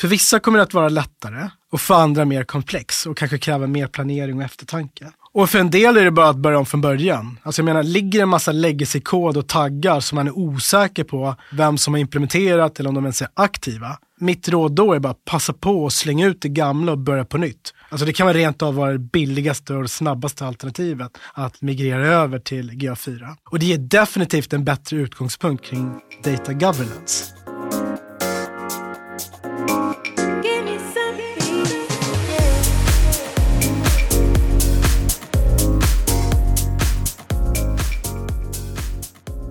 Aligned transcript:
För 0.00 0.08
vissa 0.08 0.40
kommer 0.40 0.58
det 0.58 0.62
att 0.62 0.74
vara 0.74 0.88
lättare 0.88 1.50
och 1.72 1.80
för 1.80 1.94
andra 1.94 2.24
mer 2.24 2.44
komplex 2.44 3.06
och 3.06 3.16
kanske 3.16 3.38
kräva 3.38 3.66
mer 3.66 3.86
planering 3.86 4.38
och 4.38 4.42
eftertanke. 4.42 5.06
Och 5.32 5.50
för 5.50 5.58
en 5.58 5.70
del 5.70 5.96
är 5.96 6.04
det 6.04 6.10
bara 6.10 6.28
att 6.28 6.36
börja 6.36 6.58
om 6.58 6.66
från 6.66 6.80
början. 6.80 7.38
Alltså 7.42 7.60
jag 7.60 7.64
menar, 7.64 7.82
ligger 7.82 8.22
en 8.22 8.28
massa 8.28 8.52
legacy-kod 8.52 9.36
och 9.36 9.48
taggar 9.48 10.00
som 10.00 10.16
man 10.16 10.26
är 10.26 10.38
osäker 10.38 11.04
på 11.04 11.34
vem 11.52 11.78
som 11.78 11.94
har 11.94 12.00
implementerat 12.00 12.80
eller 12.80 12.88
om 12.88 12.94
de 12.94 13.04
ens 13.04 13.22
är 13.22 13.28
aktiva. 13.34 13.98
Mitt 14.20 14.48
råd 14.48 14.72
då 14.72 14.92
är 14.92 14.98
bara 14.98 15.10
att 15.10 15.24
passa 15.24 15.52
på 15.52 15.84
och 15.84 15.92
slänga 15.92 16.26
ut 16.26 16.42
det 16.42 16.48
gamla 16.48 16.92
och 16.92 16.98
börja 16.98 17.24
på 17.24 17.38
nytt. 17.38 17.74
Alltså 17.88 18.06
det 18.06 18.12
kan 18.12 18.26
vara 18.26 18.36
rent 18.36 18.62
av 18.62 18.74
vara 18.74 18.92
det 18.92 18.98
billigaste 18.98 19.74
och 19.74 19.82
det 19.82 19.88
snabbaste 19.88 20.46
alternativet 20.46 21.12
att 21.34 21.62
migrera 21.62 22.06
över 22.06 22.38
till 22.38 22.70
GA4. 22.70 23.36
Och 23.50 23.58
det 23.58 23.66
ger 23.66 23.78
definitivt 23.78 24.52
en 24.52 24.64
bättre 24.64 24.96
utgångspunkt 24.96 25.64
kring 25.64 26.00
data 26.24 26.52
governance. 26.52 27.37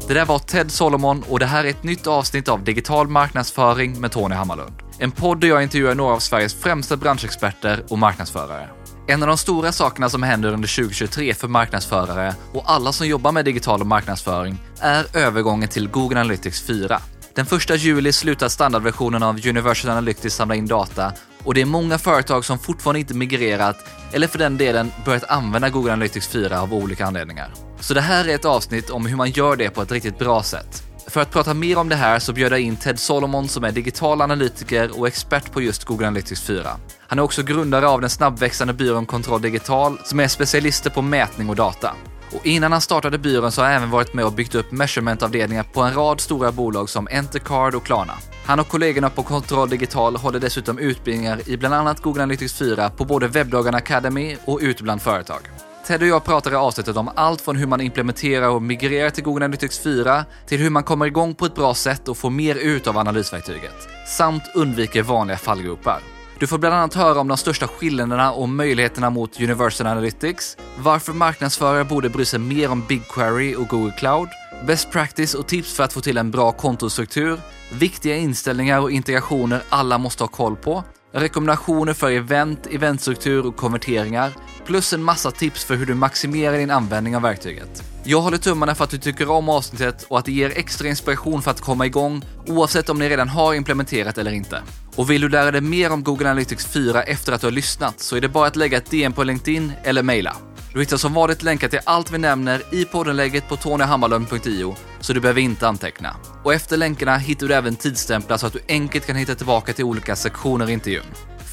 Det 0.07 0.13
där 0.13 0.25
var 0.25 0.39
Ted 0.39 0.71
Solomon 0.71 1.23
och 1.29 1.39
det 1.39 1.45
här 1.45 1.63
är 1.63 1.69
ett 1.69 1.83
nytt 1.83 2.07
avsnitt 2.07 2.47
av 2.47 2.63
Digital 2.63 3.07
marknadsföring 3.07 4.01
med 4.01 4.11
Tony 4.11 4.35
Hammarlund. 4.35 4.73
En 4.99 5.11
podd 5.11 5.41
där 5.41 5.47
jag 5.47 5.63
intervjuar 5.63 5.95
några 5.95 6.13
av 6.13 6.19
Sveriges 6.19 6.53
främsta 6.53 6.97
branschexperter 6.97 7.83
och 7.89 7.99
marknadsförare. 7.99 8.69
En 9.07 9.23
av 9.23 9.27
de 9.27 9.37
stora 9.37 9.71
sakerna 9.71 10.09
som 10.09 10.23
händer 10.23 10.53
under 10.53 10.75
2023 10.75 11.33
för 11.33 11.47
marknadsförare 11.47 12.35
och 12.53 12.63
alla 12.65 12.91
som 12.91 13.07
jobbar 13.07 13.31
med 13.31 13.45
digital 13.45 13.83
marknadsföring 13.83 14.57
är 14.79 15.17
övergången 15.17 15.69
till 15.69 15.89
Google 15.89 16.19
Analytics 16.19 16.61
4. 16.61 17.01
Den 17.35 17.45
1 17.45 17.83
juli 17.83 18.13
slutar 18.13 18.49
standardversionen 18.49 19.23
av 19.23 19.47
Universal 19.47 19.91
Analytics 19.91 20.35
samla 20.35 20.55
in 20.55 20.67
data 20.67 21.13
och 21.43 21.53
det 21.53 21.61
är 21.61 21.65
många 21.65 21.97
företag 21.97 22.45
som 22.45 22.59
fortfarande 22.59 22.99
inte 22.99 23.13
migrerat 23.13 23.85
eller 24.11 24.27
för 24.27 24.37
den 24.37 24.57
delen 24.57 24.91
börjat 25.05 25.23
använda 25.23 25.69
Google 25.69 25.93
Analytics 25.93 26.27
4 26.27 26.61
av 26.61 26.73
olika 26.73 27.05
anledningar. 27.05 27.53
Så 27.79 27.93
det 27.93 28.01
här 28.01 28.27
är 28.27 28.35
ett 28.35 28.45
avsnitt 28.45 28.89
om 28.89 29.05
hur 29.05 29.15
man 29.15 29.29
gör 29.29 29.55
det 29.55 29.69
på 29.69 29.81
ett 29.81 29.91
riktigt 29.91 30.19
bra 30.19 30.43
sätt. 30.43 30.83
För 31.07 31.21
att 31.21 31.31
prata 31.31 31.53
mer 31.53 31.77
om 31.77 31.89
det 31.89 31.95
här 31.95 32.19
så 32.19 32.33
bjöd 32.33 32.51
jag 32.51 32.59
in 32.59 32.75
Ted 32.75 32.99
Solomon 32.99 33.47
som 33.47 33.63
är 33.63 33.71
digital 33.71 34.21
analytiker 34.21 34.99
och 34.99 35.07
expert 35.07 35.51
på 35.51 35.61
just 35.61 35.83
Google 35.83 36.07
Analytics 36.07 36.41
4. 36.41 36.69
Han 37.07 37.19
är 37.19 37.23
också 37.23 37.43
grundare 37.43 37.87
av 37.87 38.01
den 38.01 38.09
snabbväxande 38.09 38.73
byrån 38.73 39.05
Kontroll 39.05 39.41
Digital 39.41 39.97
som 40.03 40.19
är 40.19 40.27
specialister 40.27 40.89
på 40.89 41.01
mätning 41.01 41.49
och 41.49 41.55
data. 41.55 41.95
Och 42.31 42.45
innan 42.45 42.71
han 42.71 42.81
startade 42.81 43.17
byrån 43.17 43.51
så 43.51 43.61
har 43.61 43.67
han 43.67 43.77
även 43.77 43.89
varit 43.89 44.13
med 44.13 44.25
och 44.25 44.33
byggt 44.33 44.55
upp 44.55 44.71
measurementavdelningar 44.71 45.63
på 45.63 45.81
en 45.81 45.93
rad 45.93 46.21
stora 46.21 46.51
bolag 46.51 46.89
som 46.89 47.07
Entercard 47.11 47.75
och 47.75 47.85
Klarna. 47.85 48.13
Han 48.45 48.59
och 48.59 48.67
kollegorna 48.67 49.09
på 49.09 49.23
Kontroll 49.23 49.69
Digital 49.69 50.15
håller 50.15 50.39
dessutom 50.39 50.79
utbildningar 50.79 51.49
i 51.49 51.57
bland 51.57 51.75
annat 51.75 52.01
Google 52.01 52.23
Analytics 52.23 52.53
4 52.53 52.89
på 52.89 53.05
både 53.05 53.27
Webbdagarna 53.27 53.77
Academy 53.77 54.37
och 54.45 54.59
ute 54.61 54.83
bland 54.83 55.01
företag. 55.01 55.39
Ted 55.87 56.01
och 56.01 56.07
jag 56.07 56.23
pratar 56.23 56.51
i 56.51 56.55
avsnittet 56.55 56.97
om 56.97 57.09
allt 57.15 57.41
från 57.41 57.55
hur 57.55 57.67
man 57.67 57.81
implementerar 57.81 58.49
och 58.49 58.61
migrerar 58.61 59.09
till 59.09 59.23
Google 59.23 59.45
Analytics 59.45 59.79
4 59.79 60.25
till 60.47 60.59
hur 60.59 60.69
man 60.69 60.83
kommer 60.83 61.05
igång 61.05 61.35
på 61.35 61.45
ett 61.45 61.55
bra 61.55 61.73
sätt 61.73 62.07
och 62.07 62.17
får 62.17 62.29
mer 62.29 62.55
ut 62.55 62.87
av 62.87 62.97
analysverktyget. 62.97 63.75
Samt 64.07 64.43
undviker 64.55 65.03
vanliga 65.03 65.37
fallgropar. 65.37 66.16
Du 66.39 66.47
får 66.47 66.57
bland 66.57 66.75
annat 66.75 66.93
höra 66.93 67.19
om 67.19 67.27
de 67.27 67.37
största 67.37 67.67
skillnaderna 67.67 68.31
och 68.31 68.49
möjligheterna 68.49 69.09
mot 69.09 69.41
Universal 69.41 69.87
Analytics, 69.87 70.57
varför 70.79 71.13
marknadsförare 71.13 71.83
borde 71.83 72.09
bry 72.09 72.25
sig 72.25 72.39
mer 72.39 72.71
om 72.71 72.83
BigQuery 72.87 73.55
och 73.55 73.67
Google 73.67 73.93
Cloud, 73.97 74.29
best 74.67 74.91
practice 74.91 75.33
och 75.33 75.47
tips 75.47 75.73
för 75.73 75.83
att 75.83 75.93
få 75.93 76.01
till 76.01 76.17
en 76.17 76.31
bra 76.31 76.51
kontostruktur, 76.51 77.39
viktiga 77.73 78.15
inställningar 78.15 78.79
och 78.79 78.91
integrationer 78.91 79.63
alla 79.69 79.97
måste 79.97 80.23
ha 80.23 80.27
koll 80.27 80.55
på, 80.55 80.83
rekommendationer 81.11 81.93
för 81.93 82.11
event, 82.11 82.67
eventstruktur 82.71 83.45
och 83.45 83.55
konverteringar, 83.55 84.31
plus 84.65 84.93
en 84.93 85.03
massa 85.03 85.31
tips 85.31 85.65
för 85.65 85.75
hur 85.75 85.85
du 85.85 85.93
maximerar 85.93 86.57
din 86.57 86.71
användning 86.71 87.15
av 87.15 87.21
verktyget. 87.21 87.83
Jag 88.03 88.21
håller 88.21 88.37
tummarna 88.37 88.75
för 88.75 88.83
att 88.83 88.89
du 88.89 88.97
tycker 88.97 89.29
om 89.29 89.49
avsnittet 89.49 90.05
och 90.09 90.19
att 90.19 90.25
det 90.25 90.31
ger 90.31 90.57
extra 90.57 90.87
inspiration 90.87 91.41
för 91.41 91.51
att 91.51 91.61
komma 91.61 91.85
igång, 91.85 92.25
oavsett 92.47 92.89
om 92.89 92.99
ni 92.99 93.09
redan 93.09 93.29
har 93.29 93.53
implementerat 93.53 94.17
eller 94.17 94.31
inte. 94.31 94.61
Och 94.97 95.09
vill 95.09 95.21
du 95.21 95.29
lära 95.29 95.51
dig 95.51 95.61
mer 95.61 95.91
om 95.91 96.03
Google 96.03 96.29
Analytics 96.29 96.65
4 96.65 97.03
efter 97.03 97.31
att 97.31 97.41
du 97.41 97.47
har 97.47 97.51
lyssnat 97.51 97.99
så 97.99 98.15
är 98.15 98.21
det 98.21 98.29
bara 98.29 98.47
att 98.47 98.55
lägga 98.55 98.77
ett 98.77 98.91
DM 98.91 99.13
på 99.13 99.23
LinkedIn 99.23 99.71
eller 99.83 100.03
mejla. 100.03 100.35
Du 100.73 100.79
hittar 100.79 100.97
som 100.97 101.13
vanligt 101.13 101.43
länkar 101.43 101.67
till 101.67 101.79
allt 101.83 102.11
vi 102.11 102.17
nämner 102.17 102.61
i 102.71 102.85
poddenlägget 102.85 103.49
på 103.49 103.55
tonyhammarlund.io 103.55 104.75
så 104.99 105.13
du 105.13 105.19
behöver 105.19 105.41
inte 105.41 105.67
anteckna. 105.67 106.15
Och 106.43 106.53
efter 106.53 106.77
länkarna 106.77 107.17
hittar 107.17 107.47
du 107.47 107.53
även 107.53 107.75
tidsstämplar 107.75 108.37
så 108.37 108.47
att 108.47 108.53
du 108.53 108.59
enkelt 108.67 109.05
kan 109.05 109.15
hitta 109.15 109.35
tillbaka 109.35 109.73
till 109.73 109.85
olika 109.85 110.15
sektioner 110.15 110.69
i 110.69 110.73
intervjun. 110.73 111.05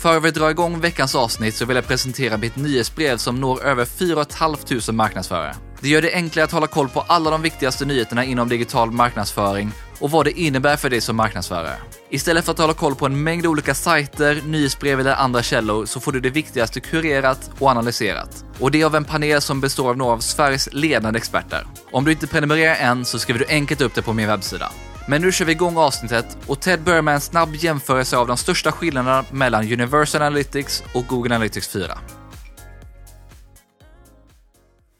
För 0.02 0.20
vi 0.20 0.30
drar 0.30 0.50
igång 0.50 0.80
veckans 0.80 1.14
avsnitt 1.14 1.54
så 1.54 1.64
vill 1.64 1.76
jag 1.76 1.86
presentera 1.86 2.36
mitt 2.36 2.56
nyhetsbrev 2.56 3.16
som 3.16 3.40
når 3.40 3.64
över 3.64 3.84
4 3.84 4.24
500 4.38 4.92
marknadsförare. 4.92 5.54
Det 5.80 5.88
gör 5.88 6.02
det 6.02 6.14
enklare 6.14 6.44
att 6.44 6.52
hålla 6.52 6.66
koll 6.66 6.88
på 6.88 7.00
alla 7.00 7.30
de 7.30 7.42
viktigaste 7.42 7.84
nyheterna 7.84 8.24
inom 8.24 8.48
digital 8.48 8.90
marknadsföring 8.90 9.72
och 9.98 10.10
vad 10.10 10.26
det 10.26 10.40
innebär 10.40 10.76
för 10.76 10.90
dig 10.90 11.00
som 11.00 11.16
marknadsförare. 11.16 11.76
Istället 12.14 12.44
för 12.44 12.52
att 12.52 12.58
hålla 12.58 12.74
koll 12.74 12.94
på 12.94 13.06
en 13.06 13.22
mängd 13.22 13.46
olika 13.46 13.74
sajter, 13.74 14.42
nyhetsbrev 14.46 15.00
eller 15.00 15.14
andra 15.14 15.42
källor 15.42 15.86
så 15.86 16.00
får 16.00 16.12
du 16.12 16.20
det 16.20 16.30
viktigaste 16.30 16.80
kurerat 16.80 17.50
och 17.58 17.68
analyserat. 17.68 18.44
Och 18.58 18.70
det 18.70 18.84
av 18.84 18.94
en 18.94 19.04
panel 19.04 19.40
som 19.40 19.60
består 19.60 19.90
av 19.90 19.96
några 19.96 20.12
av 20.12 20.18
Sveriges 20.18 20.68
ledande 20.72 21.16
experter. 21.16 21.66
Om 21.92 22.04
du 22.04 22.12
inte 22.12 22.26
prenumererar 22.26 22.74
än 22.74 23.04
så 23.04 23.18
skriver 23.18 23.40
du 23.40 23.46
enkelt 23.48 23.80
upp 23.80 23.94
det 23.94 24.02
på 24.02 24.12
min 24.12 24.26
webbsida. 24.26 24.70
Men 25.08 25.22
nu 25.22 25.32
kör 25.32 25.44
vi 25.44 25.52
igång 25.52 25.76
avsnittet 25.76 26.38
och 26.46 26.60
Ted 26.60 26.82
börjar 26.82 27.02
med 27.02 27.14
en 27.14 27.20
snabb 27.20 27.54
jämförelse 27.54 28.16
av 28.16 28.26
de 28.26 28.36
största 28.36 28.72
skillnaderna 28.72 29.24
mellan 29.30 29.72
Universal 29.72 30.22
Analytics 30.22 30.82
och 30.94 31.06
Google 31.06 31.34
Analytics 31.34 31.68
4. 31.68 31.98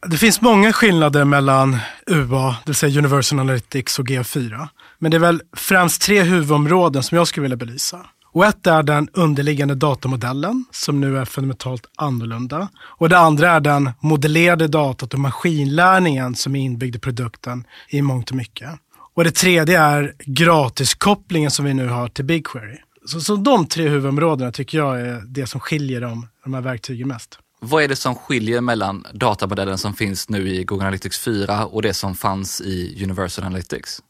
Det 0.07 0.17
finns 0.17 0.41
många 0.41 0.73
skillnader 0.73 1.25
mellan 1.25 1.77
UA, 2.07 2.49
det 2.49 2.65
vill 2.65 2.75
säga 2.75 2.99
Universal 2.99 3.39
Analytics 3.39 3.99
och 3.99 4.07
GA4. 4.07 4.67
Men 4.99 5.11
det 5.11 5.17
är 5.17 5.19
väl 5.19 5.41
främst 5.55 6.01
tre 6.01 6.23
huvudområden 6.23 7.03
som 7.03 7.17
jag 7.17 7.27
skulle 7.27 7.41
vilja 7.41 7.57
belysa. 7.57 8.05
Och 8.35 8.45
ett 8.45 8.67
är 8.67 8.83
den 8.83 9.09
underliggande 9.13 9.75
datamodellen 9.75 10.65
som 10.71 11.01
nu 11.01 11.17
är 11.17 11.25
fundamentalt 11.25 11.85
annorlunda. 11.95 12.69
Och 12.81 13.09
det 13.09 13.17
andra 13.17 13.51
är 13.51 13.59
den 13.59 13.91
modellerade 13.99 14.67
datat 14.67 15.13
och 15.13 15.19
maskinlärningen 15.19 16.35
som 16.35 16.55
är 16.55 16.59
inbyggd 16.59 16.95
i 16.95 16.99
produkten 16.99 17.63
i 17.89 18.01
mångt 18.01 18.29
och 18.29 18.37
mycket. 18.37 18.69
Och 19.15 19.23
det 19.23 19.31
tredje 19.31 19.79
är 19.79 20.13
gratiskopplingen 20.19 21.51
som 21.51 21.65
vi 21.65 21.73
nu 21.73 21.87
har 21.87 22.07
till 22.07 22.25
BigQuery. 22.25 22.77
Så, 23.05 23.21
så 23.21 23.35
de 23.35 23.67
tre 23.67 23.87
huvudområdena 23.87 24.51
tycker 24.51 24.77
jag 24.77 25.01
är 25.01 25.21
det 25.25 25.47
som 25.47 25.59
skiljer 25.59 26.01
de, 26.01 26.27
de 26.43 26.53
här 26.53 26.61
verktygen 26.61 27.07
mest. 27.07 27.39
Vad 27.59 27.83
är 27.83 27.87
det 27.87 27.95
som 27.95 28.15
skiljer 28.15 28.61
mellan 28.61 29.05
datamodellen 29.13 29.77
som 29.77 29.93
finns 29.93 30.29
nu 30.29 30.49
i 30.49 30.63
Google 30.63 30.83
Analytics 30.83 31.19
4 31.19 31.65
och 31.65 31.81
det 31.81 31.93
som 31.93 32.15
fanns 32.15 32.61
i 32.61 33.03
Universal 33.03 33.45
Analytics? 33.45 34.01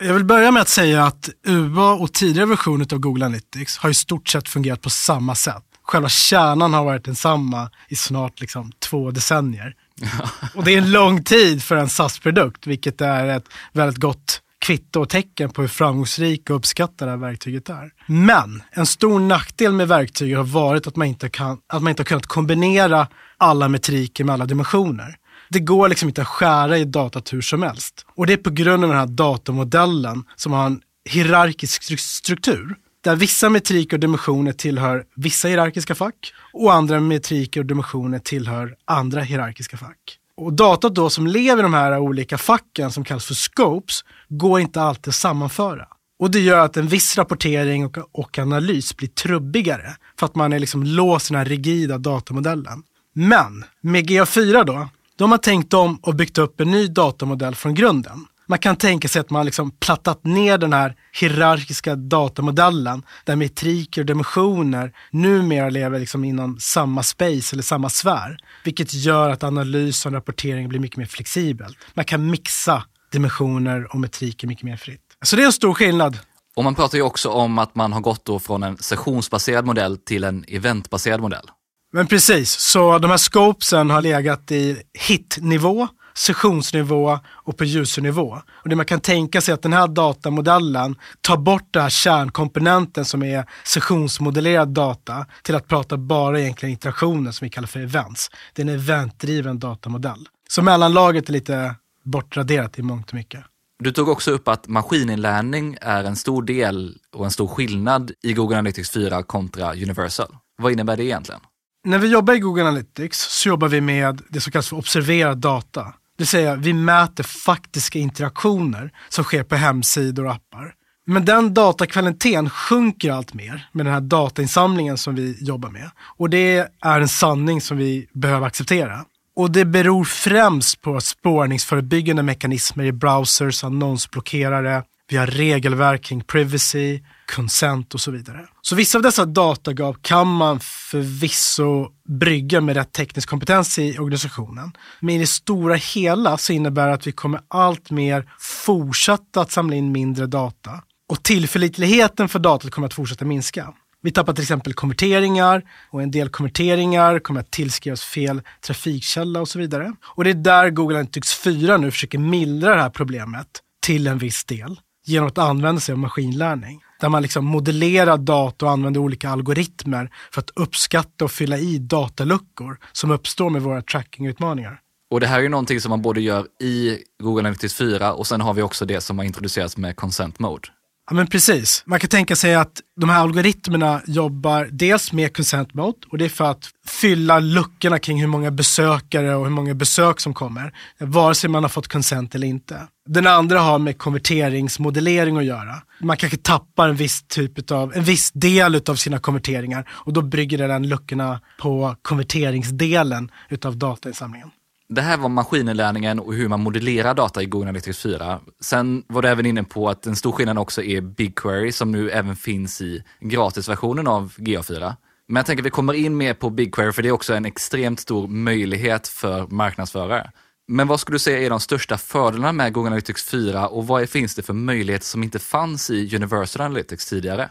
Jag 0.00 0.14
vill 0.14 0.24
börja 0.24 0.50
med 0.50 0.62
att 0.62 0.68
säga 0.68 1.04
att 1.04 1.28
UA 1.46 1.92
och 1.92 2.12
tidigare 2.12 2.46
versioner 2.46 2.94
av 2.94 2.98
Google 2.98 3.24
Analytics 3.24 3.78
har 3.78 3.90
i 3.90 3.94
stort 3.94 4.28
sett 4.28 4.48
fungerat 4.48 4.80
på 4.80 4.90
samma 4.90 5.34
sätt. 5.34 5.62
Själva 5.82 6.08
kärnan 6.08 6.74
har 6.74 6.84
varit 6.84 7.04
densamma 7.04 7.70
i 7.88 7.96
snart 7.96 8.40
liksom 8.40 8.72
två 8.78 9.10
decennier. 9.10 9.74
och 10.54 10.64
det 10.64 10.74
är 10.74 10.78
en 10.78 10.92
lång 10.92 11.24
tid 11.24 11.62
för 11.62 11.76
en 11.76 11.88
SAS-produkt, 11.88 12.66
vilket 12.66 13.00
är 13.00 13.28
ett 13.28 13.44
väldigt 13.72 13.98
gott 13.98 14.40
kvitto 14.58 15.00
och 15.00 15.08
tecken 15.08 15.50
på 15.50 15.60
hur 15.60 15.68
framgångsrik 15.68 16.50
och 16.50 16.56
uppskattad 16.56 17.08
det 17.08 17.12
här 17.12 17.18
verktyget 17.18 17.68
är. 17.68 17.90
Men 18.06 18.62
en 18.70 18.86
stor 18.86 19.20
nackdel 19.20 19.72
med 19.72 19.88
verktyget 19.88 20.36
har 20.36 20.44
varit 20.44 20.86
att 20.86 20.96
man 20.96 21.06
inte, 21.06 21.28
kan, 21.28 21.58
att 21.72 21.82
man 21.82 21.90
inte 21.90 22.00
har 22.00 22.04
kunnat 22.04 22.26
kombinera 22.26 23.06
alla 23.38 23.68
metriker 23.68 24.24
med 24.24 24.32
alla 24.32 24.46
dimensioner. 24.46 25.16
Det 25.48 25.60
går 25.60 25.88
liksom 25.88 26.08
inte 26.08 26.22
att 26.22 26.28
skära 26.28 26.78
i 26.78 26.84
datat 26.84 27.32
hur 27.32 27.40
som 27.40 27.62
helst. 27.62 28.06
Och 28.14 28.26
det 28.26 28.32
är 28.32 28.36
på 28.36 28.50
grund 28.50 28.84
av 28.84 28.90
den 28.90 28.98
här 28.98 29.06
datamodellen 29.06 30.24
som 30.36 30.52
har 30.52 30.66
en 30.66 30.80
hierarkisk 31.10 31.98
struktur. 31.98 32.76
Där 33.04 33.16
vissa 33.16 33.50
metriker 33.50 33.96
och 33.96 34.00
dimensioner 34.00 34.52
tillhör 34.52 35.04
vissa 35.16 35.48
hierarkiska 35.48 35.94
fack 35.94 36.32
och 36.52 36.72
andra 36.72 37.00
metriker 37.00 37.60
och 37.60 37.66
dimensioner 37.66 38.18
tillhör 38.18 38.74
andra 38.84 39.20
hierarkiska 39.20 39.76
fack. 39.76 40.18
Och 40.36 40.52
datat 40.52 40.94
då 40.94 41.10
som 41.10 41.26
lever 41.26 41.58
i 41.58 41.62
de 41.62 41.74
här 41.74 41.98
olika 41.98 42.38
facken 42.38 42.90
som 42.90 43.04
kallas 43.04 43.26
för 43.26 43.34
scopes 43.34 44.04
går 44.28 44.60
inte 44.60 44.82
alltid 44.82 45.08
att 45.08 45.14
sammanföra. 45.14 45.86
Och 46.18 46.30
det 46.30 46.40
gör 46.40 46.58
att 46.58 46.76
en 46.76 46.86
viss 46.86 47.18
rapportering 47.18 47.86
och, 47.86 47.98
och 48.12 48.38
analys 48.38 48.96
blir 48.96 49.08
trubbigare 49.08 49.96
för 50.18 50.26
att 50.26 50.34
man 50.34 50.52
är 50.52 50.58
liksom 50.58 50.82
låst 50.82 51.30
i 51.30 51.34
den 51.34 51.38
här 51.38 51.46
rigida 51.46 51.98
datamodellen. 51.98 52.82
Men 53.14 53.64
med 53.80 54.10
GA4 54.10 54.64
då, 54.64 54.88
de 55.18 55.30
har 55.30 55.38
tänkt 55.38 55.74
om 55.74 55.98
och 56.02 56.14
byggt 56.14 56.38
upp 56.38 56.60
en 56.60 56.70
ny 56.70 56.86
datamodell 56.86 57.54
från 57.54 57.74
grunden. 57.74 58.26
Man 58.46 58.58
kan 58.58 58.76
tänka 58.76 59.08
sig 59.08 59.20
att 59.20 59.30
man 59.30 59.46
liksom 59.46 59.70
plattat 59.70 60.24
ner 60.24 60.58
den 60.58 60.72
här 60.72 60.94
hierarkiska 61.20 61.96
datamodellen 61.96 63.02
där 63.24 63.36
metriker 63.36 64.00
och 64.00 64.06
dimensioner 64.06 64.92
numera 65.10 65.70
lever 65.70 65.98
liksom 65.98 66.24
inom 66.24 66.58
samma 66.60 67.02
space 67.02 67.54
eller 67.54 67.62
samma 67.62 67.90
sfär. 67.90 68.36
Vilket 68.64 68.94
gör 68.94 69.30
att 69.30 69.42
analys 69.42 70.06
och 70.06 70.12
rapportering 70.12 70.68
blir 70.68 70.80
mycket 70.80 70.96
mer 70.96 71.06
flexibelt. 71.06 71.78
Man 71.94 72.04
kan 72.04 72.30
mixa 72.30 72.84
dimensioner 73.12 73.94
och 73.94 74.00
metriker 74.00 74.48
mycket 74.48 74.64
mer 74.64 74.76
fritt. 74.76 75.00
Så 75.22 75.36
det 75.36 75.42
är 75.42 75.46
en 75.46 75.52
stor 75.52 75.74
skillnad. 75.74 76.18
Och 76.56 76.64
man 76.64 76.74
pratar 76.74 76.98
ju 76.98 77.02
också 77.02 77.28
om 77.30 77.58
att 77.58 77.74
man 77.74 77.92
har 77.92 78.00
gått 78.00 78.24
då 78.24 78.38
från 78.38 78.62
en 78.62 78.76
sessionsbaserad 78.76 79.66
modell 79.66 79.96
till 79.96 80.24
en 80.24 80.44
eventbaserad 80.48 81.20
modell. 81.20 81.50
Men 81.94 82.06
precis, 82.06 82.50
så 82.50 82.98
de 82.98 83.10
här 83.10 83.18
scopesen 83.18 83.90
har 83.90 84.02
legat 84.02 84.52
i 84.52 84.82
hit-nivå, 85.08 85.88
sessionsnivå 86.14 87.18
och 87.26 87.56
på 87.56 87.64
usernivå. 87.64 88.38
Och 88.48 88.68
det 88.68 88.76
man 88.76 88.86
kan 88.86 89.00
tänka 89.00 89.40
sig 89.40 89.52
är 89.52 89.54
att 89.54 89.62
den 89.62 89.72
här 89.72 89.88
datamodellen 89.88 90.96
tar 91.20 91.36
bort 91.36 91.68
den 91.70 91.82
här 91.82 91.90
kärnkomponenten 91.90 93.04
som 93.04 93.22
är 93.22 93.46
sessionsmodellerad 93.64 94.68
data 94.68 95.26
till 95.42 95.54
att 95.54 95.68
prata 95.68 95.96
bara 95.96 96.40
egentligen 96.40 96.72
interaktioner 96.72 97.32
som 97.32 97.44
vi 97.44 97.50
kallar 97.50 97.68
för 97.68 97.80
events. 97.80 98.30
Det 98.52 98.62
är 98.62 98.66
en 98.66 98.74
eventdriven 98.74 99.58
datamodell. 99.58 100.28
Så 100.48 100.62
mellanlaget 100.62 101.28
är 101.28 101.32
lite 101.32 101.74
bortraderat 102.04 102.78
i 102.78 102.82
mångt 102.82 103.08
och 103.08 103.14
mycket. 103.14 103.44
Du 103.78 103.92
tog 103.92 104.08
också 104.08 104.30
upp 104.30 104.48
att 104.48 104.68
maskininlärning 104.68 105.76
är 105.80 106.04
en 106.04 106.16
stor 106.16 106.42
del 106.42 106.98
och 107.12 107.24
en 107.24 107.30
stor 107.30 107.46
skillnad 107.46 108.12
i 108.22 108.32
Google 108.32 108.56
Analytics 108.56 108.90
4 108.90 109.22
kontra 109.22 109.72
Universal. 109.72 110.36
Vad 110.58 110.72
innebär 110.72 110.96
det 110.96 111.04
egentligen? 111.04 111.40
När 111.86 111.98
vi 111.98 112.08
jobbar 112.08 112.34
i 112.34 112.38
Google 112.38 112.62
Analytics 112.62 113.18
så 113.18 113.48
jobbar 113.48 113.68
vi 113.68 113.80
med 113.80 114.22
det 114.28 114.40
som 114.40 114.52
kallas 114.52 114.68
för 114.68 114.76
observerad 114.76 115.38
data. 115.38 115.82
Det 115.82 115.92
vill 116.18 116.26
säga 116.26 116.54
vi 116.54 116.72
mäter 116.72 117.24
faktiska 117.24 117.98
interaktioner 117.98 118.92
som 119.08 119.24
sker 119.24 119.42
på 119.42 119.54
hemsidor 119.54 120.24
och 120.24 120.32
appar. 120.32 120.74
Men 121.06 121.24
den 121.24 121.54
datakvaliteten 121.54 122.50
sjunker 122.50 123.12
allt 123.12 123.34
mer 123.34 123.68
med 123.72 123.86
den 123.86 123.94
här 123.94 124.00
datainsamlingen 124.00 124.98
som 124.98 125.14
vi 125.14 125.36
jobbar 125.40 125.70
med. 125.70 125.90
Och 126.16 126.30
det 126.30 126.68
är 126.80 127.00
en 127.00 127.08
sanning 127.08 127.60
som 127.60 127.76
vi 127.76 128.06
behöver 128.12 128.46
acceptera. 128.46 129.04
Och 129.36 129.50
det 129.50 129.64
beror 129.64 130.04
främst 130.04 130.80
på 130.80 131.00
spårningsförebyggande 131.00 132.22
mekanismer 132.22 132.84
i 132.84 132.92
browsers, 132.92 133.64
annonsblockerare, 133.64 134.82
vi 135.10 135.16
har 135.16 135.26
regelverk 135.26 136.02
kring 136.02 136.20
privacy, 136.20 137.00
consent 137.34 137.94
och 137.94 138.00
så 138.00 138.10
vidare. 138.10 138.46
Så 138.62 138.74
vissa 138.76 138.98
av 138.98 139.02
dessa 139.02 139.24
datagap 139.24 139.96
kan 140.02 140.28
man 140.28 140.60
förvisso 140.60 141.88
brygga 142.08 142.60
med 142.60 142.76
rätt 142.76 142.92
teknisk 142.92 143.28
kompetens 143.28 143.78
i 143.78 143.98
organisationen. 143.98 144.72
Men 145.00 145.14
i 145.14 145.18
det 145.18 145.26
stora 145.26 145.74
hela 145.74 146.38
så 146.38 146.52
innebär 146.52 146.86
det 146.86 146.94
att 146.94 147.06
vi 147.06 147.12
kommer 147.12 147.40
allt 147.48 147.90
mer 147.90 148.32
fortsätta 148.38 149.40
att 149.40 149.52
samla 149.52 149.76
in 149.76 149.92
mindre 149.92 150.26
data. 150.26 150.70
Och 151.08 151.22
tillförlitligheten 151.22 152.28
för 152.28 152.38
datat 152.38 152.70
kommer 152.70 152.86
att 152.86 152.94
fortsätta 152.94 153.24
minska. 153.24 153.74
Vi 154.02 154.10
tappar 154.10 154.32
till 154.32 154.42
exempel 154.42 154.74
konverteringar 154.74 155.62
och 155.90 156.02
en 156.02 156.10
del 156.10 156.28
konverteringar 156.28 157.18
kommer 157.18 157.40
att 157.40 157.50
tillskrivas 157.50 158.04
fel 158.04 158.42
trafikkälla 158.66 159.40
och 159.40 159.48
så 159.48 159.58
vidare. 159.58 159.92
Och 160.04 160.24
det 160.24 160.30
är 160.30 160.34
där 160.34 160.70
Google 160.70 160.96
Analytics 160.96 161.34
4 161.34 161.76
nu 161.76 161.90
försöker 161.90 162.18
mildra 162.18 162.74
det 162.74 162.82
här 162.82 162.90
problemet 162.90 163.46
till 163.82 164.06
en 164.06 164.18
viss 164.18 164.44
del 164.44 164.80
genom 165.04 165.28
att 165.28 165.38
använda 165.38 165.80
sig 165.80 165.92
av 165.92 165.98
maskinlärning. 165.98 166.80
Där 167.00 167.08
man 167.08 167.22
liksom 167.22 167.44
modellerar 167.44 168.16
data 168.16 168.66
och 168.66 168.72
använder 168.72 169.00
olika 169.00 169.30
algoritmer 169.30 170.10
för 170.32 170.40
att 170.40 170.50
uppskatta 170.54 171.24
och 171.24 171.30
fylla 171.30 171.58
i 171.58 171.78
dataluckor 171.78 172.78
som 172.92 173.10
uppstår 173.10 173.50
med 173.50 173.62
våra 173.62 173.82
trackingutmaningar. 173.82 174.80
Och 175.10 175.20
det 175.20 175.26
här 175.26 175.38
är 175.38 175.42
ju 175.42 175.48
någonting 175.48 175.80
som 175.80 175.90
man 175.90 176.02
både 176.02 176.20
gör 176.20 176.46
i 176.62 176.98
Google 177.22 177.40
Analytics 177.40 177.74
4 177.74 178.14
och 178.14 178.26
sen 178.26 178.40
har 178.40 178.54
vi 178.54 178.62
också 178.62 178.84
det 178.84 179.00
som 179.00 179.18
har 179.18 179.24
introducerats 179.24 179.76
med 179.76 179.96
Consent 179.96 180.38
Mode. 180.38 180.68
Ja 181.10 181.14
men 181.14 181.26
precis. 181.26 181.82
Man 181.86 182.00
kan 182.00 182.10
tänka 182.10 182.36
sig 182.36 182.54
att 182.54 182.80
de 183.00 183.08
här 183.08 183.20
algoritmerna 183.20 184.02
jobbar 184.06 184.68
dels 184.72 185.12
med 185.12 185.36
consent 185.36 185.74
mode 185.74 185.98
och 186.10 186.18
det 186.18 186.24
är 186.24 186.28
för 186.28 186.44
att 186.44 186.70
fylla 186.86 187.38
luckorna 187.38 187.98
kring 187.98 188.20
hur 188.20 188.26
många 188.26 188.50
besökare 188.50 189.34
och 189.34 189.44
hur 189.44 189.50
många 189.50 189.74
besök 189.74 190.20
som 190.20 190.34
kommer. 190.34 190.74
Vare 190.98 191.34
sig 191.34 191.50
man 191.50 191.64
har 191.64 191.68
fått 191.68 191.88
consent 191.88 192.34
eller 192.34 192.46
inte. 192.46 192.80
Den 193.06 193.26
andra 193.26 193.58
har 193.58 193.78
med 193.78 193.98
konverteringsmodellering 193.98 195.36
att 195.36 195.44
göra. 195.44 195.82
Man 196.00 196.16
kanske 196.16 196.38
tappar 196.38 196.88
en 196.88 196.96
viss 196.96 197.22
typ 197.22 197.70
av, 197.70 197.94
en 197.94 198.04
viss 198.04 198.32
del 198.32 198.82
av 198.88 198.94
sina 198.94 199.18
konverteringar 199.18 199.88
och 199.90 200.12
då 200.12 200.22
brygger 200.22 200.68
den 200.68 200.88
luckorna 200.88 201.40
på 201.60 201.96
konverteringsdelen 202.02 203.30
utav 203.48 203.76
datainsamlingen. 203.76 204.50
Det 204.88 205.02
här 205.02 205.16
var 205.16 205.28
maskininlärningen 205.28 206.20
och 206.20 206.34
hur 206.34 206.48
man 206.48 206.60
modellerar 206.60 207.14
data 207.14 207.42
i 207.42 207.46
Google 207.46 207.68
Analytics 207.68 207.98
4. 207.98 208.40
Sen 208.60 209.02
var 209.06 209.22
du 209.22 209.28
även 209.28 209.46
inne 209.46 209.64
på 209.64 209.88
att 209.88 210.06
en 210.06 210.16
stor 210.16 210.32
skillnad 210.32 210.58
också 210.58 210.82
är 210.82 211.00
BigQuery 211.00 211.72
som 211.72 211.92
nu 211.92 212.10
även 212.10 212.36
finns 212.36 212.80
i 212.80 213.02
gratisversionen 213.20 214.06
av 214.06 214.32
GA4. 214.36 214.94
Men 215.26 215.36
jag 215.36 215.46
tänker 215.46 215.62
att 215.62 215.66
vi 215.66 215.70
kommer 215.70 215.92
in 215.92 216.16
mer 216.16 216.34
på 216.34 216.50
BigQuery 216.50 216.92
för 216.92 217.02
det 217.02 217.08
är 217.08 217.12
också 217.12 217.34
en 217.34 217.44
extremt 217.44 218.00
stor 218.00 218.28
möjlighet 218.28 219.08
för 219.08 219.46
marknadsförare. 219.46 220.30
Men 220.68 220.88
vad 220.88 221.00
skulle 221.00 221.14
du 221.14 221.18
säga 221.18 221.38
är 221.38 221.50
de 221.50 221.60
största 221.60 221.98
fördelarna 221.98 222.52
med 222.52 222.72
Google 222.72 222.86
Analytics 222.86 223.24
4 223.24 223.68
och 223.68 223.86
vad 223.86 224.08
finns 224.08 224.34
det 224.34 224.42
för 224.42 224.52
möjligheter 224.52 225.06
som 225.06 225.22
inte 225.22 225.38
fanns 225.38 225.90
i 225.90 226.16
Universal 226.16 226.62
Analytics 226.66 227.06
tidigare? 227.06 227.50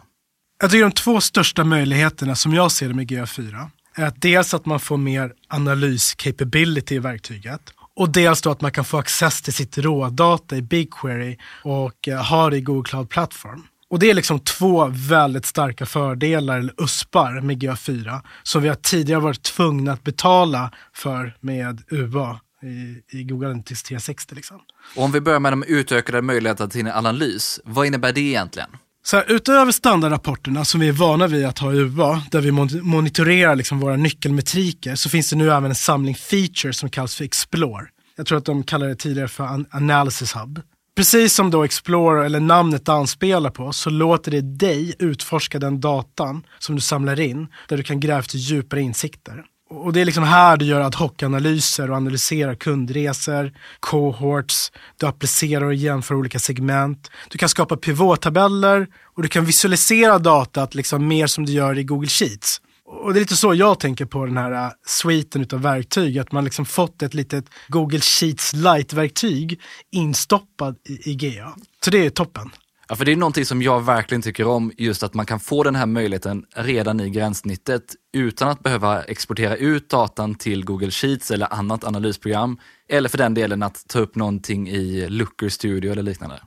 Jag 0.61 0.71
tycker 0.71 0.83
de 0.83 0.91
två 0.91 1.21
största 1.21 1.63
möjligheterna 1.63 2.35
som 2.35 2.53
jag 2.53 2.71
ser 2.71 2.87
det 2.87 2.93
med 2.93 3.11
GA4 3.11 3.67
är 3.95 4.05
att 4.05 4.21
dels 4.21 4.53
att 4.53 4.65
man 4.65 4.79
får 4.79 4.97
mer 4.97 5.33
analys-capability 5.47 6.95
i 6.95 6.99
verktyget 6.99 7.61
och 7.95 8.09
dels 8.09 8.41
då 8.41 8.51
att 8.51 8.61
man 8.61 8.71
kan 8.71 8.85
få 8.85 8.97
access 8.97 9.41
till 9.41 9.53
sitt 9.53 9.77
rådata 9.77 10.57
i 10.57 10.61
BigQuery 10.61 11.37
och 11.63 12.07
eh, 12.07 12.25
ha 12.25 12.49
det 12.49 12.57
i 12.57 12.61
Google 12.61 12.89
Cloud 12.89 13.09
Platform. 13.09 13.63
Och 13.89 13.99
det 13.99 14.09
är 14.09 14.13
liksom 14.13 14.39
två 14.39 14.87
väldigt 14.91 15.45
starka 15.45 15.85
fördelar, 15.85 16.59
eller 16.59 16.73
USPar, 16.77 17.41
med 17.41 17.63
GA4 17.63 18.21
som 18.43 18.61
vi 18.61 18.67
har 18.67 18.75
tidigare 18.75 19.19
varit 19.19 19.43
tvungna 19.43 19.93
att 19.93 20.03
betala 20.03 20.71
för 20.93 21.37
med 21.39 21.83
UA 21.91 22.39
i, 22.63 23.03
i 23.09 23.23
Google 23.23 23.47
Analytics 23.47 23.83
360. 23.83 24.35
Liksom. 24.35 24.59
Och 24.95 25.03
om 25.03 25.11
vi 25.11 25.21
börjar 25.21 25.39
med 25.39 25.51
de 25.51 25.63
utökade 25.63 26.21
möjligheterna 26.21 26.69
till 26.69 26.87
analys, 26.87 27.59
vad 27.63 27.85
innebär 27.85 28.13
det 28.13 28.21
egentligen? 28.21 28.69
Så 29.05 29.17
här, 29.17 29.31
utöver 29.31 29.71
standardrapporterna 29.71 30.65
som 30.65 30.79
vi 30.79 30.87
är 30.87 30.91
vana 30.91 31.27
vid 31.27 31.45
att 31.45 31.59
ha 31.59 31.73
i 31.73 31.77
UA, 31.77 32.23
där 32.31 32.41
vi 32.41 32.51
monitorerar 32.81 33.55
liksom 33.55 33.79
våra 33.79 33.95
nyckelmetriker, 33.95 34.95
så 34.95 35.09
finns 35.09 35.29
det 35.29 35.35
nu 35.35 35.51
även 35.51 35.65
en 35.65 35.75
samling 35.75 36.15
features 36.15 36.77
som 36.77 36.89
kallas 36.89 37.15
för 37.15 37.23
Explore. 37.23 37.85
Jag 38.15 38.25
tror 38.25 38.37
att 38.37 38.45
de 38.45 38.63
kallade 38.63 38.91
det 38.91 38.95
tidigare 38.95 39.27
för 39.27 39.43
an 39.43 39.65
Analysis 39.71 40.35
Hub. 40.35 40.61
Precis 40.95 41.33
som 41.33 41.51
då 41.51 41.63
Explore, 41.63 42.25
eller 42.25 42.39
namnet 42.39 42.89
anspelar 42.89 43.49
på, 43.49 43.73
så 43.73 43.89
låter 43.89 44.31
det 44.31 44.41
dig 44.41 44.95
utforska 44.99 45.59
den 45.59 45.81
datan 45.81 46.45
som 46.59 46.75
du 46.75 46.81
samlar 46.81 47.19
in, 47.19 47.47
där 47.67 47.77
du 47.77 47.83
kan 47.83 47.99
gräva 47.99 48.19
efter 48.19 48.37
djupare 48.37 48.81
insikter. 48.81 49.43
Och 49.73 49.93
det 49.93 50.01
är 50.01 50.05
liksom 50.05 50.23
här 50.23 50.57
du 50.57 50.65
gör 50.65 50.81
ad 50.81 50.97
hoc-analyser 50.97 51.91
och 51.91 51.97
analyserar 51.97 52.55
kundresor, 52.55 53.53
cohorts, 53.79 54.71
du 54.97 55.05
applicerar 55.05 55.65
och 55.65 55.73
jämför 55.73 56.15
olika 56.15 56.39
segment. 56.39 57.11
Du 57.29 57.37
kan 57.37 57.49
skapa 57.49 57.77
pivottabeller 57.77 58.87
och 59.15 59.23
du 59.23 59.29
kan 59.29 59.45
visualisera 59.45 60.19
datat 60.19 60.75
liksom 60.75 61.07
mer 61.07 61.27
som 61.27 61.45
du 61.45 61.51
gör 61.51 61.77
i 61.77 61.83
Google 61.83 62.09
Sheets. 62.09 62.61
Och 62.85 63.13
det 63.13 63.19
är 63.19 63.21
lite 63.21 63.35
så 63.35 63.53
jag 63.53 63.79
tänker 63.79 64.05
på 64.05 64.25
den 64.25 64.37
här 64.37 64.51
äh, 64.51 64.71
sviten 64.85 65.47
av 65.53 65.61
verktyg, 65.61 66.19
att 66.19 66.31
man 66.31 66.43
liksom 66.43 66.65
fått 66.65 67.01
ett 67.01 67.13
litet 67.13 67.45
Google 67.67 67.99
Sheets 67.99 68.53
light-verktyg 68.53 69.61
instoppad 69.91 70.75
i, 70.89 71.11
i 71.11 71.15
GA. 71.15 71.55
Så 71.85 71.91
det 71.91 72.05
är 72.05 72.09
toppen. 72.09 72.51
Ja, 72.89 72.95
för 72.95 73.05
det 73.05 73.11
är 73.11 73.15
någonting 73.15 73.45
som 73.45 73.61
jag 73.61 73.85
verkligen 73.85 74.21
tycker 74.21 74.47
om, 74.47 74.71
just 74.77 75.03
att 75.03 75.13
man 75.13 75.25
kan 75.25 75.39
få 75.39 75.63
den 75.63 75.75
här 75.75 75.85
möjligheten 75.85 76.45
redan 76.55 76.99
i 76.99 77.09
gränssnittet 77.09 77.83
utan 78.13 78.49
att 78.49 78.63
behöva 78.63 79.03
exportera 79.03 79.55
ut 79.55 79.89
datan 79.89 80.35
till 80.35 80.65
Google 80.65 80.91
Sheets 80.91 81.31
eller 81.31 81.53
annat 81.53 81.83
analysprogram. 81.83 82.57
Eller 82.89 83.09
för 83.09 83.17
den 83.17 83.33
delen 83.33 83.63
att 83.63 83.87
ta 83.87 83.99
upp 83.99 84.15
någonting 84.15 84.69
i 84.69 85.09
Looker 85.09 85.49
Studio 85.49 85.91
eller 85.91 86.03
liknande. 86.03 86.39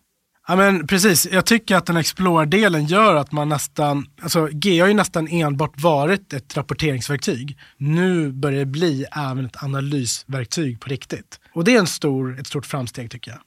Ja 0.48 0.56
men 0.56 0.86
precis, 0.86 1.28
jag 1.32 1.46
tycker 1.46 1.76
att 1.76 1.86
den 1.86 1.96
Explore-delen 1.96 2.86
gör 2.86 3.14
att 3.14 3.32
man 3.32 3.48
nästan, 3.48 4.06
alltså 4.22 4.48
G 4.52 4.80
har 4.80 4.88
ju 4.88 4.94
nästan 4.94 5.28
enbart 5.28 5.80
varit 5.82 6.32
ett 6.32 6.56
rapporteringsverktyg. 6.56 7.58
Nu 7.76 8.32
börjar 8.32 8.58
det 8.58 8.66
bli 8.66 9.04
även 9.12 9.46
ett 9.46 9.62
analysverktyg 9.62 10.80
på 10.80 10.88
riktigt. 10.88 11.40
Och 11.52 11.64
det 11.64 11.74
är 11.74 11.78
en 11.78 11.86
stor, 11.86 12.40
ett 12.40 12.46
stort 12.46 12.66
framsteg 12.66 13.10
tycker 13.10 13.30
jag. 13.30 13.40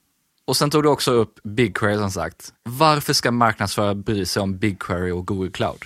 Och 0.50 0.56
sen 0.56 0.70
tog 0.70 0.82
du 0.82 0.88
också 0.88 1.10
upp 1.10 1.42
BigQuery 1.42 1.96
som 1.96 2.10
sagt. 2.10 2.52
Varför 2.68 3.12
ska 3.12 3.30
marknadsförare 3.30 3.94
bry 3.94 4.26
sig 4.26 4.42
om 4.42 4.58
BigQuery 4.58 5.10
och 5.10 5.26
Google 5.26 5.50
Cloud? 5.50 5.78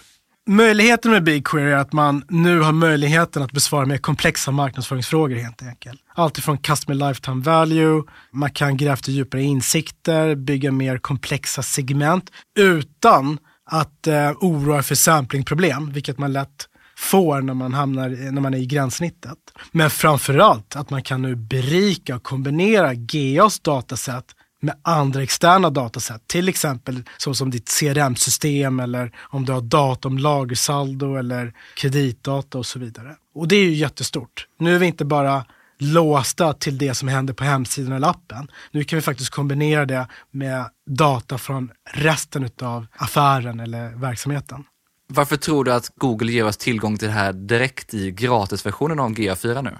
Möjligheten 0.46 1.10
med 1.10 1.24
BigQuery 1.24 1.70
är 1.70 1.76
att 1.76 1.92
man 1.92 2.24
nu 2.28 2.60
har 2.60 2.72
möjligheten 2.72 3.42
att 3.42 3.52
besvara 3.52 3.86
mer 3.86 3.98
komplexa 3.98 4.50
marknadsföringsfrågor 4.50 5.36
helt 5.36 5.62
enkelt. 5.62 6.00
Allt 6.14 6.38
ifrån 6.38 6.58
customer 6.58 7.08
lifetime 7.08 7.42
value, 7.42 8.02
man 8.30 8.50
kan 8.50 8.76
gräva 8.76 8.92
efter 8.92 9.12
djupare 9.12 9.42
insikter, 9.42 10.34
bygga 10.34 10.72
mer 10.72 10.98
komplexa 10.98 11.62
segment 11.62 12.30
utan 12.58 13.38
att 13.70 14.06
eh, 14.06 14.30
oroa 14.30 14.82
för 14.82 14.94
samplingproblem, 14.94 15.92
vilket 15.92 16.18
man 16.18 16.32
lätt 16.32 16.68
får 16.96 17.40
när 17.40 17.54
man, 17.54 17.74
hamnar, 17.74 18.32
när 18.32 18.40
man 18.40 18.54
är 18.54 18.58
i 18.58 18.66
gränssnittet. 18.66 19.38
Men 19.72 19.90
framförallt 19.90 20.76
att 20.76 20.90
man 20.90 21.02
kan 21.02 21.22
nu 21.22 21.34
berika 21.34 22.16
och 22.16 22.22
kombinera 22.22 22.94
GAs 22.94 23.60
dataset 23.60 24.24
med 24.64 24.74
andra 24.82 25.22
externa 25.22 25.70
dataset, 25.70 26.22
till 26.26 26.48
exempel 26.48 27.02
så 27.16 27.34
som 27.34 27.50
ditt 27.50 27.80
CRM-system 27.80 28.80
eller 28.80 29.12
om 29.20 29.44
du 29.44 29.52
har 29.52 29.60
data 29.60 30.08
om 30.08 30.18
lagersaldo 30.18 31.16
eller 31.16 31.52
kreditdata 31.76 32.58
och 32.58 32.66
så 32.66 32.78
vidare. 32.78 33.16
Och 33.34 33.48
det 33.48 33.56
är 33.56 33.64
ju 33.64 33.74
jättestort. 33.74 34.46
Nu 34.58 34.74
är 34.74 34.78
vi 34.78 34.86
inte 34.86 35.04
bara 35.04 35.44
låsta 35.78 36.52
till 36.52 36.78
det 36.78 36.94
som 36.94 37.08
händer 37.08 37.34
på 37.34 37.44
hemsidan 37.44 37.92
eller 37.92 38.08
appen. 38.08 38.50
Nu 38.70 38.84
kan 38.84 38.96
vi 38.96 39.02
faktiskt 39.02 39.30
kombinera 39.30 39.86
det 39.86 40.08
med 40.30 40.64
data 40.86 41.38
från 41.38 41.70
resten 41.92 42.50
av 42.62 42.86
affären 42.96 43.60
eller 43.60 43.88
verksamheten. 43.90 44.64
Varför 45.06 45.36
tror 45.36 45.64
du 45.64 45.72
att 45.72 45.92
Google 45.96 46.32
ger 46.32 46.46
oss 46.46 46.56
tillgång 46.56 46.98
till 46.98 47.08
det 47.08 47.14
här 47.14 47.32
direkt 47.32 47.94
i 47.94 48.10
gratisversionen 48.10 49.00
av 49.00 49.10
GA4 49.10 49.62
nu? 49.62 49.76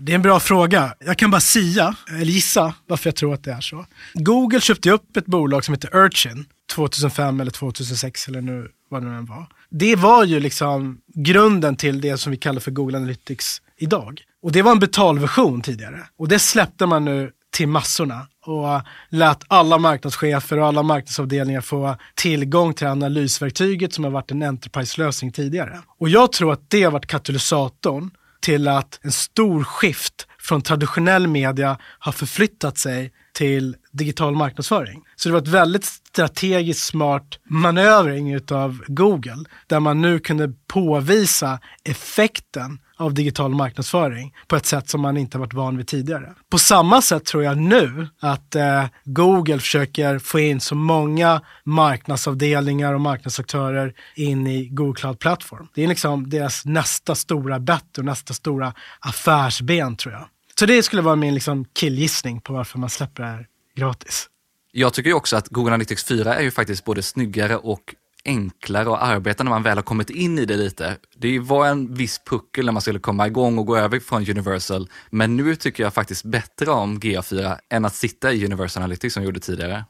Det 0.00 0.12
är 0.12 0.14
en 0.14 0.22
bra 0.22 0.40
fråga. 0.40 0.94
Jag 1.00 1.18
kan 1.18 1.30
bara 1.30 1.40
sia, 1.40 1.96
eller 2.08 2.32
gissa, 2.32 2.74
varför 2.86 3.08
jag 3.08 3.16
tror 3.16 3.34
att 3.34 3.44
det 3.44 3.52
är 3.52 3.60
så. 3.60 3.86
Google 4.14 4.60
köpte 4.60 4.90
upp 4.90 5.16
ett 5.16 5.26
bolag 5.26 5.64
som 5.64 5.74
heter 5.74 5.96
Urchin 5.96 6.44
2005 6.74 7.40
eller 7.40 7.50
2006 7.50 8.28
eller 8.28 8.40
nu 8.40 8.68
vad 8.90 9.02
det 9.02 9.08
nu 9.08 9.16
än 9.16 9.26
var. 9.26 9.46
Det 9.70 9.96
var 9.96 10.24
ju 10.24 10.40
liksom 10.40 10.98
grunden 11.14 11.76
till 11.76 12.00
det 12.00 12.18
som 12.18 12.30
vi 12.32 12.36
kallar 12.36 12.60
för 12.60 12.70
Google 12.70 12.96
Analytics 12.96 13.62
idag. 13.78 14.22
Och 14.42 14.52
det 14.52 14.62
var 14.62 14.72
en 14.72 14.78
betalversion 14.78 15.60
tidigare. 15.60 16.06
Och 16.18 16.28
det 16.28 16.38
släppte 16.38 16.86
man 16.86 17.04
nu 17.04 17.30
till 17.50 17.68
massorna 17.68 18.26
och 18.46 18.80
lät 19.08 19.44
alla 19.48 19.78
marknadschefer 19.78 20.58
och 20.58 20.66
alla 20.66 20.82
marknadsavdelningar 20.82 21.60
få 21.60 21.96
tillgång 22.14 22.74
till 22.74 22.86
analysverktyget 22.86 23.92
som 23.92 24.04
har 24.04 24.10
varit 24.10 24.30
en 24.30 24.42
enterprise-lösning 24.42 25.32
tidigare. 25.32 25.78
Och 25.98 26.08
jag 26.08 26.32
tror 26.32 26.52
att 26.52 26.70
det 26.70 26.82
har 26.82 26.90
varit 26.90 27.06
katalysatorn 27.06 28.10
till 28.40 28.68
att 28.68 29.00
en 29.02 29.12
stor 29.12 29.64
skift 29.64 30.26
från 30.38 30.62
traditionell 30.62 31.26
media 31.26 31.78
har 31.98 32.12
förflyttat 32.12 32.78
sig 32.78 33.12
till 33.32 33.76
digital 33.92 34.34
marknadsföring. 34.34 35.02
Så 35.16 35.28
det 35.28 35.32
var 35.32 35.42
ett 35.42 35.48
väldigt 35.48 35.84
strategiskt 35.84 36.86
smart 36.86 37.38
manövring 37.44 38.40
av 38.50 38.84
Google 38.86 39.44
där 39.66 39.80
man 39.80 40.00
nu 40.00 40.18
kunde 40.18 40.52
påvisa 40.66 41.60
effekten 41.84 42.78
av 42.98 43.14
digital 43.14 43.54
marknadsföring 43.54 44.34
på 44.46 44.56
ett 44.56 44.66
sätt 44.66 44.88
som 44.88 45.00
man 45.00 45.16
inte 45.16 45.38
varit 45.38 45.54
van 45.54 45.76
vid 45.76 45.86
tidigare. 45.86 46.34
På 46.50 46.58
samma 46.58 47.02
sätt 47.02 47.24
tror 47.24 47.44
jag 47.44 47.58
nu 47.58 48.08
att 48.20 48.54
eh, 48.54 48.84
Google 49.04 49.58
försöker 49.58 50.18
få 50.18 50.38
in 50.40 50.60
så 50.60 50.74
många 50.74 51.40
marknadsavdelningar 51.64 52.94
och 52.94 53.00
marknadsaktörer 53.00 53.94
in 54.14 54.46
i 54.46 54.68
Google 54.68 55.00
Cloud 55.00 55.18
Platform. 55.18 55.68
Det 55.74 55.84
är 55.84 55.88
liksom 55.88 56.30
deras 56.30 56.64
nästa 56.64 57.14
stora 57.14 57.58
bett 57.58 57.98
och 57.98 58.04
nästa 58.04 58.34
stora 58.34 58.74
affärsben 59.00 59.96
tror 59.96 60.14
jag. 60.14 60.24
Så 60.58 60.66
det 60.66 60.82
skulle 60.82 61.02
vara 61.02 61.16
min 61.16 61.34
liksom 61.34 61.64
killgissning 61.64 62.40
på 62.40 62.52
varför 62.52 62.78
man 62.78 62.90
släpper 62.90 63.22
det 63.22 63.28
här 63.28 63.46
gratis. 63.76 64.28
Jag 64.72 64.94
tycker 64.94 65.10
ju 65.10 65.14
också 65.14 65.36
att 65.36 65.48
Google 65.48 65.70
Analytics 65.70 66.04
4 66.04 66.34
är 66.34 66.42
ju 66.42 66.50
faktiskt 66.50 66.84
både 66.84 67.02
snyggare 67.02 67.56
och 67.56 67.94
enklare 68.24 68.94
att 68.94 69.02
arbeta 69.02 69.44
när 69.44 69.50
man 69.50 69.62
väl 69.62 69.78
har 69.78 69.82
kommit 69.82 70.10
in 70.10 70.38
i 70.38 70.44
det 70.44 70.56
lite. 70.56 70.96
Det 71.16 71.38
var 71.38 71.66
en 71.66 71.94
viss 71.94 72.20
puckel 72.24 72.64
när 72.64 72.72
man 72.72 72.82
skulle 72.82 72.98
komma 72.98 73.26
igång 73.26 73.58
och 73.58 73.66
gå 73.66 73.76
över 73.76 74.00
från 74.00 74.30
Universal, 74.30 74.88
men 75.10 75.36
nu 75.36 75.56
tycker 75.56 75.82
jag 75.82 75.94
faktiskt 75.94 76.24
bättre 76.24 76.70
om 76.70 77.00
GA4 77.00 77.56
än 77.70 77.84
att 77.84 77.94
sitta 77.94 78.32
i 78.32 78.44
Universal 78.44 78.82
Analytics 78.82 79.14
som 79.14 79.22
jag 79.22 79.26
gjorde 79.26 79.40
tidigare. 79.40 79.84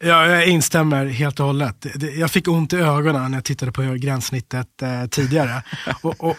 Ja, 0.00 0.26
jag 0.26 0.46
instämmer 0.48 1.06
helt 1.06 1.40
och 1.40 1.46
hållet. 1.46 1.86
Jag 2.16 2.30
fick 2.30 2.48
ont 2.48 2.72
i 2.72 2.76
ögonen 2.76 3.30
när 3.30 3.38
jag 3.38 3.44
tittade 3.44 3.72
på 3.72 3.82
gränssnittet 3.82 4.82
eh, 4.82 5.06
tidigare. 5.06 5.62
och, 6.02 6.24
och, 6.24 6.36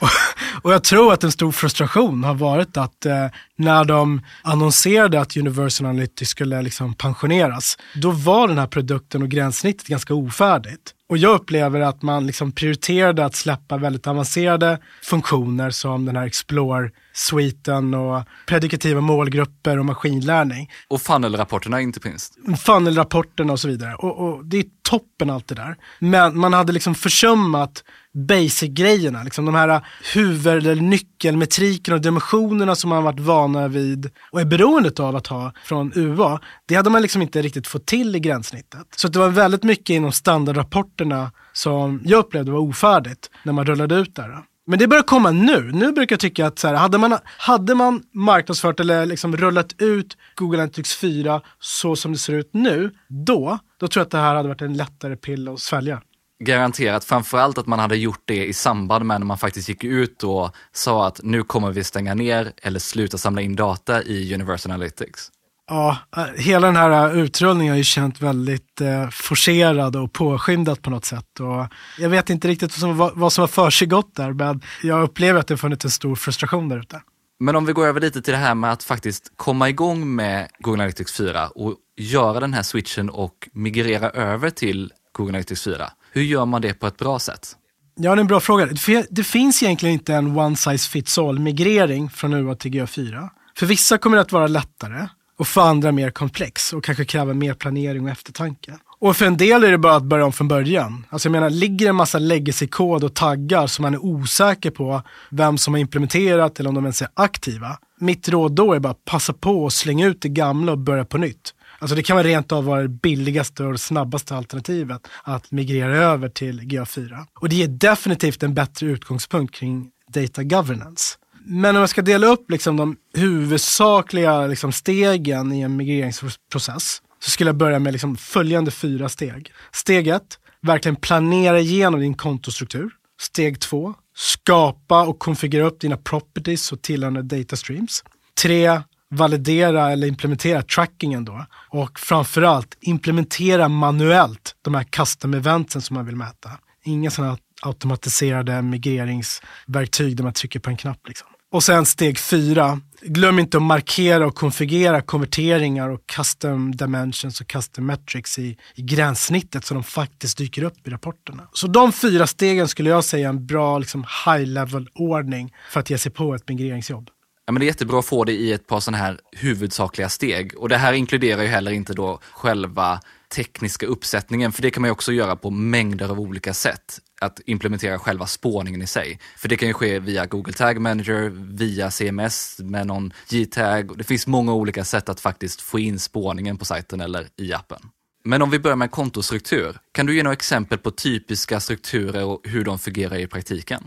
och, 0.62 0.74
jag 0.74 0.84
tror 0.84 1.14
att 1.14 1.24
en 1.24 1.32
stor 1.32 1.52
frustration 1.52 2.24
har 2.24 2.34
varit 2.34 2.78
att 2.78 3.06
eh, 3.06 3.28
när 3.64 3.86
de 3.86 4.22
annonserade 4.42 5.22
att 5.22 5.38
Universal 5.38 5.88
Analytics 5.88 6.30
skulle 6.30 6.62
liksom 6.62 6.94
pensioneras, 6.94 7.78
då 7.96 8.12
var 8.12 8.48
den 8.48 8.58
här 8.58 8.68
produkten 8.68 9.22
och 9.22 9.30
gränssnittet 9.30 9.88
ganska 9.88 10.14
ofärdigt. 10.14 10.94
Och 11.10 11.18
jag 11.18 11.36
upplever 11.36 11.80
att 11.80 12.02
man 12.02 12.28
liksom 12.28 12.52
prioriterade 12.52 13.26
att 13.26 13.36
släppa 13.36 13.78
väldigt 13.78 14.08
avancerade 14.08 14.80
funktioner 15.04 15.70
som 15.70 16.06
den 16.06 16.16
här 16.16 16.26
Explore-sviten 16.26 17.94
och 17.94 18.24
predikativa 18.48 19.02
målgrupper 19.02 19.80
och 19.80 19.86
maskinlärning. 19.86 20.70
Och 20.88 21.02
funnel-rapporterna 21.02 21.82
inte 21.82 22.00
minst. 22.04 22.38
Funnel-rapporterna 22.58 23.54
och 23.54 23.60
så 23.60 23.68
vidare. 23.68 23.96
Och, 23.96 24.28
och, 24.28 24.46
det 24.46 24.58
är 24.58 24.66
toppen 24.94 25.30
allt 25.30 25.48
det 25.48 25.56
där. 25.56 25.76
Men 26.00 26.40
man 26.40 26.54
hade 26.54 26.74
liksom 26.74 26.96
försummat 26.96 27.84
basic-grejerna, 28.14 29.24
liksom 29.24 29.46
de 29.46 29.56
här 29.56 29.70
äh, 29.70 29.82
huvud 30.14 30.48
eller 30.48 30.76
nyckelmetrikerna 30.76 31.96
och 31.96 32.02
dimensionerna 32.02 32.76
som 32.76 32.90
man 32.90 33.04
varit 33.04 33.20
vana 33.20 33.68
vid 33.68 34.10
och 34.32 34.42
är 34.42 34.46
beroende 34.46 35.04
av 35.04 35.16
att 35.16 35.28
ha 35.28 35.54
från 35.64 35.92
UA. 35.96 36.40
Det 36.66 36.76
hade 36.76 36.90
man 36.90 37.02
liksom 37.02 37.22
inte 37.22 37.42
riktigt 37.42 37.68
fått 37.68 37.86
till 37.86 38.16
i 38.16 38.20
gränssnittet. 38.20 38.88
Så 38.96 39.08
det 39.08 39.20
var 39.20 39.30
väldigt 39.30 39.64
mycket 39.64 39.90
inom 39.90 40.12
standardrapporterna 40.12 41.32
som 41.54 42.02
jag 42.06 42.20
upplevde 42.20 42.52
var 42.52 42.60
ofärdigt 42.60 43.30
när 43.44 43.54
man 43.54 43.66
rullade 43.66 43.96
ut 43.96 44.16
där. 44.16 44.30
Äh. 44.30 44.40
Men 44.66 44.80
det 44.80 44.88
börjar 44.88 45.04
komma 45.04 45.32
nu. 45.32 45.72
Nu 45.74 45.92
brukar 45.92 46.14
jag 46.14 46.20
tycka 46.20 46.48
att 46.48 46.60
så 46.60 46.68
här, 46.68 46.76
hade, 46.76 46.98
man, 46.98 47.18
hade 47.38 47.76
man 47.76 48.04
marknadsfört 48.14 48.80
eller 48.80 49.06
liksom 49.06 49.38
rullat 49.38 49.82
ut 49.82 50.18
Google 50.36 50.58
Analytics 50.58 50.96
4 50.96 51.42
så 51.60 51.96
som 51.96 52.12
det 52.12 52.18
ser 52.18 52.34
ut 52.34 52.50
nu, 52.54 52.92
då, 53.08 53.60
då 53.80 53.88
tror 53.88 54.02
jag 54.02 54.06
att 54.06 54.12
det 54.12 54.18
här 54.18 54.36
hade 54.36 54.50
varit 54.50 54.62
en 54.62 54.78
lättare 54.78 55.16
pill 55.16 55.48
att 55.48 55.60
svälja 55.60 56.02
garanterat 56.44 57.04
framförallt 57.04 57.58
att 57.58 57.68
man 57.68 57.80
hade 57.80 57.98
gjort 57.98 58.22
det 58.26 58.46
i 58.46 58.54
samband 58.54 59.06
med 59.06 59.22
när 59.22 59.26
man 59.26 59.38
faktiskt 59.38 59.70
gick 59.70 59.84
ut 59.84 60.24
och 60.24 60.56
sa 60.72 61.08
att 61.08 61.20
nu 61.24 61.44
kommer 61.44 61.72
vi 61.72 61.84
stänga 61.84 62.14
ner 62.14 62.52
eller 62.62 62.80
sluta 62.80 63.18
samla 63.18 63.42
in 63.42 63.56
data 63.56 64.04
i 64.04 64.34
Universal 64.34 64.72
Analytics. 64.72 65.32
Ja, 65.70 65.98
hela 66.38 66.68
den 66.68 66.76
här 66.76 67.18
utrullningen 67.18 67.72
har 67.72 67.78
ju 67.78 67.84
känt 67.84 68.22
väldigt 68.22 68.82
eh, 68.82 69.10
forcerad 69.10 69.96
och 69.96 70.14
påskyndat 70.14 70.82
på 70.82 70.90
något 70.90 71.06
sätt. 71.06 71.40
Och 71.40 71.68
jag 72.00 72.10
vet 72.10 72.30
inte 72.30 72.48
riktigt 72.48 72.78
vad 72.78 72.98
som, 72.98 73.12
vad 73.20 73.34
som 73.34 73.42
har 73.42 73.48
försiggått 73.48 74.16
där, 74.16 74.34
men 74.34 74.62
jag 74.84 75.04
upplever 75.04 75.40
att 75.40 75.48
det 75.48 75.54
har 75.54 75.58
funnits 75.58 75.86
en 75.86 75.92
stor 75.92 76.16
frustration 76.16 76.70
där 76.70 76.80
ute. 76.80 77.02
Men 77.40 77.56
om 77.56 77.66
vi 77.66 77.74
går 77.74 77.88
över 77.88 78.02
lite 78.02 78.22
till 78.22 78.34
det 78.34 78.40
här 78.40 78.56
med 78.56 78.72
att 78.72 78.84
faktiskt 78.84 79.34
komma 79.36 79.70
igång 79.70 80.16
med 80.16 80.48
Google 80.60 80.82
Analytics 80.84 81.18
4 81.18 81.48
och 81.48 81.76
göra 81.98 82.40
den 82.40 82.54
här 82.54 82.64
switchen 82.64 83.10
och 83.10 83.50
migrera 83.54 84.10
över 84.10 84.50
till 84.50 84.92
Google 85.14 85.30
Analytics 85.30 85.64
4. 85.64 85.92
Hur 86.12 86.22
gör 86.22 86.46
man 86.46 86.62
det 86.62 86.74
på 86.74 86.88
ett 86.88 86.98
bra 86.98 87.20
sätt? 87.20 87.56
Ja, 87.96 88.16
det 88.16 88.18
är 88.18 88.22
en 88.22 88.28
bra 88.28 88.40
fråga. 88.40 88.68
Det 89.10 89.24
finns 89.24 89.64
egentligen 89.64 89.94
inte 89.94 90.14
en 90.14 90.38
one 90.38 90.56
size 90.56 90.90
fits 90.90 91.18
all 91.18 91.40
migrering 91.40 92.10
från 92.10 92.34
UA 92.34 92.56
till 92.56 92.72
GA4. 92.72 93.30
För 93.58 93.66
vissa 93.66 93.98
kommer 93.98 94.18
det 94.18 94.22
att 94.22 94.32
vara 94.32 94.48
lättare 94.48 95.08
och 95.44 95.48
för 95.48 95.62
andra 95.62 95.92
mer 95.92 96.12
komplex 96.12 96.74
och 96.74 96.84
kanske 96.84 97.06
kräver 97.06 97.34
mer 97.34 97.54
planering 97.54 98.04
och 98.04 98.10
eftertanke. 98.10 98.74
Och 99.00 99.18
för 99.18 99.26
en 99.26 99.38
del 99.38 99.64
är 99.64 99.72
det 99.72 99.78
bara 99.78 99.96
att 99.96 100.04
börja 100.04 100.26
om 100.26 100.32
från 100.32 100.48
början. 100.48 101.06
Alltså 101.10 101.28
jag 101.28 101.32
menar, 101.32 101.50
ligger 101.50 101.86
det 101.86 101.90
en 101.90 101.96
massa 101.96 102.20
legacy-kod 102.20 103.04
och 103.04 103.14
taggar 103.14 103.68
som 103.68 103.84
man 103.84 103.94
är 103.94 104.06
osäker 104.06 104.72
på 104.72 105.02
vem 105.30 105.58
som 105.58 105.74
har 105.74 105.82
implementerat 105.82 106.60
eller 106.60 106.70
om 106.70 106.76
de 106.76 106.84
ens 106.84 107.02
är 107.02 107.08
aktiva. 107.14 107.78
Mitt 108.00 108.30
råd 108.30 108.52
då 108.52 108.74
är 108.74 108.80
bara 108.80 108.92
att 108.92 109.06
passa 109.06 109.34
på 109.34 109.64
och 109.64 109.74
slänga 109.74 110.08
ut 110.08 110.22
det 110.22 110.30
gamla 110.30 110.72
och 110.72 110.78
börja 110.78 111.06
på 111.06 111.18
nytt. 111.18 111.54
Alltså 111.80 111.96
det 111.96 112.04
kan 112.04 112.16
vara 112.16 112.28
rent 112.28 112.52
av 112.52 112.66
vara 112.66 112.82
det 112.82 112.90
billigaste 112.90 113.64
och 113.64 113.80
snabbaste 113.80 114.36
alternativet 114.36 115.08
att 115.24 115.52
migrera 115.52 115.98
över 115.98 116.30
till 116.30 116.62
GA4. 116.62 117.26
Och 117.40 117.50
det 117.50 117.56
ger 117.56 117.68
definitivt 117.68 118.44
en 118.44 118.54
bättre 118.54 118.88
utgångspunkt 118.88 119.56
kring 119.56 119.90
data 120.08 120.44
governance. 120.44 121.18
Men 121.46 121.76
om 121.76 121.80
jag 121.80 121.90
ska 121.90 122.02
dela 122.02 122.28
upp 122.28 122.52
liksom 122.52 122.78
de 122.78 122.98
huvudsakliga 123.14 124.48
liksom 124.48 124.72
stegen 124.72 125.54
i 125.54 125.62
en 125.62 125.76
migreringsprocess 125.76 127.02
så 127.20 127.30
skulle 127.30 127.48
jag 127.48 127.58
börja 127.58 127.80
med 127.80 127.94
liksom 127.94 128.16
följande 128.16 128.72
fyra 128.72 129.10
steg. 129.10 129.52
Steg 129.72 130.08
ett, 130.08 130.40
verkligen 130.62 130.96
planera 130.96 131.60
igenom 131.60 132.00
din 132.00 132.14
kontostruktur. 132.14 132.92
Steg 133.22 133.60
två, 133.60 133.94
skapa 134.16 135.04
och 135.04 135.20
konfigurera 135.20 135.68
upp 135.68 135.80
dina 135.80 135.98
properties 135.98 136.72
och 136.72 136.82
tillhörande 136.82 137.22
data 137.22 137.56
streams. 137.56 138.04
Tre, 138.42 138.82
validera 139.10 139.92
eller 139.92 140.08
implementera 140.08 140.62
trackingen 140.62 141.26
då. 141.26 141.46
Och 141.70 142.00
framförallt 142.00 142.78
implementera 142.82 143.68
manuellt 143.68 144.56
de 144.62 144.76
här 144.76 144.84
custom 144.84 145.34
eventsen 145.34 145.82
som 145.82 145.94
man 145.94 146.06
vill 146.06 146.16
mäta. 146.16 146.52
Inga 146.84 147.12
sådana 147.12 147.38
automatiserade 147.62 148.62
migreringsverktyg 148.62 150.18
där 150.18 150.24
man 150.24 150.34
trycker 150.34 150.60
på 150.60 150.70
en 150.70 150.78
knapp. 150.78 151.08
Liksom. 151.08 151.28
Och 151.54 151.64
sen 151.64 151.86
steg 151.86 152.20
fyra, 152.20 152.80
glöm 153.02 153.40
inte 153.40 153.58
att 153.58 153.64
markera 153.64 154.28
och 154.28 154.36
konfigurera 154.36 155.02
konverteringar 155.02 155.90
och 155.90 156.06
custom 156.06 156.76
dimensions 156.76 157.42
och 157.42 157.48
custom 157.48 157.86
metrics 157.86 158.40
i, 158.40 158.58
i 158.76 158.82
gränssnittet 158.82 159.66
så 159.66 159.74
de 159.74 159.84
faktiskt 159.84 160.38
dyker 160.38 160.64
upp 160.64 160.88
i 160.88 160.90
rapporterna. 160.90 161.44
Så 161.54 161.68
de 161.68 161.92
fyra 161.92 162.28
stegen 162.28 162.68
skulle 162.68 162.90
jag 162.90 163.04
säga 163.04 163.28
är 163.28 163.30
en 163.30 163.46
bra 163.46 163.80
liksom, 163.80 164.06
high 164.26 164.46
level 164.46 164.90
ordning 164.94 165.54
för 165.72 165.80
att 165.80 165.90
ge 165.90 165.98
sig 165.98 166.12
på 166.12 166.36
ett 166.36 166.50
migreringsjobb. 166.50 167.10
Ja, 167.46 167.52
men 167.52 167.60
det 167.60 167.66
är 167.66 167.68
jättebra 167.68 168.00
att 168.00 168.06
få 168.06 168.24
det 168.24 168.34
i 168.34 168.54
ett 168.54 168.68
par 168.68 168.80
sådana 168.80 169.04
här 169.04 169.20
huvudsakliga 169.32 170.10
steg. 170.10 170.58
Och 170.58 170.70
det 170.70 170.78
här 170.78 170.94
inkluderar 170.94 171.42
ju 171.42 171.48
heller 171.48 171.72
inte 171.72 171.94
då 171.94 172.20
själva 172.32 173.00
tekniska 173.34 173.86
uppsättningen, 173.86 174.52
för 174.52 174.62
det 174.62 174.72
kan 174.72 174.82
man 174.82 174.88
ju 174.88 174.92
också 174.92 175.12
göra 175.12 175.36
på 175.36 175.50
mängder 175.50 176.10
av 176.10 176.20
olika 176.20 176.54
sätt. 176.54 177.00
Att 177.22 177.40
implementera 177.46 178.00
själva 178.00 178.28
spårningen 178.28 178.82
i 178.82 178.88
sig. 178.88 179.20
För 179.38 179.50
det 179.50 179.58
kan 179.58 179.68
ju 179.68 179.74
ske 179.74 180.00
via 180.00 180.26
Google 180.26 180.54
Tag 180.54 180.82
Manager, 180.82 181.30
via 181.54 181.92
CMS 181.92 182.60
med 182.60 182.88
någon 182.88 183.14
G-tag. 183.30 183.98
Det 183.98 184.04
finns 184.04 184.28
många 184.28 184.54
olika 184.54 184.84
sätt 184.84 185.10
att 185.10 185.20
faktiskt 185.20 185.62
få 185.62 185.80
in 185.80 186.00
spårningen 186.00 186.58
på 186.58 186.66
sajten 186.66 187.02
eller 187.02 187.28
i 187.38 187.54
appen. 187.54 187.80
Men 188.24 188.42
om 188.42 188.50
vi 188.50 188.60
börjar 188.60 188.76
med 188.76 188.92
kontostruktur, 188.92 189.78
kan 189.92 190.06
du 190.06 190.16
ge 190.16 190.24
några 190.24 190.34
exempel 190.34 190.78
på 190.78 190.92
typiska 190.92 191.60
strukturer 191.60 192.26
och 192.26 192.42
hur 192.44 192.66
de 192.66 192.80
fungerar 192.80 193.18
i 193.18 193.28
praktiken? 193.28 193.84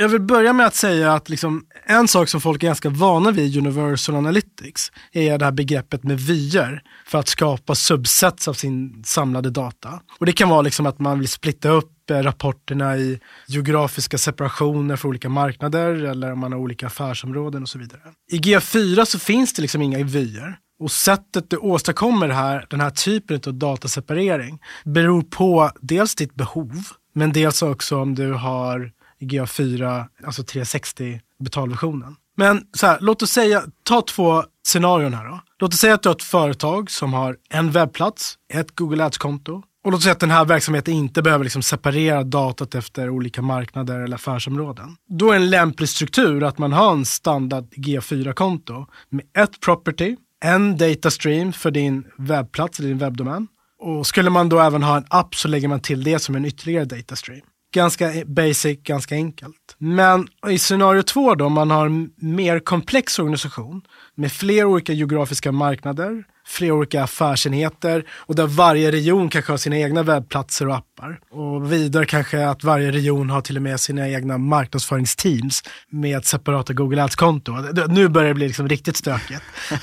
Jag 0.00 0.08
vill 0.08 0.20
börja 0.20 0.52
med 0.52 0.66
att 0.66 0.74
säga 0.74 1.12
att 1.12 1.28
liksom, 1.28 1.64
en 1.86 2.08
sak 2.08 2.28
som 2.28 2.40
folk 2.40 2.62
är 2.62 2.66
ganska 2.66 2.88
vana 2.88 3.30
vid 3.30 3.56
i 3.56 3.58
Universal 3.58 4.16
Analytics 4.16 4.92
är 5.12 5.38
det 5.38 5.44
här 5.44 5.52
begreppet 5.52 6.04
med 6.04 6.20
vyer 6.20 6.82
för 7.06 7.18
att 7.18 7.28
skapa 7.28 7.74
subsets 7.74 8.48
av 8.48 8.52
sin 8.52 9.02
samlade 9.04 9.50
data. 9.50 10.00
Och 10.20 10.26
det 10.26 10.32
kan 10.32 10.48
vara 10.48 10.62
liksom 10.62 10.86
att 10.86 10.98
man 10.98 11.18
vill 11.18 11.28
splitta 11.28 11.68
upp 11.68 12.10
eh, 12.10 12.16
rapporterna 12.16 12.96
i 12.96 13.20
geografiska 13.46 14.18
separationer 14.18 14.96
för 14.96 15.08
olika 15.08 15.28
marknader 15.28 16.04
eller 16.04 16.32
om 16.32 16.38
man 16.38 16.52
har 16.52 16.58
olika 16.58 16.86
affärsområden 16.86 17.62
och 17.62 17.68
så 17.68 17.78
vidare. 17.78 18.00
I 18.30 18.38
G4 18.38 19.04
så 19.04 19.18
finns 19.18 19.52
det 19.52 19.62
liksom 19.62 19.82
inga 19.82 20.04
vyer. 20.04 20.58
Och 20.78 20.92
sättet 20.92 21.50
du 21.50 21.56
åstadkommer 21.56 22.28
här, 22.28 22.66
den 22.70 22.80
här 22.80 22.90
typen 22.90 23.40
av 23.46 23.54
dataseparering 23.54 24.58
beror 24.84 25.22
på 25.22 25.70
dels 25.80 26.14
ditt 26.14 26.34
behov, 26.34 26.72
men 27.14 27.32
dels 27.32 27.62
också 27.62 27.98
om 27.98 28.14
du 28.14 28.32
har 28.32 28.92
GA4, 29.20 30.06
alltså 30.24 30.42
360 30.42 31.20
betalversionen. 31.38 32.16
Men 32.36 32.66
så 32.72 32.86
här, 32.86 32.98
låt 33.00 33.22
oss 33.22 33.30
säga, 33.30 33.62
ta 33.82 34.02
två 34.02 34.44
scenarion 34.66 35.14
här 35.14 35.24
då. 35.24 35.40
Låt 35.58 35.74
oss 35.74 35.80
säga 35.80 35.94
att 35.94 36.02
du 36.02 36.08
har 36.08 36.14
ett 36.14 36.22
företag 36.22 36.90
som 36.90 37.14
har 37.14 37.36
en 37.50 37.70
webbplats, 37.70 38.38
ett 38.54 38.76
Google 38.76 39.04
Ads-konto. 39.04 39.62
Och 39.84 39.92
låt 39.92 39.98
oss 39.98 40.02
säga 40.02 40.12
att 40.12 40.20
den 40.20 40.30
här 40.30 40.44
verksamheten 40.44 40.94
inte 40.94 41.22
behöver 41.22 41.44
liksom 41.44 41.62
separera 41.62 42.24
datat 42.24 42.74
efter 42.74 43.10
olika 43.10 43.42
marknader 43.42 44.00
eller 44.00 44.14
affärsområden. 44.14 44.96
Då 45.08 45.30
är 45.30 45.36
en 45.36 45.50
lämplig 45.50 45.88
struktur 45.88 46.42
att 46.42 46.58
man 46.58 46.72
har 46.72 46.92
en 46.92 47.04
standard 47.04 47.64
G4-konto 47.64 48.86
med 49.08 49.24
ett 49.38 49.60
property, 49.60 50.16
en 50.44 50.76
data 50.76 51.10
stream 51.10 51.52
för 51.52 51.70
din 51.70 52.04
webbplats 52.16 52.78
eller 52.78 52.88
din 52.88 52.98
webbdomän. 52.98 53.48
Och 53.78 54.06
skulle 54.06 54.30
man 54.30 54.48
då 54.48 54.60
även 54.60 54.82
ha 54.82 54.96
en 54.96 55.04
app 55.08 55.34
så 55.34 55.48
lägger 55.48 55.68
man 55.68 55.80
till 55.80 56.04
det 56.04 56.18
som 56.18 56.36
en 56.36 56.44
ytterligare 56.44 56.84
data 56.84 57.16
stream. 57.16 57.42
Ganska 57.72 58.12
basic, 58.26 58.82
ganska 58.82 59.14
enkelt. 59.14 59.76
Men 59.78 60.28
i 60.48 60.58
scenario 60.58 61.02
två 61.02 61.34
då, 61.34 61.48
man 61.48 61.70
har 61.70 61.86
en 61.86 62.10
mer 62.16 62.58
komplex 62.58 63.18
organisation 63.18 63.82
med 64.14 64.32
fler 64.32 64.64
olika 64.64 64.92
geografiska 64.92 65.52
marknader, 65.52 66.24
flera 66.50 66.74
olika 66.74 67.02
affärsenheter 67.02 68.04
och 68.10 68.34
där 68.34 68.46
varje 68.46 68.92
region 68.92 69.28
kanske 69.28 69.52
har 69.52 69.56
sina 69.56 69.78
egna 69.78 70.02
webbplatser 70.02 70.68
och 70.68 70.74
appar. 70.74 71.20
Och 71.30 71.72
vidare 71.72 72.06
kanske 72.06 72.48
att 72.48 72.64
varje 72.64 72.92
region 72.92 73.30
har 73.30 73.40
till 73.40 73.56
och 73.56 73.62
med 73.62 73.80
sina 73.80 74.08
egna 74.08 74.38
marknadsföringsteams 74.38 75.62
med 75.90 76.24
separata 76.24 76.72
Google 76.72 77.04
Ads-konto. 77.04 77.52
Nu 77.88 78.08
börjar 78.08 78.28
det 78.28 78.34
bli 78.34 78.46
liksom 78.46 78.68
riktigt 78.68 78.96
stökigt. 78.96 79.42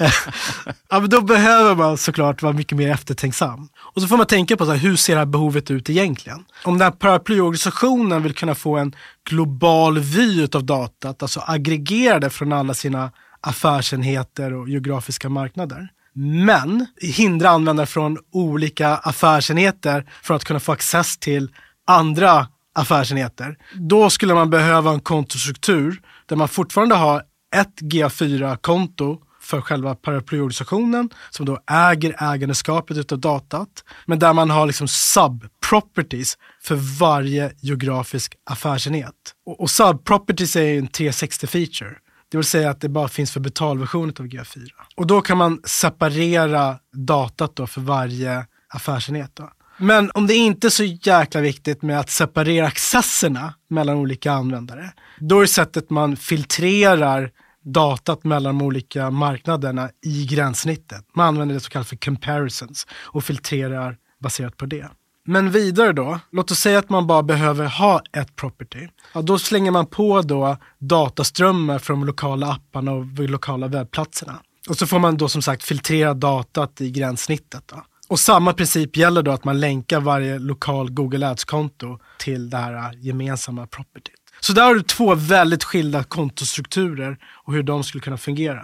ja, 0.90 1.00
men 1.00 1.10
då 1.10 1.22
behöver 1.22 1.76
man 1.76 1.98
såklart 1.98 2.42
vara 2.42 2.54
mycket 2.54 2.78
mer 2.78 2.92
eftertänksam. 2.92 3.70
Och 3.78 4.02
så 4.02 4.08
får 4.08 4.18
man 4.18 4.26
tänka 4.26 4.58
på 4.58 4.66
så 4.66 4.72
här, 4.72 4.80
hur 4.80 4.96
ser 4.96 5.14
det 5.14 5.20
här 5.20 5.26
behovet 5.26 5.72
ut 5.72 5.90
egentligen? 5.90 6.46
Om 6.64 6.78
den 6.78 6.82
här 6.82 6.92
paraplyorganisationen 6.92 8.24
vill 8.24 8.34
kunna 8.34 8.56
få 8.56 8.78
en 8.78 8.96
global 9.30 10.00
vy 10.00 10.48
av 10.54 10.64
datat, 10.64 11.22
alltså 11.22 11.44
aggregerade 11.48 12.30
från 12.30 12.54
alla 12.54 12.74
sina 12.74 13.12
affärsenheter 13.42 14.54
och 14.54 14.70
geografiska 14.70 15.30
marknader 15.30 15.90
men 16.18 16.86
hindra 17.02 17.50
användare 17.50 17.88
från 17.88 18.18
olika 18.32 18.96
affärsenheter 18.96 20.10
för 20.24 20.34
att 20.34 20.44
kunna 20.44 20.60
få 20.60 20.72
access 20.72 21.18
till 21.18 21.50
andra 21.88 22.48
affärsenheter. 22.76 23.58
Då 23.74 24.10
skulle 24.10 24.34
man 24.34 24.50
behöva 24.50 24.92
en 24.92 25.00
kontostruktur 25.00 26.02
där 26.26 26.36
man 26.36 26.48
fortfarande 26.48 26.96
har 26.96 27.24
ett 27.56 27.82
GA4-konto 27.82 29.18
för 29.42 29.62
själva 29.62 29.96
paraplyorganisationen 29.96 31.10
som 31.30 31.46
då 31.46 31.60
äger 31.72 32.34
ägandeskapet 32.34 33.12
av 33.12 33.20
datat. 33.20 33.84
Men 34.06 34.20
där 34.20 34.34
man 34.34 34.50
har 34.50 34.68
liksom 34.68 34.88
sub-properties 34.88 36.38
för 36.62 37.00
varje 37.00 37.52
geografisk 37.60 38.34
affärsenhet. 38.50 39.14
Och, 39.46 39.60
och 39.60 39.70
sub-properties 39.70 40.56
är 40.56 40.78
en 40.78 40.88
360-feature. 40.88 41.94
Det 42.30 42.38
vill 42.38 42.46
säga 42.46 42.70
att 42.70 42.82
det 42.82 42.90
bara 42.90 43.08
finns 43.08 43.32
för 43.32 43.40
betalversionen 43.40 44.14
av 44.20 44.26
GA4. 44.26 44.70
Och 44.96 45.08
då 45.08 45.22
kan 45.22 45.38
man 45.38 45.62
separera 45.64 46.80
datat 46.94 47.56
då 47.56 47.68
för 47.68 47.82
varje 47.82 48.46
affärsenhet. 48.70 49.32
Då. 49.34 49.50
Men 49.78 50.12
om 50.14 50.28
det 50.28 50.34
inte 50.36 50.68
är 50.68 50.70
så 50.70 50.84
jäkla 50.84 51.42
viktigt 51.42 51.82
med 51.82 52.00
att 52.00 52.10
separera 52.10 52.68
accesserna 52.68 53.54
mellan 53.70 53.96
olika 53.96 54.32
användare, 54.32 54.94
då 55.20 55.42
är 55.42 55.46
sättet 55.46 55.90
man 55.90 56.16
filtrerar 56.16 57.32
datat 57.64 58.24
mellan 58.24 58.58
de 58.58 58.66
olika 58.66 59.10
marknaderna 59.10 59.90
i 60.06 60.26
gränssnittet. 60.26 61.06
Man 61.16 61.28
använder 61.28 61.56
det 61.56 61.62
så 61.62 61.70
kallat 61.70 61.88
för 61.88 61.96
comparisons 61.96 62.88
och 62.92 63.24
filtrerar 63.24 63.98
baserat 64.20 64.58
på 64.58 64.66
det. 64.66 64.90
Men 65.30 65.52
vidare 65.52 65.94
då, 65.94 66.20
låt 66.32 66.52
oss 66.52 66.60
säga 66.60 66.80
att 66.80 66.90
man 66.90 67.08
bara 67.08 67.24
behöver 67.24 67.66
ha 67.66 68.02
ett 68.14 68.36
property. 68.36 68.88
Ja, 69.14 69.22
då 69.22 69.40
slänger 69.40 69.72
man 69.72 69.86
på 69.86 70.22
då 70.22 70.58
dataströmmar 70.80 71.80
från 71.80 72.00
de 72.00 72.06
lokala 72.06 72.52
apparna 72.52 72.92
och 72.92 73.06
de 73.06 73.28
lokala 73.28 73.68
webbplatserna. 73.68 74.40
Och 74.70 74.78
så 74.78 74.88
får 74.88 75.00
man 75.00 75.18
då 75.18 75.30
som 75.30 75.42
sagt 75.42 75.64
filtrera 75.64 76.14
datat 76.14 76.82
i 76.82 76.92
gränssnittet. 76.92 77.64
Då. 77.66 77.84
Och 78.08 78.20
samma 78.20 78.54
princip 78.54 78.98
gäller 78.98 79.24
då 79.24 79.32
att 79.32 79.44
man 79.44 79.60
länkar 79.60 80.00
varje 80.00 80.40
lokal 80.40 80.92
Google 80.92 81.28
Ads-konto 81.28 82.00
till 82.20 82.50
det 82.50 82.58
här 82.58 82.94
gemensamma 82.94 83.68
propertyt. 83.68 84.16
Så 84.40 84.54
där 84.54 84.64
har 84.64 84.76
du 84.76 84.82
två 84.82 85.16
väldigt 85.16 85.64
skilda 85.64 86.04
kontostrukturer 86.04 87.18
och 87.46 87.54
hur 87.54 87.64
de 87.64 87.84
skulle 87.84 88.02
kunna 88.02 88.18
fungera. 88.18 88.64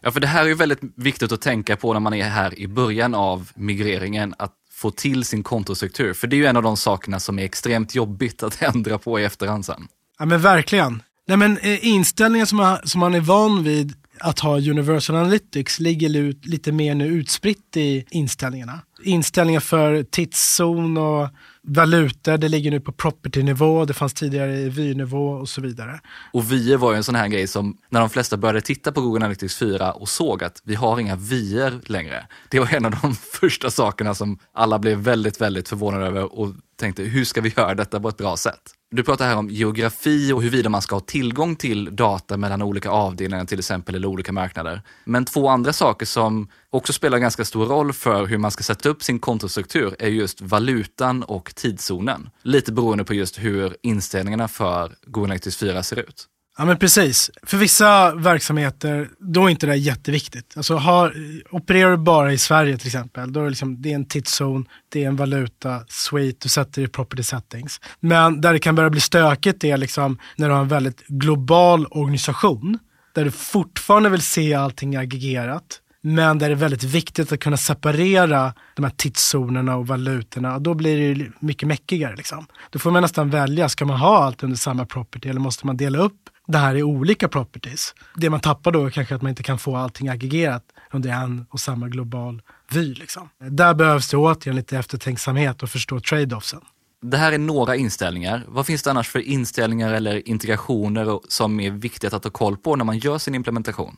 Ja, 0.00 0.10
för 0.10 0.20
det 0.20 0.26
här 0.26 0.42
är 0.42 0.48
ju 0.48 0.54
väldigt 0.54 0.80
viktigt 0.96 1.32
att 1.32 1.40
tänka 1.40 1.76
på 1.76 1.92
när 1.92 2.00
man 2.00 2.14
är 2.14 2.28
här 2.28 2.58
i 2.58 2.66
början 2.66 3.14
av 3.14 3.50
migreringen, 3.54 4.34
att 4.38 4.52
få 4.76 4.90
till 4.90 5.24
sin 5.24 5.42
kontostruktur. 5.42 6.14
För 6.14 6.26
det 6.26 6.36
är 6.36 6.38
ju 6.38 6.46
en 6.46 6.56
av 6.56 6.62
de 6.62 6.76
sakerna 6.76 7.20
som 7.20 7.38
är 7.38 7.44
extremt 7.44 7.94
jobbigt 7.94 8.42
att 8.42 8.62
ändra 8.74 8.98
på 8.98 9.20
i 9.20 9.24
efterhand 9.24 9.66
sen. 9.66 9.88
Ja 10.18 10.24
men 10.24 10.40
verkligen. 10.40 11.02
Nej, 11.26 11.36
men 11.36 11.58
eh, 11.58 11.86
inställningen 11.86 12.46
som 12.46 12.58
man, 12.58 12.78
som 12.84 13.00
man 13.00 13.14
är 13.14 13.20
van 13.20 13.64
vid 13.64 13.94
att 14.20 14.38
ha 14.38 14.56
Universal 14.56 15.16
Analytics 15.16 15.80
ligger 15.80 16.16
ut, 16.16 16.46
lite 16.46 16.72
mer 16.72 16.94
nu 16.94 17.06
utspritt 17.06 17.76
i 17.76 18.04
inställningarna. 18.10 18.80
Inställningar 19.02 19.60
för 19.60 20.02
tidszon 20.02 20.96
och 20.96 21.28
valutor, 21.62 22.36
det 22.36 22.48
ligger 22.48 22.70
nu 22.70 22.80
på 22.80 22.92
property-nivå, 22.92 23.84
det 23.84 23.94
fanns 23.94 24.14
tidigare 24.14 24.56
i 24.56 24.68
vy-nivå 24.68 25.28
och 25.28 25.48
så 25.48 25.60
vidare. 25.60 26.00
Och 26.32 26.52
vyer 26.52 26.76
var 26.76 26.92
ju 26.92 26.96
en 26.96 27.04
sån 27.04 27.14
här 27.14 27.28
grej 27.28 27.46
som 27.46 27.76
när 27.90 28.00
de 28.00 28.10
flesta 28.10 28.36
började 28.36 28.60
titta 28.60 28.92
på 28.92 29.00
Google 29.00 29.24
Analytics 29.24 29.56
4 29.56 29.92
och 29.92 30.08
såg 30.08 30.44
att 30.44 30.62
vi 30.64 30.74
har 30.74 31.00
inga 31.00 31.16
vyer 31.16 31.80
längre. 31.86 32.26
Det 32.48 32.60
var 32.60 32.74
en 32.74 32.84
av 32.84 32.94
de 33.02 33.14
första 33.40 33.70
sakerna 33.70 34.14
som 34.14 34.38
alla 34.52 34.78
blev 34.78 34.98
väldigt, 34.98 35.40
väldigt 35.40 35.68
förvånade 35.68 36.06
över 36.06 36.38
och 36.38 36.54
tänkte 36.76 37.02
hur 37.02 37.24
ska 37.24 37.40
vi 37.40 37.52
göra 37.56 37.74
detta 37.74 38.00
på 38.00 38.08
ett 38.08 38.16
bra 38.16 38.36
sätt? 38.36 38.75
Du 38.90 39.02
pratar 39.02 39.26
här 39.26 39.36
om 39.36 39.50
geografi 39.50 40.32
och 40.32 40.42
huruvida 40.42 40.68
man 40.68 40.82
ska 40.82 40.96
ha 40.96 41.00
tillgång 41.00 41.56
till 41.56 41.96
data 41.96 42.36
mellan 42.36 42.62
olika 42.62 42.90
avdelningar 42.90 43.44
till 43.44 43.58
exempel 43.58 43.94
eller 43.94 44.08
olika 44.08 44.32
marknader. 44.32 44.82
Men 45.04 45.24
två 45.24 45.48
andra 45.48 45.72
saker 45.72 46.06
som 46.06 46.48
också 46.70 46.92
spelar 46.92 47.18
ganska 47.18 47.44
stor 47.44 47.66
roll 47.66 47.92
för 47.92 48.26
hur 48.26 48.38
man 48.38 48.50
ska 48.50 48.62
sätta 48.62 48.88
upp 48.88 49.02
sin 49.02 49.18
kontostruktur 49.18 49.96
är 49.98 50.08
just 50.08 50.40
valutan 50.40 51.22
och 51.22 51.54
tidszonen. 51.54 52.30
Lite 52.42 52.72
beroende 52.72 53.04
på 53.04 53.14
just 53.14 53.38
hur 53.38 53.76
inställningarna 53.82 54.48
för 54.48 54.92
Google 55.06 55.26
Analytics 55.26 55.56
4 55.56 55.82
ser 55.82 55.98
ut. 55.98 56.28
Ja 56.58 56.64
men 56.64 56.76
precis. 56.78 57.30
För 57.42 57.56
vissa 57.56 58.14
verksamheter, 58.14 59.08
då 59.18 59.44
är 59.44 59.50
inte 59.50 59.66
det 59.66 59.76
jätteviktigt. 59.76 60.54
Alltså 60.56 60.76
har, 60.76 61.14
opererar 61.50 61.90
du 61.90 61.96
bara 61.96 62.32
i 62.32 62.38
Sverige 62.38 62.78
till 62.78 62.86
exempel, 62.86 63.32
då 63.32 63.40
är 63.40 63.44
det, 63.44 63.50
liksom, 63.50 63.82
det 63.82 63.90
är 63.90 63.94
en 63.94 64.08
tidszon, 64.08 64.66
det 64.88 65.04
är 65.04 65.08
en 65.08 65.16
valuta, 65.16 65.80
suite, 65.88 66.38
du 66.42 66.48
sätter 66.48 66.82
i 66.82 66.88
property 66.88 67.22
settings. 67.22 67.80
Men 68.00 68.40
där 68.40 68.52
det 68.52 68.58
kan 68.58 68.74
börja 68.74 68.90
bli 68.90 69.00
stökigt 69.00 69.64
är 69.64 69.76
liksom 69.76 70.18
när 70.36 70.48
du 70.48 70.54
har 70.54 70.60
en 70.60 70.68
väldigt 70.68 71.06
global 71.06 71.86
organisation, 71.90 72.78
där 73.14 73.24
du 73.24 73.30
fortfarande 73.30 74.08
vill 74.08 74.22
se 74.22 74.54
allting 74.54 74.96
aggregerat, 74.96 75.80
men 76.00 76.38
där 76.38 76.48
det 76.48 76.54
är 76.54 76.56
väldigt 76.56 76.84
viktigt 76.84 77.32
att 77.32 77.40
kunna 77.40 77.56
separera 77.56 78.52
de 78.74 78.84
här 78.84 78.92
tidszonerna 78.96 79.76
och 79.76 79.86
valutorna. 79.86 80.58
då 80.58 80.74
blir 80.74 81.14
det 81.14 81.30
mycket 81.40 81.68
mäckigare. 81.68 82.16
Liksom. 82.16 82.46
Då 82.70 82.78
får 82.78 82.90
man 82.90 83.02
nästan 83.02 83.30
välja, 83.30 83.68
ska 83.68 83.84
man 83.84 83.96
ha 83.96 84.24
allt 84.24 84.42
under 84.42 84.56
samma 84.56 84.86
property 84.86 85.28
eller 85.28 85.40
måste 85.40 85.66
man 85.66 85.76
dela 85.76 85.98
upp 85.98 86.30
det 86.46 86.58
här 86.58 86.74
är 86.74 86.82
olika 86.82 87.28
properties. 87.28 87.94
Det 88.14 88.30
man 88.30 88.40
tappar 88.40 88.72
då 88.72 88.86
är 88.86 88.90
kanske 88.90 89.14
att 89.14 89.22
man 89.22 89.30
inte 89.30 89.42
kan 89.42 89.58
få 89.58 89.76
allting 89.76 90.08
aggregerat 90.08 90.64
under 90.92 91.10
en 91.10 91.46
och 91.50 91.60
samma 91.60 91.88
global 91.88 92.42
vy. 92.72 92.94
Liksom. 92.94 93.28
Där 93.50 93.74
behövs 93.74 94.10
det 94.10 94.16
återigen 94.16 94.56
lite 94.56 94.78
eftertänksamhet 94.78 95.62
och 95.62 95.70
förstå 95.70 96.00
trade-offsen. 96.00 96.60
Det 97.02 97.16
här 97.16 97.32
är 97.32 97.38
några 97.38 97.76
inställningar. 97.76 98.44
Vad 98.48 98.66
finns 98.66 98.82
det 98.82 98.90
annars 98.90 99.08
för 99.08 99.18
inställningar 99.18 99.92
eller 99.92 100.28
integrationer 100.28 101.20
som 101.28 101.60
är 101.60 101.70
viktigt 101.70 102.12
att 102.12 102.24
ha 102.24 102.30
koll 102.30 102.56
på 102.56 102.76
när 102.76 102.84
man 102.84 102.98
gör 102.98 103.18
sin 103.18 103.34
implementation? 103.34 103.96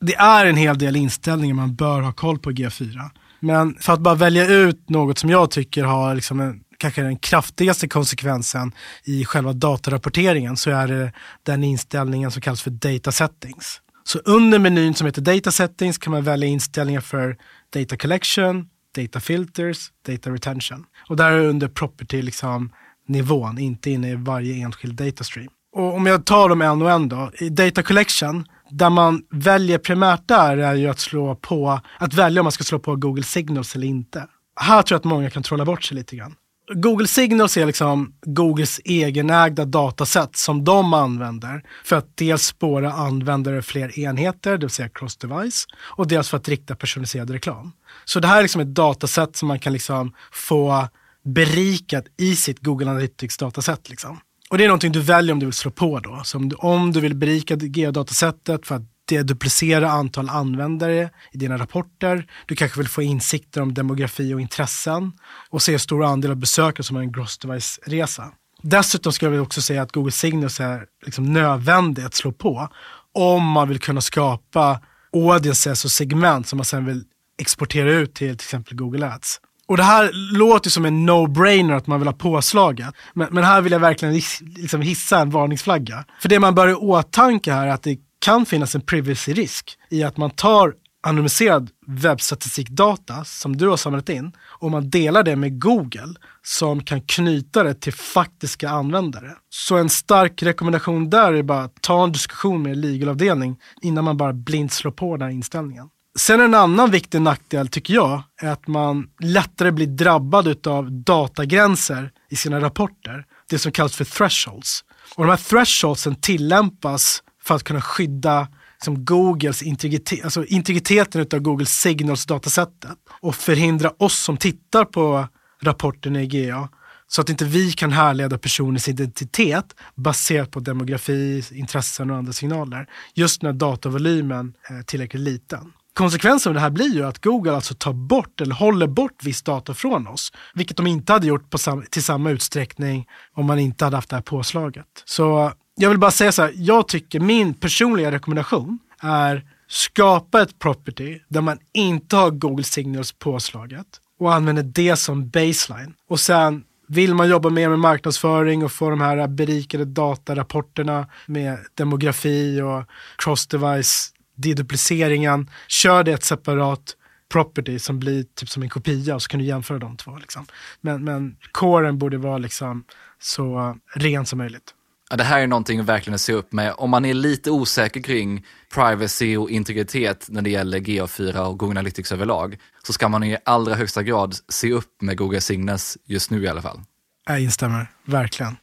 Det 0.00 0.14
är 0.14 0.46
en 0.46 0.56
hel 0.56 0.78
del 0.78 0.96
inställningar 0.96 1.54
man 1.54 1.74
bör 1.74 2.00
ha 2.00 2.12
koll 2.12 2.38
på 2.38 2.50
i 2.50 2.54
G4. 2.54 3.10
Men 3.40 3.74
för 3.80 3.92
att 3.92 4.00
bara 4.00 4.14
välja 4.14 4.46
ut 4.46 4.90
något 4.90 5.18
som 5.18 5.30
jag 5.30 5.50
tycker 5.50 5.84
har 5.84 6.14
liksom 6.14 6.40
en 6.40 6.60
kanske 6.80 7.02
den 7.02 7.16
kraftigaste 7.16 7.88
konsekvensen 7.88 8.72
i 9.04 9.24
själva 9.24 9.52
datarapporteringen 9.52 10.56
så 10.56 10.70
är 10.70 10.88
det 10.88 11.12
den 11.42 11.64
inställningen 11.64 12.30
som 12.30 12.42
kallas 12.42 12.62
för 12.62 12.70
data 12.70 13.12
settings. 13.12 13.80
Så 14.04 14.18
under 14.18 14.58
menyn 14.58 14.94
som 14.94 15.06
heter 15.06 15.22
data 15.22 15.50
settings 15.50 15.98
kan 15.98 16.10
man 16.12 16.22
välja 16.22 16.48
inställningar 16.48 17.00
för 17.00 17.36
data 17.74 17.96
collection, 17.96 18.68
data 18.96 19.20
filters, 19.20 19.90
data 20.06 20.30
retention. 20.30 20.84
Och 21.08 21.16
där 21.16 21.30
är 21.30 21.44
under 21.44 21.68
property 21.68 22.22
liksom 22.22 22.72
nivån, 23.08 23.58
inte 23.58 23.90
inne 23.90 24.10
i 24.10 24.14
varje 24.14 24.54
enskild 24.54 24.94
data 24.94 25.24
stream. 25.24 25.48
Och 25.72 25.94
om 25.94 26.06
jag 26.06 26.24
tar 26.24 26.48
dem 26.48 26.62
en 26.62 26.82
och 26.82 26.90
en 26.90 27.08
då. 27.08 27.30
I 27.38 27.48
data 27.48 27.82
collection, 27.82 28.46
där 28.70 28.90
man 28.90 29.22
väljer 29.30 29.78
primärt 29.78 30.28
där 30.28 30.56
är 30.56 30.74
ju 30.74 30.88
att 30.88 30.98
slå 30.98 31.34
på, 31.34 31.80
att 31.98 32.14
välja 32.14 32.40
om 32.40 32.44
man 32.44 32.52
ska 32.52 32.64
slå 32.64 32.78
på 32.78 32.96
Google 32.96 33.22
Signals 33.22 33.74
eller 33.74 33.86
inte. 33.86 34.26
Här 34.60 34.82
tror 34.82 34.94
jag 34.94 34.98
att 34.98 35.04
många 35.04 35.30
kan 35.30 35.42
trolla 35.42 35.64
bort 35.64 35.84
sig 35.84 35.96
lite 35.96 36.16
grann. 36.16 36.34
Google 36.74 37.06
Signals 37.06 37.56
är 37.56 37.66
liksom 37.66 38.14
Googles 38.22 38.80
egenägda 38.84 39.64
dataset 39.64 40.36
som 40.36 40.64
de 40.64 40.94
använder 40.94 41.62
för 41.84 41.96
att 41.96 42.16
dels 42.16 42.42
spåra 42.42 42.92
användare 42.92 43.62
fler 43.62 43.98
enheter, 43.98 44.50
det 44.52 44.58
vill 44.58 44.70
säga 44.70 44.88
cross-device, 44.88 45.66
och 45.80 46.08
dels 46.08 46.28
för 46.28 46.36
att 46.36 46.48
rikta 46.48 46.74
personaliserad 46.74 47.30
reklam. 47.30 47.72
Så 48.04 48.20
det 48.20 48.28
här 48.28 48.38
är 48.38 48.42
liksom 48.42 48.60
ett 48.60 48.74
dataset 48.74 49.36
som 49.36 49.48
man 49.48 49.58
kan 49.58 49.72
liksom 49.72 50.12
få 50.32 50.88
berikat 51.24 52.04
i 52.16 52.36
sitt 52.36 52.60
Google 52.60 52.90
Analytics 52.90 53.36
dataset. 53.36 53.90
Liksom. 53.90 54.20
Och 54.50 54.58
det 54.58 54.64
är 54.64 54.68
någonting 54.68 54.92
du 54.92 55.00
väljer 55.00 55.32
om 55.32 55.38
du 55.38 55.46
vill 55.46 55.52
slå 55.52 55.70
på 55.70 55.98
då. 55.98 56.20
Så 56.24 56.38
om 56.38 56.48
du, 56.48 56.56
om 56.56 56.92
du 56.92 57.00
vill 57.00 57.14
berika 57.14 57.56
geodatasättet 57.56 58.66
för 58.66 58.74
att 58.74 58.82
duplicera 59.18 59.90
antal 59.90 60.28
användare 60.28 61.10
i 61.32 61.38
dina 61.38 61.58
rapporter. 61.58 62.26
Du 62.46 62.56
kanske 62.56 62.78
vill 62.78 62.88
få 62.88 63.02
insikter 63.02 63.60
om 63.62 63.74
demografi 63.74 64.34
och 64.34 64.40
intressen 64.40 65.12
och 65.50 65.62
se 65.62 65.72
hur 65.72 65.78
stor 65.78 66.04
andel 66.04 66.30
av 66.30 66.36
besökare 66.36 66.82
som 66.82 66.96
har 66.96 67.02
en 67.02 67.12
gross 67.12 67.38
device-resa. 67.38 68.24
Dessutom 68.62 69.12
skulle 69.12 69.34
jag 69.34 69.42
också 69.42 69.62
säga 69.62 69.82
att 69.82 69.92
Google 69.92 70.12
Signals 70.12 70.60
är 70.60 70.84
liksom 71.04 71.32
nödvändigt 71.32 72.06
att 72.06 72.14
slå 72.14 72.32
på 72.32 72.68
om 73.14 73.46
man 73.46 73.68
vill 73.68 73.80
kunna 73.80 74.00
skapa 74.00 74.80
audiences 75.12 75.84
och 75.84 75.90
segment 75.90 76.48
som 76.48 76.56
man 76.56 76.64
sen 76.64 76.84
vill 76.84 77.04
exportera 77.38 77.92
ut 77.92 78.14
till 78.14 78.36
till 78.36 78.44
exempel 78.44 78.76
Google 78.76 79.06
Ads. 79.06 79.40
Och 79.70 79.76
det 79.76 79.82
här 79.82 80.10
låter 80.38 80.70
som 80.70 80.84
en 80.84 81.10
no-brainer 81.10 81.76
att 81.76 81.86
man 81.86 82.00
vill 82.00 82.08
ha 82.08 82.12
påslaget. 82.12 82.94
Men, 83.14 83.28
men 83.30 83.44
här 83.44 83.60
vill 83.60 83.72
jag 83.72 83.80
verkligen 83.80 84.14
liksom 84.40 84.80
hissa 84.80 85.18
en 85.18 85.30
varningsflagga. 85.30 86.04
För 86.20 86.28
det 86.28 86.38
man 86.38 86.54
bör 86.54 86.68
i 86.68 86.74
åtanke 86.74 87.52
här 87.52 87.66
är 87.66 87.70
att 87.70 87.82
det 87.82 87.96
kan 88.20 88.46
finnas 88.46 88.74
en 88.74 88.80
privacy-risk 88.80 89.78
i 89.90 90.02
att 90.02 90.16
man 90.16 90.30
tar 90.30 90.74
anonymiserad 91.02 91.70
webbstatistikdata 91.86 93.24
som 93.24 93.56
du 93.56 93.68
har 93.68 93.76
samlat 93.76 94.08
in 94.08 94.32
och 94.42 94.70
man 94.70 94.90
delar 94.90 95.22
det 95.22 95.36
med 95.36 95.60
Google 95.60 96.14
som 96.42 96.84
kan 96.84 97.00
knyta 97.00 97.62
det 97.62 97.74
till 97.74 97.92
faktiska 97.92 98.70
användare. 98.70 99.32
Så 99.50 99.76
en 99.76 99.88
stark 99.88 100.42
rekommendation 100.42 101.10
där 101.10 101.32
är 101.32 101.42
bara 101.42 101.62
att 101.62 101.82
ta 101.82 102.04
en 102.04 102.12
diskussion 102.12 102.62
med 102.62 102.76
legalavdelning 102.76 103.56
innan 103.82 104.04
man 104.04 104.16
bara 104.16 104.32
blint 104.32 104.72
slår 104.72 104.92
på 104.92 105.16
den 105.16 105.22
här 105.22 105.34
inställningen. 105.34 105.88
Sen 106.18 106.40
en 106.40 106.54
annan 106.54 106.90
viktig 106.90 107.20
nackdel 107.20 107.68
tycker 107.68 107.94
jag 107.94 108.22
är 108.42 108.48
att 108.48 108.66
man 108.66 109.06
lättare 109.20 109.70
blir 109.70 109.86
drabbad 109.86 110.66
av 110.66 110.92
datagränser 110.92 112.10
i 112.30 112.36
sina 112.36 112.60
rapporter. 112.60 113.24
Det 113.48 113.58
som 113.58 113.72
kallas 113.72 113.96
för 113.96 114.04
thresholds. 114.04 114.84
Och 115.16 115.24
de 115.24 115.30
här 115.30 115.36
thresholdsen 115.36 116.14
tillämpas 116.14 117.22
för 117.42 117.54
att 117.54 117.64
kunna 117.64 117.80
skydda 117.80 118.48
som 118.84 119.04
Googles 119.04 119.62
integritet, 119.62 120.24
alltså 120.24 120.44
integriteten 120.44 121.26
av 121.32 121.38
Googles 121.38 121.70
signals 121.70 122.26
datasättet 122.26 122.98
och 123.20 123.34
förhindra 123.34 123.92
oss 123.98 124.18
som 124.18 124.36
tittar 124.36 124.84
på 124.84 125.28
rapporten 125.62 126.16
i 126.16 126.26
GA 126.26 126.68
så 127.06 127.20
att 127.20 127.30
inte 127.30 127.44
vi 127.44 127.72
kan 127.72 127.92
härleda 127.92 128.38
personens 128.38 128.88
identitet 128.88 129.74
baserat 129.94 130.50
på 130.50 130.60
demografi, 130.60 131.44
intressen 131.52 132.10
och 132.10 132.16
andra 132.16 132.32
signaler. 132.32 132.86
Just 133.14 133.42
när 133.42 133.52
datavolymen 133.52 134.54
är 134.68 134.82
tillräckligt 134.82 135.22
liten. 135.22 135.72
Konsekvensen 135.94 136.50
av 136.50 136.54
det 136.54 136.60
här 136.60 136.70
blir 136.70 136.94
ju 136.94 137.06
att 137.06 137.18
Google 137.18 137.52
alltså 137.52 137.74
tar 137.74 137.92
bort 137.92 138.40
eller 138.40 138.54
håller 138.54 138.86
bort 138.86 139.24
viss 139.24 139.42
data 139.42 139.74
från 139.74 140.06
oss, 140.06 140.32
vilket 140.54 140.76
de 140.76 140.86
inte 140.86 141.12
hade 141.12 141.26
gjort 141.26 141.50
på 141.50 141.58
sam 141.58 141.84
till 141.90 142.02
samma 142.02 142.30
utsträckning 142.30 143.06
om 143.34 143.46
man 143.46 143.58
inte 143.58 143.84
hade 143.84 143.96
haft 143.96 144.10
det 144.10 144.16
här 144.16 144.22
påslaget. 144.22 144.86
Så 145.04 145.52
jag 145.80 145.88
vill 145.88 145.98
bara 145.98 146.10
säga 146.10 146.32
så 146.32 146.42
här, 146.42 146.52
jag 146.56 146.88
tycker 146.88 147.20
min 147.20 147.54
personliga 147.54 148.12
rekommendation 148.12 148.78
är 149.00 149.44
skapa 149.68 150.42
ett 150.42 150.58
property 150.58 151.18
där 151.28 151.40
man 151.40 151.58
inte 151.72 152.16
har 152.16 152.30
Google 152.30 152.64
Signals 152.64 153.12
påslaget 153.12 153.86
och 154.18 154.34
använder 154.34 154.62
det 154.62 154.96
som 154.96 155.28
baseline. 155.28 155.94
Och 156.08 156.20
sen 156.20 156.64
vill 156.88 157.14
man 157.14 157.28
jobba 157.28 157.50
mer 157.50 157.68
med 157.68 157.78
marknadsföring 157.78 158.64
och 158.64 158.72
få 158.72 158.90
de 158.90 159.00
här 159.00 159.28
berikade 159.28 159.84
datarapporterna 159.84 161.06
med 161.26 161.58
demografi 161.74 162.60
och 162.60 162.84
cross-device 163.18 164.12
dedupliceringen, 164.34 165.50
kör 165.68 166.04
det 166.04 166.12
ett 166.12 166.24
separat 166.24 166.96
property 167.32 167.78
som 167.78 167.98
blir 167.98 168.24
typ 168.34 168.48
som 168.48 168.62
en 168.62 168.68
kopia 168.68 169.14
och 169.14 169.22
så 169.22 169.28
kan 169.28 169.40
du 169.40 169.46
jämföra 169.46 169.78
de 169.78 169.96
två. 169.96 170.16
Liksom. 170.16 170.46
Men, 170.80 171.04
men 171.04 171.36
coren 171.52 171.98
borde 171.98 172.18
vara 172.18 172.38
liksom 172.38 172.84
så 173.18 173.58
eh, 173.58 173.98
ren 173.98 174.26
som 174.26 174.38
möjligt. 174.38 174.74
Ja, 175.12 175.16
det 175.16 175.24
här 175.24 175.40
är 175.40 175.46
någonting 175.46 175.84
verkligen 175.84 176.14
att 176.14 176.20
se 176.20 176.32
upp 176.32 176.52
med. 176.52 176.74
Om 176.76 176.90
man 176.90 177.04
är 177.04 177.14
lite 177.14 177.50
osäker 177.50 178.00
kring 178.00 178.46
privacy 178.74 179.36
och 179.36 179.50
integritet 179.50 180.26
när 180.28 180.42
det 180.42 180.50
gäller 180.50 180.78
GA4 180.78 181.36
och 181.36 181.58
Google 181.58 181.72
Analytics 181.72 182.12
överlag, 182.12 182.58
så 182.86 182.92
ska 182.92 183.08
man 183.08 183.24
i 183.24 183.36
allra 183.44 183.74
högsta 183.74 184.02
grad 184.02 184.36
se 184.48 184.72
upp 184.72 185.02
med 185.02 185.16
Google 185.16 185.40
Signals 185.40 185.98
just 186.04 186.30
nu 186.30 186.42
i 186.42 186.48
alla 186.48 186.62
fall. 186.62 186.80
Jag 187.26 187.40
instämmer, 187.40 187.90
verkligen. 188.04 188.56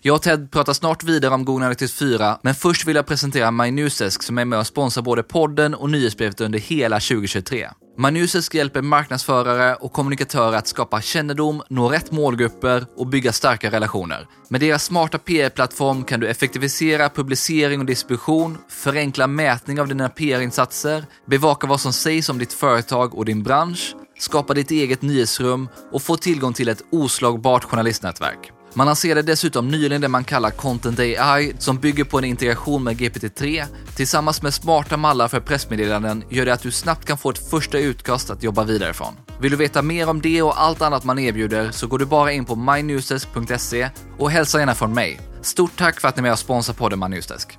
Jag 0.00 0.14
och 0.14 0.22
Ted 0.22 0.50
pratar 0.50 0.72
snart 0.72 1.02
vidare 1.02 1.34
om 1.34 1.44
Google 1.44 1.64
Analytics 1.64 1.94
4, 1.94 2.38
men 2.42 2.54
först 2.54 2.86
vill 2.86 2.96
jag 2.96 3.06
presentera 3.06 3.50
MyNewsDesk 3.50 4.22
som 4.22 4.38
är 4.38 4.44
med 4.44 4.58
och 4.58 4.66
sponsrar 4.66 5.02
både 5.02 5.22
podden 5.22 5.74
och 5.74 5.90
nyhetsbrevet 5.90 6.40
under 6.40 6.58
hela 6.58 7.00
2023. 7.00 7.68
MyNewsDesk 8.00 8.54
hjälper 8.54 8.82
marknadsförare 8.82 9.74
och 9.74 9.92
kommunikatörer 9.92 10.56
att 10.56 10.66
skapa 10.66 11.00
kännedom, 11.00 11.62
nå 11.68 11.88
rätt 11.88 12.12
målgrupper 12.12 12.86
och 12.96 13.06
bygga 13.06 13.32
starka 13.32 13.70
relationer. 13.70 14.26
Med 14.48 14.60
deras 14.60 14.84
smarta 14.84 15.18
PR-plattform 15.18 16.04
kan 16.04 16.20
du 16.20 16.28
effektivisera 16.28 17.08
publicering 17.08 17.80
och 17.80 17.86
distribution, 17.86 18.58
förenkla 18.68 19.26
mätning 19.26 19.80
av 19.80 19.88
dina 19.88 20.08
PR-insatser, 20.08 21.04
bevaka 21.26 21.66
vad 21.66 21.80
som 21.80 21.92
sägs 21.92 22.28
om 22.28 22.38
ditt 22.38 22.52
företag 22.52 23.14
och 23.14 23.24
din 23.24 23.42
bransch, 23.42 23.96
skapa 24.18 24.54
ditt 24.54 24.70
eget 24.70 25.02
nyhetsrum 25.02 25.68
och 25.92 26.02
få 26.02 26.16
tillgång 26.16 26.52
till 26.52 26.68
ett 26.68 26.82
oslagbart 26.90 27.64
journalistnätverk. 27.64 28.52
Man 28.74 28.86
lanserade 28.86 29.22
dessutom 29.22 29.68
nyligen 29.68 30.00
det 30.00 30.08
man 30.08 30.24
kallar 30.24 30.50
Content 30.50 30.98
AI 30.98 31.52
som 31.58 31.78
bygger 31.78 32.04
på 32.04 32.18
en 32.18 32.24
integration 32.24 32.84
med 32.84 32.96
GPT-3. 32.96 33.64
Tillsammans 33.96 34.42
med 34.42 34.54
smarta 34.54 34.96
mallar 34.96 35.28
för 35.28 35.40
pressmeddelanden 35.40 36.24
gör 36.30 36.46
det 36.46 36.52
att 36.52 36.62
du 36.62 36.70
snabbt 36.70 37.04
kan 37.04 37.18
få 37.18 37.30
ett 37.30 37.50
första 37.50 37.78
utkast 37.78 38.30
att 38.30 38.42
jobba 38.42 38.64
vidare 38.64 38.94
från. 38.94 39.14
Vill 39.40 39.50
du 39.50 39.56
veta 39.56 39.82
mer 39.82 40.08
om 40.08 40.20
det 40.20 40.42
och 40.42 40.62
allt 40.62 40.82
annat 40.82 41.04
man 41.04 41.18
erbjuder 41.18 41.70
så 41.70 41.86
går 41.86 41.98
du 41.98 42.06
bara 42.06 42.32
in 42.32 42.44
på 42.44 42.56
mynewsdesk.se 42.56 43.90
och 44.18 44.30
hälsa 44.30 44.58
gärna 44.58 44.74
från 44.74 44.94
mig. 44.94 45.20
Stort 45.42 45.76
tack 45.76 46.00
för 46.00 46.08
att 46.08 46.16
ni 46.16 46.20
är 46.20 46.22
med 46.22 46.32
och 46.32 46.38
sponsrar 46.38 46.74
podden 46.74 46.98
MyNewsDesk. 46.98 47.58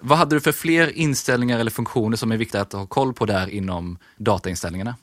Vad 0.00 0.18
hade 0.18 0.36
du 0.36 0.40
för 0.40 0.52
fler 0.52 0.98
inställningar 0.98 1.58
eller 1.58 1.70
funktioner 1.70 2.16
som 2.16 2.32
är 2.32 2.36
viktiga 2.36 2.60
att 2.60 2.72
ha 2.72 2.86
koll 2.86 3.14
på 3.14 3.26
där 3.26 3.48
inom 3.48 3.98
datainställningarna? 4.18 4.94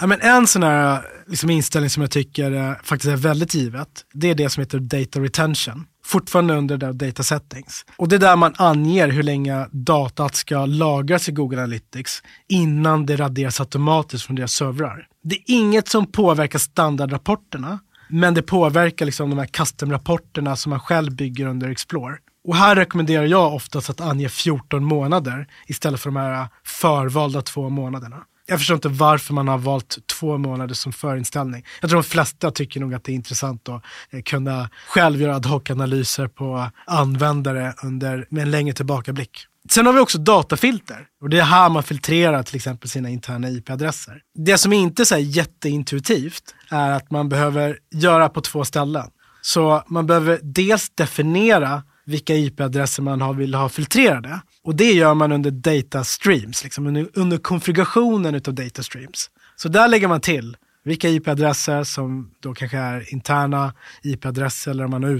Ja, 0.00 0.06
men 0.06 0.20
en 0.20 0.46
sån 0.46 0.62
här 0.62 1.06
liksom, 1.26 1.50
inställning 1.50 1.90
som 1.90 2.00
jag 2.00 2.10
tycker 2.10 2.50
är, 2.50 2.74
faktiskt 2.84 3.12
är 3.12 3.16
väldigt 3.16 3.54
givet, 3.54 3.88
det 4.12 4.30
är 4.30 4.34
det 4.34 4.50
som 4.50 4.60
heter 4.60 4.78
data 4.78 5.20
retention. 5.20 5.86
Fortfarande 6.04 6.54
under 6.54 6.76
där 6.76 6.92
data 6.92 7.22
settings. 7.22 7.84
Och 7.96 8.08
det 8.08 8.16
är 8.16 8.20
där 8.20 8.36
man 8.36 8.54
anger 8.56 9.08
hur 9.08 9.22
länge 9.22 9.66
datat 9.70 10.34
ska 10.34 10.66
lagras 10.66 11.28
i 11.28 11.32
Google 11.32 11.58
Analytics 11.58 12.22
innan 12.48 13.06
det 13.06 13.16
raderas 13.16 13.60
automatiskt 13.60 14.26
från 14.26 14.36
deras 14.36 14.52
servrar. 14.52 15.06
Det 15.22 15.34
är 15.34 15.42
inget 15.46 15.88
som 15.88 16.06
påverkar 16.06 16.58
standardrapporterna, 16.58 17.78
men 18.08 18.34
det 18.34 18.42
påverkar 18.42 19.06
liksom 19.06 19.30
de 19.30 19.38
här 19.38 19.46
custom-rapporterna 19.46 20.56
som 20.56 20.70
man 20.70 20.80
själv 20.80 21.16
bygger 21.16 21.46
under 21.46 21.68
Explore. 21.68 22.16
Och 22.48 22.56
här 22.56 22.76
rekommenderar 22.76 23.24
jag 23.24 23.54
oftast 23.54 23.90
att 23.90 24.00
ange 24.00 24.28
14 24.28 24.84
månader 24.84 25.46
istället 25.66 26.00
för 26.00 26.10
de 26.10 26.16
här 26.16 26.40
eh, 26.40 26.46
förvalda 26.64 27.42
två 27.42 27.68
månaderna 27.68 28.24
jag 28.46 28.58
förstår 28.58 28.74
inte 28.74 28.88
varför 28.88 29.34
man 29.34 29.48
har 29.48 29.58
valt 29.58 29.98
två 30.06 30.38
månader 30.38 30.74
som 30.74 30.92
förinställning. 30.92 31.64
Jag 31.80 31.90
tror 31.90 32.02
de 32.02 32.08
flesta 32.08 32.50
tycker 32.50 32.80
nog 32.80 32.94
att 32.94 33.04
det 33.04 33.12
är 33.12 33.14
intressant 33.14 33.68
att 33.68 33.82
eh, 34.10 34.22
kunna 34.22 34.70
själv 34.86 35.20
göra 35.20 35.36
ad 35.36 35.48
hoc-analyser 35.48 36.28
på 36.28 36.70
användare 36.86 37.74
under, 37.82 38.26
med 38.30 38.42
en 38.42 38.50
längre 38.50 38.74
tillbakablick. 38.74 39.46
Sen 39.70 39.86
har 39.86 39.92
vi 39.92 40.00
också 40.00 40.18
datafilter 40.18 41.06
och 41.20 41.30
det 41.30 41.38
är 41.38 41.44
här 41.44 41.68
man 41.68 41.82
filtrerar 41.82 42.42
till 42.42 42.56
exempel 42.56 42.90
sina 42.90 43.08
interna 43.08 43.50
IP-adresser. 43.50 44.20
Det 44.34 44.58
som 44.58 44.72
inte 44.72 45.02
är 45.02 45.04
så 45.04 45.16
jätteintuitivt 45.18 46.54
är 46.70 46.90
att 46.90 47.10
man 47.10 47.28
behöver 47.28 47.78
göra 47.90 48.28
på 48.28 48.40
två 48.40 48.64
ställen. 48.64 49.10
Så 49.42 49.82
man 49.86 50.06
behöver 50.06 50.40
dels 50.42 50.90
definiera 50.94 51.82
vilka 52.04 52.34
IP-adresser 52.34 53.02
man 53.02 53.20
har, 53.20 53.34
vill 53.34 53.54
ha 53.54 53.68
filtrerade. 53.68 54.40
Och 54.62 54.74
det 54.74 54.92
gör 54.92 55.14
man 55.14 55.32
under 55.32 55.50
data 55.50 56.04
streams, 56.04 56.64
liksom 56.64 56.86
under, 56.86 57.08
under 57.14 57.38
konfigurationen 57.38 58.34
av 58.34 58.54
data 58.54 58.82
streams. 58.82 59.30
Så 59.56 59.68
där 59.68 59.88
lägger 59.88 60.08
man 60.08 60.20
till 60.20 60.56
vilka 60.84 61.08
IP-adresser 61.08 61.84
som 61.84 62.30
då 62.40 62.54
kanske 62.54 62.78
är 62.78 63.12
interna 63.12 63.74
IP-adresser 64.02 64.70
eller 64.70 64.84
om 64.84 64.90
man 64.90 65.04
har 65.04 65.10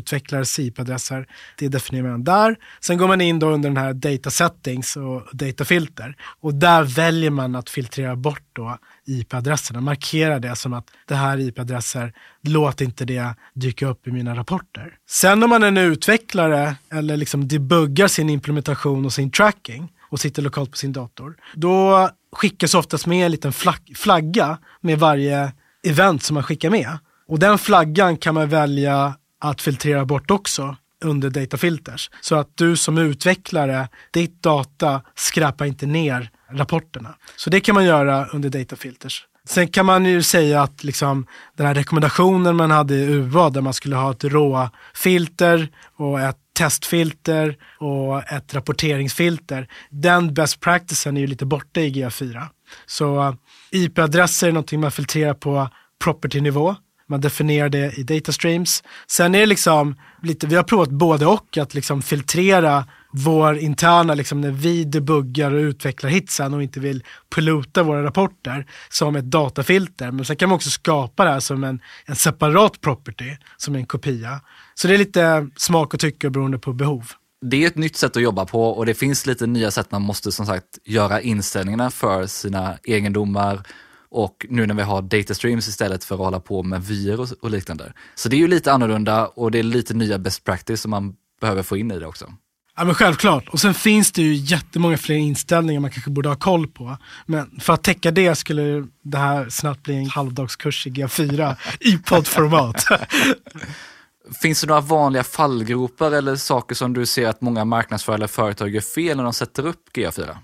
IP-adresser. 0.60 1.26
Det 1.58 1.68
definierar 1.68 2.10
man 2.10 2.24
där. 2.24 2.56
Sen 2.80 2.98
går 2.98 3.08
man 3.08 3.20
in 3.20 3.38
då 3.38 3.50
under 3.50 3.68
den 3.68 3.76
här 3.76 3.92
data 3.92 4.30
settings 4.30 4.96
och 4.96 5.22
data 5.32 5.64
filter 5.64 6.16
och 6.40 6.54
där 6.54 6.82
väljer 6.82 7.30
man 7.30 7.54
att 7.54 7.70
filtrera 7.70 8.16
bort 8.16 8.44
då 8.52 8.78
IP-adresserna, 9.06 9.80
markera 9.80 10.38
det 10.38 10.56
som 10.56 10.72
att 10.72 10.86
det 11.06 11.14
här 11.14 11.38
är 11.38 11.40
IP-adresser, 11.40 12.12
låt 12.42 12.80
inte 12.80 13.04
det 13.04 13.34
dyka 13.54 13.86
upp 13.86 14.06
i 14.06 14.12
mina 14.12 14.36
rapporter. 14.36 14.94
Sen 15.08 15.42
om 15.42 15.50
man 15.50 15.62
är 15.62 15.68
en 15.68 15.76
utvecklare 15.76 16.76
eller 16.92 17.16
liksom 17.16 17.48
debuggar 17.48 18.08
sin 18.08 18.30
implementation 18.30 19.04
och 19.04 19.12
sin 19.12 19.30
tracking 19.30 19.92
och 20.00 20.20
sitter 20.20 20.42
lokalt 20.42 20.70
på 20.70 20.76
sin 20.76 20.92
dator, 20.92 21.36
då 21.54 22.10
skickas 22.32 22.74
oftast 22.74 23.06
med 23.06 23.24
en 23.26 23.30
liten 23.30 23.52
flagga 23.96 24.58
med 24.80 24.98
varje 24.98 25.52
event 25.86 26.22
som 26.22 26.34
man 26.34 26.42
skickar 26.42 26.70
med. 26.70 26.98
Och 27.28 27.38
den 27.38 27.58
flaggan 27.58 28.16
kan 28.16 28.34
man 28.34 28.48
välja 28.48 29.14
att 29.40 29.62
filtrera 29.62 30.04
bort 30.04 30.30
också 30.30 30.76
under 31.04 31.30
data 31.30 31.56
filters. 31.56 32.10
Så 32.20 32.34
att 32.34 32.56
du 32.56 32.76
som 32.76 32.98
utvecklare, 32.98 33.88
ditt 34.10 34.42
data 34.42 35.02
skräpar 35.14 35.64
inte 35.64 35.86
ner 35.86 36.30
rapporterna. 36.54 37.14
Så 37.36 37.50
det 37.50 37.60
kan 37.60 37.74
man 37.74 37.84
göra 37.84 38.26
under 38.26 38.48
data 38.48 38.76
filters. 38.76 39.26
Sen 39.46 39.68
kan 39.68 39.86
man 39.86 40.04
ju 40.04 40.22
säga 40.22 40.62
att 40.62 40.84
liksom, 40.84 41.26
den 41.56 41.66
här 41.66 41.74
rekommendationen 41.74 42.56
man 42.56 42.70
hade 42.70 42.94
i 42.94 43.04
UA 43.04 43.50
där 43.50 43.60
man 43.60 43.74
skulle 43.74 43.96
ha 43.96 44.10
ett 44.10 44.24
råfilter 44.24 45.68
och 45.96 46.20
ett 46.20 46.36
testfilter 46.58 47.56
och 47.78 48.32
ett 48.32 48.54
rapporteringsfilter. 48.54 49.68
Den 49.90 50.34
best 50.34 50.60
practicen 50.60 51.16
är 51.16 51.20
ju 51.20 51.26
lite 51.26 51.46
borta 51.46 51.80
i 51.80 51.90
GA4. 51.90 52.42
Så 52.86 53.22
eh, 53.22 53.34
IP-adresser 53.70 54.48
är 54.48 54.52
någonting 54.52 54.80
man 54.80 54.90
filtrerar 54.92 55.34
på 55.34 55.68
property-nivå. 56.04 56.76
Man 57.08 57.20
definierar 57.20 57.68
det 57.68 57.98
i 57.98 58.02
data 58.02 58.32
streams. 58.32 58.82
Sen 59.06 59.34
är 59.34 59.40
det 59.40 59.46
liksom 59.46 59.96
lite, 60.22 60.46
vi 60.46 60.56
har 60.56 60.62
provat 60.62 60.90
både 60.90 61.26
och, 61.26 61.58
att 61.58 61.74
liksom 61.74 62.02
filtrera 62.02 62.84
vår 63.16 63.58
interna, 63.58 64.14
liksom 64.14 64.40
när 64.40 64.50
vi 64.50 64.84
debuggar 64.84 65.50
och 65.50 65.58
utvecklar 65.58 66.10
hitsen 66.10 66.54
och 66.54 66.62
inte 66.62 66.80
vill 66.80 67.04
polluta 67.30 67.82
våra 67.82 68.04
rapporter 68.04 68.66
som 68.88 69.16
ett 69.16 69.24
datafilter. 69.24 70.10
Men 70.10 70.24
sen 70.24 70.36
kan 70.36 70.48
man 70.48 70.56
också 70.56 70.70
skapa 70.70 71.24
det 71.24 71.30
här 71.30 71.40
som 71.40 71.64
en, 71.64 71.80
en 72.04 72.16
separat 72.16 72.80
property, 72.80 73.36
som 73.56 73.74
en 73.74 73.86
kopia. 73.86 74.40
Så 74.74 74.88
det 74.88 74.94
är 74.94 74.98
lite 74.98 75.48
smak 75.56 75.94
och 75.94 76.00
tycke 76.00 76.30
beroende 76.30 76.58
på 76.58 76.72
behov. 76.72 77.10
Det 77.50 77.64
är 77.64 77.66
ett 77.66 77.76
nytt 77.76 77.96
sätt 77.96 78.16
att 78.16 78.22
jobba 78.22 78.44
på 78.44 78.68
och 78.68 78.86
det 78.86 78.94
finns 78.94 79.26
lite 79.26 79.46
nya 79.46 79.70
sätt 79.70 79.90
man 79.90 80.02
måste 80.02 80.32
som 80.32 80.46
sagt 80.46 80.78
göra 80.84 81.20
inställningarna 81.20 81.90
för 81.90 82.26
sina 82.26 82.78
egendomar 82.84 83.62
och 84.10 84.46
nu 84.48 84.66
när 84.66 84.74
vi 84.74 84.82
har 84.82 85.02
data 85.02 85.34
streams 85.34 85.68
istället 85.68 86.04
för 86.04 86.14
att 86.14 86.20
hålla 86.20 86.40
på 86.40 86.62
med 86.62 86.84
vyer 86.84 87.20
och, 87.20 87.28
och 87.40 87.50
liknande. 87.50 87.92
Så 88.14 88.28
det 88.28 88.36
är 88.36 88.38
ju 88.38 88.48
lite 88.48 88.72
annorlunda 88.72 89.26
och 89.26 89.50
det 89.50 89.58
är 89.58 89.62
lite 89.62 89.94
nya 89.94 90.18
best 90.18 90.44
practice 90.44 90.80
som 90.80 90.90
man 90.90 91.14
behöver 91.40 91.62
få 91.62 91.76
in 91.76 91.90
i 91.90 91.98
det 91.98 92.06
också. 92.06 92.32
Ja 92.76 92.84
men 92.84 92.94
självklart. 92.94 93.48
Och 93.48 93.60
sen 93.60 93.74
finns 93.74 94.12
det 94.12 94.22
ju 94.22 94.34
jättemånga 94.34 94.96
fler 94.96 95.16
inställningar 95.16 95.80
man 95.80 95.90
kanske 95.90 96.10
borde 96.10 96.28
ha 96.28 96.36
koll 96.36 96.66
på. 96.66 96.96
Men 97.26 97.60
för 97.60 97.72
att 97.72 97.82
täcka 97.82 98.10
det 98.10 98.34
skulle 98.34 98.86
det 99.02 99.18
här 99.18 99.48
snabbt 99.48 99.82
bli 99.82 99.94
en 99.96 100.06
halvdagskurs 100.06 100.86
i 100.86 100.90
G4 100.90 101.56
i 101.80 101.98
poddformat. 101.98 102.84
Finns 104.42 104.60
det 104.60 104.66
några 104.66 104.80
vanliga 104.80 105.24
fallgropar 105.24 106.12
eller 106.12 106.36
saker 106.36 106.74
som 106.74 106.92
du 106.92 107.06
ser 107.06 107.28
att 107.28 107.40
många 107.40 107.64
marknadsförare 107.64 108.16
eller 108.16 108.26
företag 108.26 108.68
gör 108.68 108.80
fel 108.80 109.16
när 109.16 109.24
de 109.24 109.32
sätter 109.32 109.66
upp 109.66 109.82
GA4? 109.94 110.36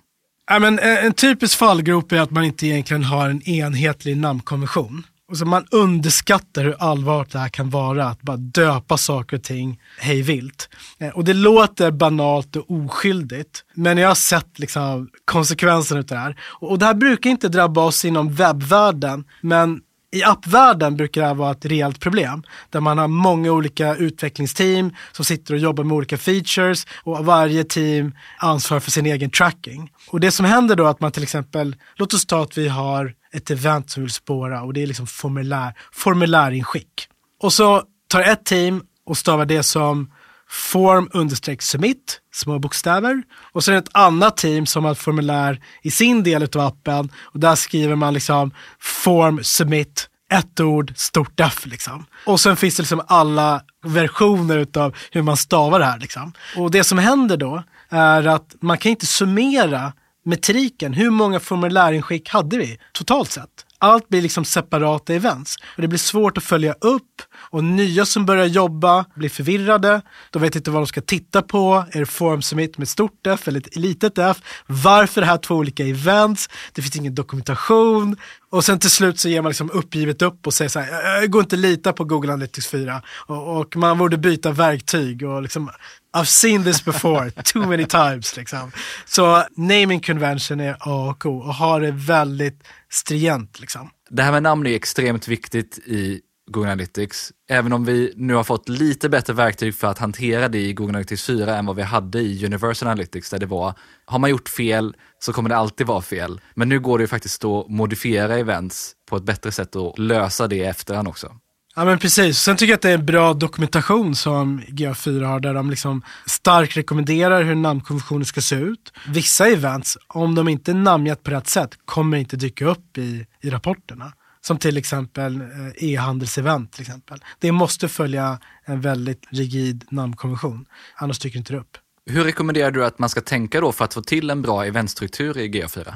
Ja, 0.47 0.59
men 0.59 0.79
en 0.79 1.13
typisk 1.13 1.59
fallgrop 1.59 2.13
är 2.13 2.21
att 2.21 2.31
man 2.31 2.45
inte 2.45 2.67
egentligen 2.67 3.05
har 3.05 3.29
en 3.29 3.43
enhetlig 3.43 4.17
namnkonvention. 4.17 5.05
Och 5.31 5.37
så 5.37 5.45
man 5.45 5.67
underskattar 5.71 6.65
hur 6.65 6.77
allvarligt 6.79 7.33
det 7.33 7.39
här 7.39 7.49
kan 7.49 7.71
vara, 7.71 8.07
att 8.07 8.23
bara 8.23 8.37
döpa 8.37 8.97
saker 8.97 9.37
och 9.37 9.43
ting 9.43 9.81
hej 9.99 10.23
vilt. 10.23 10.69
Eh, 11.01 11.09
och 11.09 11.25
det 11.25 11.35
låter 11.35 11.91
banalt 11.91 12.57
och 12.57 12.71
oskyldigt, 12.71 13.65
men 13.75 13.99
jag 13.99 14.09
har 14.09 14.15
sett 14.15 14.59
liksom 14.59 15.09
konsekvenserna 15.25 16.01
av 16.01 16.07
det 16.07 16.17
här. 16.17 16.37
Och 16.61 16.79
det 16.79 16.87
här 16.87 16.95
brukar 16.95 17.31
inte 17.31 17.49
drabba 17.49 17.85
oss 17.85 18.05
inom 18.05 18.35
webbvärlden, 18.35 19.25
men 19.41 19.81
i 20.13 20.23
appvärlden 20.25 20.97
brukar 20.97 21.21
det 21.21 21.27
här 21.27 21.35
vara 21.35 21.51
ett 21.51 21.65
rejält 21.65 22.01
problem. 22.01 22.43
Där 22.71 22.81
man 22.81 22.99
har 22.99 23.09
många 23.09 23.53
olika 23.53 23.95
utvecklingsteam 23.97 24.95
som 25.13 25.25
sitter 25.25 25.55
och 25.55 25.61
jobbar 25.61 25.85
med 25.85 25.97
olika 25.97 26.19
features 26.19 26.87
och 27.03 27.25
varje 27.25 27.65
team 27.65 28.13
ansvarar 28.39 28.81
för 28.81 28.91
sin 28.91 29.07
egen 29.07 29.31
tracking. 29.31 29.93
Och 30.09 30.21
det 30.21 30.31
som 30.31 30.47
händer 30.47 30.77
då 30.77 30.85
är 30.85 30.91
att 30.91 31.01
man 31.01 31.13
till 31.13 31.23
exempel, 31.23 31.77
låt 31.97 32.15
oss 32.15 32.27
ta 32.27 32.43
att 32.43 32.59
vi 32.59 32.69
har 32.69 33.15
ett 33.35 33.51
event 33.51 33.91
som 33.91 34.03
vill 34.03 34.13
spåra 34.13 34.63
och 34.63 34.73
det 34.73 34.83
är 34.83 34.87
liksom 34.87 35.07
formulär, 35.07 35.75
formulärinskick. 35.93 37.09
Och 37.43 37.53
så 37.53 37.83
tar 38.09 38.21
ett 38.21 38.45
team 38.45 38.83
och 39.07 39.19
stavar 39.19 39.47
det 39.47 39.63
som 39.63 40.11
form 40.51 41.11
understreck 41.13 41.63
submit, 41.63 42.21
små 42.35 42.59
bokstäver. 42.59 43.23
Och 43.53 43.65
så 43.65 43.71
är 43.71 43.73
det 43.73 43.79
ett 43.79 43.97
annat 43.97 44.37
team 44.37 44.67
som 44.67 44.85
har 44.85 44.93
ett 44.93 44.99
formulär 44.99 45.61
i 45.83 45.91
sin 45.91 46.23
del 46.23 46.43
av 46.43 46.61
appen 46.61 47.13
och 47.23 47.41
där 47.41 47.55
skriver 47.55 47.95
man 47.95 48.15
liksom 48.15 48.51
form 48.81 49.45
submit, 49.45 50.09
ett 50.33 50.61
ord, 50.61 50.93
stort 50.97 51.41
F 51.41 51.67
liksom. 51.67 52.07
Och 52.27 52.41
sen 52.41 52.57
finns 52.57 52.77
det 52.77 52.83
liksom 52.83 53.03
alla 53.07 53.63
versioner 53.85 54.67
av 54.77 54.97
hur 55.11 55.23
man 55.23 55.37
stavar 55.37 55.79
det 55.79 55.85
här 55.85 55.99
liksom. 55.99 56.33
Och 56.57 56.71
det 56.71 56.85
som 56.85 56.99
händer 56.99 57.37
då 57.37 57.63
är 57.89 58.27
att 58.27 58.55
man 58.61 58.79
kan 58.79 58.91
inte 58.91 59.07
summera 59.07 59.93
metriken. 60.25 60.93
Hur 60.93 61.11
många 61.11 61.41
formulärinskick 61.41 62.29
hade 62.29 62.59
vi 62.59 62.79
totalt 62.93 63.31
sett? 63.31 63.67
Allt 63.79 64.09
blir 64.09 64.23
liksom 64.23 64.45
separata 64.45 65.15
events 65.15 65.57
och 65.77 65.83
det 65.83 65.89
blir 65.89 65.99
svårt 65.99 66.39
att 66.39 66.45
följa 66.45 66.73
upp 66.73 67.23
och 67.51 67.65
nya 67.65 68.07
som 68.07 68.27
börjar 68.27 68.47
jobba 68.47 69.05
blir 69.15 69.29
förvirrade. 69.29 70.03
De 70.31 70.43
vet 70.43 70.57
inte 70.57 70.71
vad 70.71 70.83
de 70.83 70.87
ska 70.87 71.01
titta 71.01 71.43
på. 71.43 71.85
Är 71.93 72.01
det 72.01 72.07
Formsummit 72.07 72.79
med 72.79 72.89
stort 72.89 73.27
F 73.27 73.49
eller 73.49 73.61
ett 73.61 73.77
litet 73.77 74.19
F? 74.19 74.37
Varför 74.67 75.21
det 75.21 75.27
här 75.27 75.39
två 75.39 75.55
olika 75.55 75.87
events? 75.87 76.49
Det 76.73 76.83
finns 76.83 76.97
ingen 76.97 77.15
dokumentation. 77.15 78.17
Och 78.51 78.65
sen 78.65 78.79
till 78.79 78.91
slut 78.91 79.21
så 79.21 79.29
ger 79.29 79.43
man 79.43 79.51
liksom 79.51 79.71
uppgivet 79.71 80.23
upp 80.23 80.47
och 80.47 80.55
säger 80.55 80.69
så 80.69 80.81
här, 80.81 81.21
jag 81.21 81.31
går 81.31 81.43
inte 81.43 81.57
att 81.57 81.61
lita 81.61 81.93
på 81.93 82.05
Google 82.05 82.33
Analytics 82.33 82.69
4 82.69 83.03
och, 83.27 83.61
och 83.61 83.77
man 83.77 83.99
borde 83.99 84.19
byta 84.19 84.51
verktyg 84.51 85.23
och 85.23 85.43
liksom 85.43 85.71
I've 86.17 86.25
seen 86.25 86.65
this 86.65 86.85
before, 86.85 87.31
too 87.45 87.67
many 87.67 87.87
times. 87.87 88.37
Liksom. 88.37 88.73
Så 89.07 89.45
naming 89.57 90.01
convention 90.01 90.61
är 90.61 90.77
A 90.81 91.11
och 91.11 91.27
O 91.27 91.39
och 91.39 91.55
har 91.55 91.81
det 91.81 91.91
väldigt 91.91 92.63
stringent. 92.89 93.61
Liksom. 93.61 93.91
Det 94.11 94.23
här 94.23 94.33
med 94.33 94.43
namn 94.43 94.67
är 94.67 94.75
extremt 94.75 95.29
viktigt 95.29 95.79
i 95.79 96.21
Google 96.51 96.71
Analytics. 96.71 97.33
Även 97.49 97.73
om 97.73 97.85
vi 97.85 98.13
nu 98.17 98.35
har 98.35 98.45
fått 98.45 98.69
lite 98.69 99.09
bättre 99.09 99.33
verktyg 99.33 99.75
för 99.75 99.87
att 99.87 99.99
hantera 99.99 100.49
det 100.49 100.59
i 100.59 100.73
Google 100.73 100.91
Analytics 100.91 101.27
4 101.27 101.57
än 101.57 101.67
vad 101.67 101.77
vi 101.77 101.83
hade 101.83 102.21
i 102.21 102.47
Universal 102.47 102.89
Analytics 102.89 103.31
där 103.31 103.39
det 103.39 103.47
var, 103.47 103.75
har 104.05 104.19
man 104.19 104.31
gjort 104.31 104.49
fel 104.49 104.97
så 105.19 105.33
kommer 105.33 105.49
det 105.49 105.57
alltid 105.57 105.87
vara 105.87 106.03
fel. 106.03 106.41
Men 106.55 106.69
nu 106.69 106.81
går 106.81 106.99
det 106.99 107.03
ju 107.03 107.09
faktiskt 107.09 107.45
att 107.45 107.69
modifiera 107.69 108.39
events 108.39 108.93
på 109.11 109.17
ett 109.17 109.23
bättre 109.23 109.53
sätt 109.53 109.77
och 109.77 109.99
lösa 109.99 110.47
det 110.47 110.57
i 110.57 110.65
efterhand 110.65 111.09
också. 111.09 111.33
Ja 111.77 111.85
men 111.85 111.99
precis, 111.99 112.39
sen 112.39 112.57
tycker 112.57 112.73
jag 112.73 112.77
att 112.77 112.83
det 112.83 112.91
är 112.91 112.95
en 112.95 113.07
bra 113.07 113.35
dokumentation 113.35 114.15
som 114.15 114.61
GA4 114.61 115.25
har 115.25 115.41
där 115.41 115.55
de 115.55 115.71
liksom 115.71 116.03
starkt 116.27 116.77
rekommenderar 116.77 117.43
hur 117.43 117.55
namnkonventionen 117.55 118.25
ska 118.25 118.41
se 118.41 118.57
ut. 118.57 118.93
Vissa 119.09 119.49
events, 119.49 119.99
om 120.09 120.35
de 120.35 120.49
inte 120.49 120.71
är 120.71 120.75
namngett 120.75 121.23
på 121.23 121.31
rätt 121.31 121.49
sätt, 121.49 121.71
kommer 121.85 122.17
inte 122.17 122.37
dyka 122.37 122.67
upp 122.67 122.99
i, 122.99 123.27
i 123.43 123.51
rapporterna. 123.51 124.13
Som 124.47 124.59
till 124.59 124.77
exempel 124.77 125.41
eh, 125.41 125.85
e-handelsevent 125.85 126.73
till 126.73 126.81
exempel. 126.81 127.25
Det 127.39 127.53
måste 127.53 127.89
följa 127.89 128.39
en 128.65 128.81
väldigt 128.81 129.27
rigid 129.31 129.85
namnkonvention, 129.91 130.67
annars 130.97 131.19
dyker 131.19 131.39
inte 131.39 131.53
det 131.53 131.59
upp. 131.59 131.79
Hur 132.07 132.25
rekommenderar 132.25 132.71
du 132.71 132.85
att 132.85 132.99
man 132.99 133.09
ska 133.09 133.21
tänka 133.21 133.61
då 133.61 133.73
för 133.73 133.85
att 133.85 133.95
få 133.95 134.03
till 134.03 134.31
en 134.31 134.43
bra 134.43 134.67
eventstruktur 134.67 135.39
i 135.39 135.49
GA4? 135.49 135.95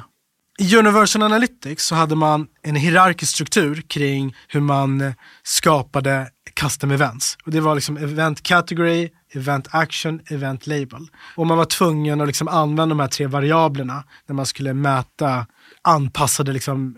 I 0.59 0.77
Universal 0.77 1.23
Analytics 1.23 1.87
så 1.87 1.95
hade 1.95 2.15
man 2.15 2.47
en 2.63 2.77
hierarkisk 2.77 3.33
struktur 3.33 3.83
kring 3.89 4.37
hur 4.49 4.61
man 4.61 5.15
skapade 5.43 6.31
custom 6.55 6.91
events. 6.91 7.37
Och 7.45 7.51
det 7.51 7.61
var 7.61 7.75
liksom 7.75 7.97
event 7.97 8.43
category, 8.43 9.11
event 9.33 9.69
action, 9.71 10.21
event 10.27 10.67
label. 10.67 11.07
Och 11.37 11.47
man 11.47 11.59
var 11.59 11.65
tvungen 11.65 12.21
att 12.21 12.27
liksom 12.27 12.49
använda 12.49 12.87
de 12.95 13.01
här 13.01 13.09
tre 13.09 13.27
variablerna 13.27 14.05
när 14.27 14.35
man 14.35 14.47
skulle 14.47 14.75
mäta 14.75 15.47
anpassade 15.83 16.53
liksom 16.53 16.97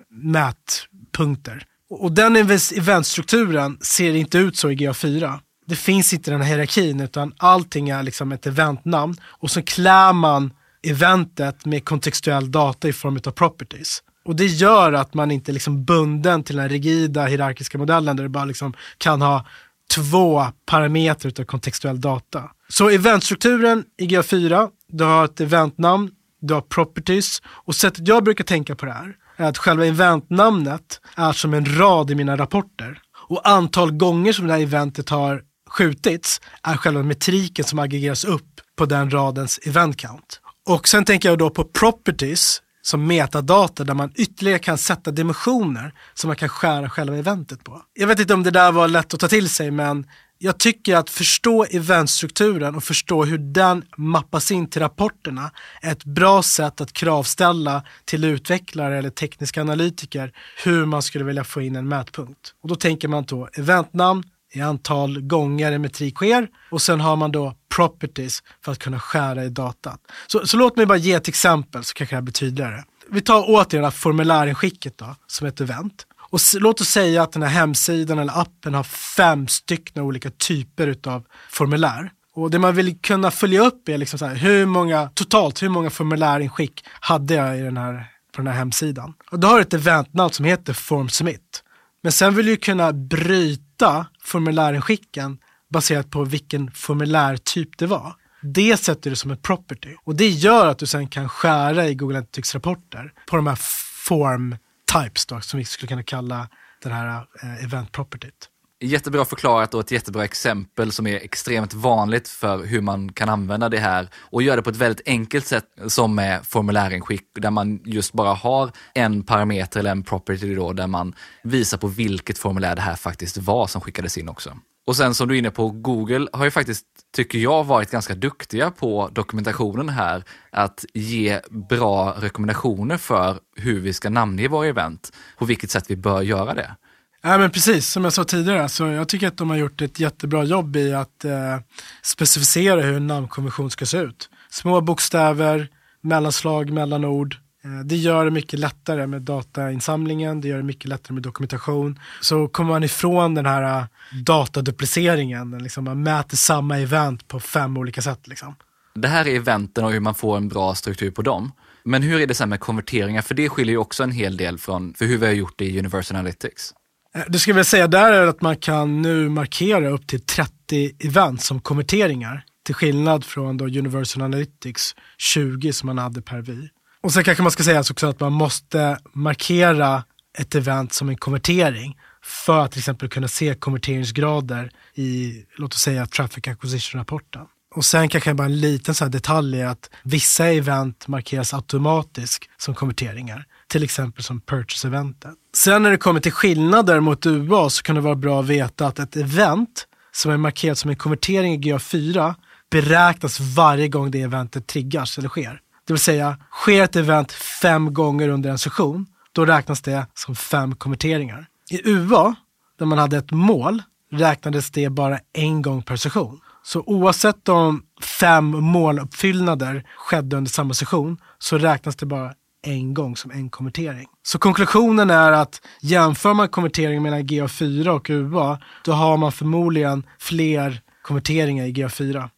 mätpunkter. 1.17 1.63
Och 1.91 2.13
den 2.13 2.37
eventstrukturen 2.37 3.79
ser 3.81 4.15
inte 4.15 4.39
ut 4.39 4.57
så 4.57 4.71
i 4.71 4.77
GA4. 4.77 5.39
Det 5.67 5.77
finns 5.77 6.13
inte 6.13 6.31
den 6.31 6.41
här 6.41 6.49
hierarkin 6.49 7.01
utan 7.01 7.35
allting 7.39 7.89
är 7.89 8.03
liksom 8.03 8.33
ett 8.33 8.47
eventnamn 8.47 9.17
och 9.25 9.51
så 9.51 9.63
klär 9.63 10.13
man 10.13 10.53
eventet 10.83 11.65
med 11.65 11.85
kontextuell 11.85 12.51
data 12.51 12.89
i 12.89 12.93
form 12.93 13.19
av 13.27 13.31
properties. 13.31 14.03
Och 14.25 14.37
det 14.37 14.47
gör 14.47 14.93
att 14.93 15.15
man 15.15 15.31
inte 15.31 15.51
är 15.51 15.53
liksom 15.53 15.85
bunden 15.85 16.43
till 16.43 16.57
den 16.57 16.69
rigida 16.69 17.27
hierarkiska 17.27 17.79
modellen 17.79 18.17
där 18.17 18.25
du 18.25 18.29
bara 18.29 18.45
liksom 18.45 18.75
kan 18.99 19.23
ha 19.23 19.47
två 19.95 20.47
parametrar 20.67 21.33
av 21.41 21.45
kontextuell 21.45 22.01
data. 22.01 22.43
Så 22.69 22.91
eventstrukturen 22.91 23.85
i 23.99 24.07
GA4, 24.07 24.69
du 24.89 25.05
har 25.05 25.25
ett 25.25 25.41
eventnamn, 25.41 26.11
du 26.41 26.55
har 26.55 26.61
properties 26.61 27.43
och 27.67 27.75
sättet 27.75 28.09
jag 28.09 28.25
brukar 28.25 28.45
tänka 28.45 28.75
på 28.75 28.87
det 28.87 28.93
här 28.93 29.15
är 29.37 29.49
att 29.49 29.59
själva 29.59 29.87
eventnamnet 29.87 31.01
är 31.17 31.33
som 31.33 31.55
en 31.55 31.79
rad 31.79 32.11
i 32.11 32.15
mina 32.15 32.37
rapporter. 32.37 32.99
Och 33.29 33.49
antal 33.49 33.93
gånger 33.93 34.33
som 34.33 34.47
det 34.47 34.53
här 34.53 34.61
eventet 34.61 35.09
har 35.09 35.43
skjutits 35.71 36.41
är 36.63 36.77
själva 36.77 37.03
metriken 37.03 37.65
som 37.65 37.79
aggregeras 37.79 38.25
upp 38.25 38.61
på 38.77 38.87
den 38.87 39.11
radens 39.11 39.61
event 39.67 39.97
count. 39.97 40.41
Och 40.69 40.89
sen 40.89 41.05
tänker 41.05 41.29
jag 41.29 41.39
då 41.39 41.51
på 41.51 41.65
properties 41.65 42.63
som 42.83 43.07
metadata 43.07 43.85
där 43.85 43.95
man 43.95 44.13
ytterligare 44.15 44.59
kan 44.59 44.79
sätta 44.79 45.11
dimensioner 45.11 45.93
som 46.15 46.29
man 46.29 46.37
kan 46.37 46.49
skära 46.49 46.91
själva 46.91 47.17
eventet 47.17 47.65
på. 47.65 47.83
Jag 47.95 48.07
vet 48.07 48.21
inte 48.21 48.35
om 48.35 48.43
det 48.43 48.51
där 48.51 48.73
var 48.73 48.89
lätt 48.89 49.15
att 49.15 49.21
ta 49.21 49.29
till 49.29 49.49
sig 49.49 49.71
men 49.71 50.07
jag 50.39 50.59
tycker 50.59 50.97
att 50.97 51.11
förstå 51.11 51.65
eventstrukturen 51.65 52.75
och 52.75 52.85
förstå 52.85 53.25
hur 53.25 53.39
den 53.39 53.85
mappas 53.97 54.51
in 54.51 54.71
till 54.71 54.83
rapporterna 54.83 55.51
är 55.83 55.93
ett 55.93 56.05
bra 56.05 56.43
sätt 56.43 56.81
att 56.81 56.93
kravställa 56.93 57.83
till 58.05 58.25
utvecklare 58.25 58.99
eller 58.99 59.11
tekniska 59.11 59.61
analytiker 59.61 60.33
hur 60.65 60.85
man 60.85 61.03
skulle 61.03 61.25
vilja 61.25 61.45
få 61.45 61.63
in 61.63 61.77
en 61.77 61.89
mätpunkt. 61.89 62.55
Och 62.63 62.69
då 62.69 62.75
tänker 62.75 63.09
man 63.09 63.25
då 63.25 63.49
eventnamn, 63.53 64.25
i 64.53 64.61
antal 64.61 65.21
gånger 65.21 65.73
en 65.73 65.83
metrik 65.83 66.15
sker 66.15 66.49
och 66.71 66.83
sen 66.83 67.01
har 67.01 67.17
man 67.17 67.33
då 67.33 67.55
properties 67.77 68.43
för 68.65 68.73
att 68.73 68.79
kunna 68.79 69.01
skära 69.01 69.45
i 69.45 69.49
datan. 69.49 69.99
Så, 70.27 70.47
så 70.47 70.57
låt 70.57 70.77
mig 70.77 70.87
bara 70.87 70.99
ge 70.99 71.13
ett 71.13 71.29
exempel 71.29 71.85
så 71.85 71.95
kanske 71.95 72.15
det 72.15 72.17
här 72.17 72.23
blir 72.23 72.33
tydligare. 72.33 72.85
Vi 73.11 73.21
tar 73.21 73.45
återigen 73.49 73.93
formulärinskicket 73.93 74.99
då, 74.99 75.17
som 75.27 75.47
ett 75.47 75.61
event. 75.61 76.07
Och 76.37 76.61
låt 76.61 76.81
oss 76.81 76.89
säga 76.89 77.23
att 77.23 77.33
den 77.33 77.43
här 77.43 77.51
hemsidan 77.51 78.19
eller 78.19 78.41
appen 78.41 78.75
har 78.75 78.83
fem 78.83 79.49
stycken 79.49 80.03
olika 80.03 80.31
typer 80.31 80.97
av 81.07 81.25
formulär. 81.51 82.11
Och 82.35 82.51
det 82.51 82.59
man 82.59 82.75
vill 82.75 82.99
kunna 82.99 83.31
följa 83.31 83.61
upp 83.61 83.89
är 83.89 83.99
liksom 83.99 84.19
så 84.19 84.27
här, 84.27 84.35
hur 84.35 84.67
många, 84.67 85.11
totalt 85.15 85.63
hur 85.63 85.69
många 85.69 85.91
formulärinskick 85.91 86.85
hade 87.01 87.35
jag 87.35 87.59
i 87.59 87.61
den 87.61 87.77
här, 87.77 87.95
på 88.33 88.41
den 88.41 88.47
här 88.47 88.55
hemsidan. 88.55 89.15
Och 89.31 89.41
då 89.41 89.49
har 89.49 89.57
du 89.57 89.63
ett 89.63 89.75
eventnamn 89.75 90.31
som 90.31 90.45
heter 90.45 90.73
Form 90.73 91.09
Submit. 91.09 91.63
Men 92.03 92.13
sen 92.13 92.35
vill 92.35 92.47
du 92.47 92.57
kunna 92.57 92.93
bryta 92.93 94.07
formulärinskicken 94.23 95.39
baserat 95.73 96.11
på 96.11 96.25
vilken 96.25 96.71
formulärtyp 96.71 97.79
det 97.79 97.87
var. 97.87 98.15
Det 98.43 98.77
sätter 98.77 99.11
du 99.11 99.17
som 99.17 99.31
en 99.31 99.39
property 99.39 99.95
och 100.05 100.17
det 100.17 100.29
gör 100.29 100.67
att 100.67 100.79
du 100.79 100.87
sen 100.87 101.09
kan 101.09 101.29
skära 101.29 101.89
i 101.89 101.95
Google 101.95 102.17
Analytics 102.17 102.55
rapporter 102.55 103.13
på 103.27 103.37
de 103.37 103.47
här 103.47 103.59
form 104.07 104.57
types 105.03 105.27
då, 105.27 105.41
som 105.41 105.59
vi 105.59 105.65
skulle 105.65 105.89
kunna 105.89 106.03
kalla 106.03 106.49
den 106.83 106.93
här 106.93 107.27
eh, 107.43 107.65
event 107.65 107.93
propertyt. 107.93 108.51
Jättebra 108.81 109.25
förklarat 109.25 109.75
och 109.75 109.81
ett 109.81 109.91
jättebra 109.91 110.25
exempel 110.25 110.93
som 110.93 111.07
är 111.07 111.17
extremt 111.17 111.75
vanligt 111.75 112.29
för 112.29 112.65
hur 112.65 112.81
man 112.81 113.13
kan 113.13 113.29
använda 113.29 113.69
det 113.69 113.79
här 113.79 114.09
och 114.17 114.43
göra 114.43 114.57
det 114.57 114.63
på 114.63 114.71
ett 114.71 114.77
väldigt 114.77 115.09
enkelt 115.09 115.47
sätt 115.47 115.65
som 115.87 116.15
med 116.15 116.47
formulärinskick 116.47 117.23
där 117.35 117.51
man 117.51 117.81
just 117.85 118.13
bara 118.13 118.35
har 118.35 118.71
en 118.95 119.23
parameter 119.23 119.81
eller 119.81 119.91
en 119.91 120.03
property 120.03 120.55
då 120.55 120.73
där 120.73 120.87
man 120.87 121.15
visar 121.43 121.79
på 121.79 121.87
vilket 121.87 122.39
formulär 122.39 122.77
det 122.77 122.83
här 122.83 122.97
faktiskt 122.97 123.37
var 123.37 123.67
som 123.67 123.81
skickades 123.81 124.19
in 124.19 124.29
också. 124.29 124.57
Och 124.87 124.97
sen 124.97 125.15
som 125.15 125.29
du 125.29 125.35
är 125.35 125.39
inne 125.39 125.51
på, 125.51 125.71
Google 125.71 126.29
har 126.33 126.45
ju 126.45 126.51
faktiskt, 126.51 126.85
tycker 127.17 127.39
jag, 127.39 127.65
varit 127.65 127.91
ganska 127.91 128.15
duktiga 128.15 128.71
på 128.71 129.11
dokumentationen 129.13 129.89
här. 129.89 130.25
Att 130.51 130.85
ge 130.95 131.41
bra 131.69 132.17
rekommendationer 132.19 132.97
för 132.97 133.39
hur 133.57 133.81
vi 133.81 133.93
ska 133.93 134.11
namnge 134.11 134.49
våra 134.49 134.67
event, 134.67 135.13
på 135.39 135.45
vilket 135.45 135.71
sätt 135.71 135.85
vi 135.89 135.97
bör 135.97 136.23
göra 136.23 136.55
det. 136.55 136.77
Ja, 137.23 137.39
men 137.39 137.51
precis, 137.51 137.89
som 137.91 138.05
jag 138.05 138.13
sa 138.13 138.25
tidigare, 138.25 138.69
så 138.69 138.87
jag 138.87 139.09
tycker 139.09 139.29
att 139.29 139.37
de 139.37 139.51
har 139.51 139.57
gjort 139.57 139.83
ett 139.83 140.01
jättebra 140.01 140.45
jobb 140.45 140.77
i 140.77 140.95
att 140.95 141.25
eh, 141.25 141.59
specificera 142.03 142.81
hur 142.81 142.97
en 142.97 143.07
namnkonvention 143.07 143.71
ska 143.71 143.87
se 143.87 143.99
ut. 143.99 144.31
Små 144.51 144.81
bokstäver, 144.81 145.69
mellanslag, 146.01 146.71
mellanord. 146.71 147.37
Eh, 147.67 147.85
det 147.85 147.97
gör 147.97 148.25
det 148.25 148.31
mycket 148.31 148.59
lättare 148.59 149.07
med 149.07 149.23
datainsamlingen, 149.23 150.41
det 150.41 150.49
gör 150.49 150.57
det 150.57 150.63
mycket 150.63 150.89
lättare 150.89 151.15
med 151.15 151.23
dokumentation. 151.23 151.99
Så 152.21 152.49
kommer 152.49 152.71
man 152.71 152.85
ifrån 152.85 153.35
den 153.35 153.47
här 153.47 153.81
eh, 153.81 153.85
datadupliceringen, 154.25 155.59
liksom 155.59 155.85
man 155.85 156.03
mäter 156.03 156.37
samma 156.37 156.79
event 156.79 157.29
på 157.29 157.41
fem 157.41 157.77
olika 157.77 158.03
sätt. 158.03 158.29
Liksom. 158.29 158.55
Det 158.95 159.09
här 159.09 159.29
är 159.29 159.37
eventen 159.37 159.85
och 159.85 159.93
hur 159.93 160.01
man 160.01 160.15
får 160.15 160.37
en 160.37 160.49
bra 160.49 160.75
struktur 160.75 161.11
på 161.11 161.23
dem. 161.23 161.53
Men 161.85 162.03
hur 162.03 162.21
är 162.21 162.27
det 162.27 162.35
sen 162.35 162.49
med 162.49 162.61
konverteringar? 162.61 163.23
För 163.23 163.35
det 163.35 163.49
skiljer 163.49 163.73
ju 163.73 163.79
också 163.79 164.03
en 164.03 164.11
hel 164.11 164.37
del 164.37 164.59
från 164.59 164.95
för 164.95 165.05
hur 165.05 165.19
vi 165.19 165.27
har 165.27 165.33
gjort 165.33 165.55
det 165.57 165.65
i 165.65 165.79
Universal 165.79 166.17
Analytics. 166.17 166.75
Eh, 167.15 167.23
det 167.29 167.39
skulle 167.39 167.59
jag 167.59 167.67
säga 167.67 167.87
där 167.87 168.13
är 168.13 168.27
att 168.27 168.43
man 168.43 168.57
kan 168.57 169.03
nu 169.03 169.29
markera 169.29 169.89
upp 169.89 170.07
till 170.07 170.21
30 170.21 170.93
event 170.99 171.43
som 171.43 171.61
konverteringar. 171.61 172.45
Till 172.65 172.75
skillnad 172.75 173.25
från 173.25 173.57
då 173.57 173.65
Universal 173.65 174.23
Analytics 174.23 174.95
20 175.19 175.73
som 175.73 175.87
man 175.87 175.99
hade 175.99 176.23
per 176.23 176.41
vi. 176.41 176.69
Och 177.07 177.13
sen 177.13 177.25
kanske 177.25 177.43
man 177.43 177.53
ska 177.53 177.63
säga 177.63 177.81
också 177.81 178.07
att 178.07 178.21
man 178.21 178.33
måste 178.33 178.99
markera 179.13 180.05
ett 180.39 180.55
event 180.55 180.93
som 180.93 181.09
en 181.09 181.17
konvertering 181.17 181.99
för 182.23 182.65
att 182.65 182.73
till 182.73 182.79
exempel 182.79 183.09
kunna 183.09 183.29
se 183.29 183.55
konverteringsgrader 183.55 184.71
i, 184.95 185.43
låt 185.57 185.75
oss 185.75 185.81
säga, 185.81 186.07
traffic 186.07 186.49
acquisition-rapporten. 186.49 187.43
Och 187.75 187.85
sen 187.85 188.09
kanske 188.09 188.35
bara 188.35 188.45
en 188.45 188.61
liten 188.61 188.95
så 188.95 189.05
detalj 189.05 189.61
är 189.61 189.67
att 189.67 189.91
vissa 190.03 190.47
event 190.47 191.09
markeras 191.09 191.55
automatiskt 191.55 192.45
som 192.57 192.75
konverteringar 192.75 193.45
till 193.67 193.83
exempel 193.83 194.23
som 194.23 194.41
purchase-eventet. 194.41 195.35
Sen 195.57 195.83
när 195.83 195.91
det 195.91 195.97
kommer 195.97 196.21
till 196.21 196.33
skillnader 196.33 197.01
mot 197.01 197.27
UA 197.27 197.71
så 197.71 197.83
kan 197.83 197.95
det 197.95 198.01
vara 198.01 198.15
bra 198.15 198.41
att 198.41 198.47
veta 198.47 198.87
att 198.87 198.99
ett 198.99 199.17
event 199.17 199.87
som 200.13 200.33
är 200.33 200.37
markerat 200.37 200.79
som 200.79 200.91
en 200.91 200.97
konvertering 200.97 201.55
i 201.55 201.59
GA4 201.59 202.35
beräknas 202.71 203.41
varje 203.41 203.89
gång 203.89 204.11
det 204.11 204.23
eventet 204.23 204.67
triggas 204.67 205.19
eller 205.19 205.29
sker. 205.29 205.61
Det 205.87 205.93
vill 205.93 206.01
säga, 206.01 206.37
sker 206.53 206.83
ett 206.83 206.97
event 206.97 207.33
fem 207.33 207.95
gånger 207.95 208.29
under 208.29 208.51
en 208.51 208.59
session, 208.59 209.07
då 209.33 209.45
räknas 209.45 209.83
det 209.83 210.07
som 210.15 210.37
fem 210.37 210.77
konverteringar. 210.77 211.47
I 211.71 211.91
UA, 211.91 212.35
där 212.79 212.87
man 212.87 212.99
hade 212.99 213.17
ett 213.17 213.31
mål, 213.31 213.83
räknades 214.13 214.71
det 214.71 214.91
bara 214.91 215.19
en 215.33 215.63
gång 215.63 215.83
per 215.83 215.97
session. 215.97 216.41
Så 216.63 216.83
oavsett 216.87 217.49
om 217.49 217.83
fem 218.21 218.45
måluppfyllnader 218.45 219.85
skedde 219.97 220.37
under 220.37 220.51
samma 220.51 220.75
session 220.75 221.19
så 221.39 221.59
räknas 221.59 221.97
det 221.97 222.07
bara 222.07 222.33
en 222.63 222.95
gång 222.95 223.17
som 223.17 223.31
en 223.31 223.51
konvertering. 223.51 224.07
Så 224.23 224.39
konklusionen 224.39 225.11
är 225.11 225.33
att 225.33 225.61
jämför 225.81 226.35
man 226.35 226.49
konvertering 226.49 227.03
mellan 227.03 227.23
GA4 227.23 227.89
och 227.89 228.11
UA, 228.11 228.59
då 228.85 228.93
har 228.93 229.17
man 229.17 229.33
förmodligen 229.33 230.07
fler 230.19 230.81
konverteringar 231.03 231.65
i 231.65 231.73
GA4. 231.73 232.31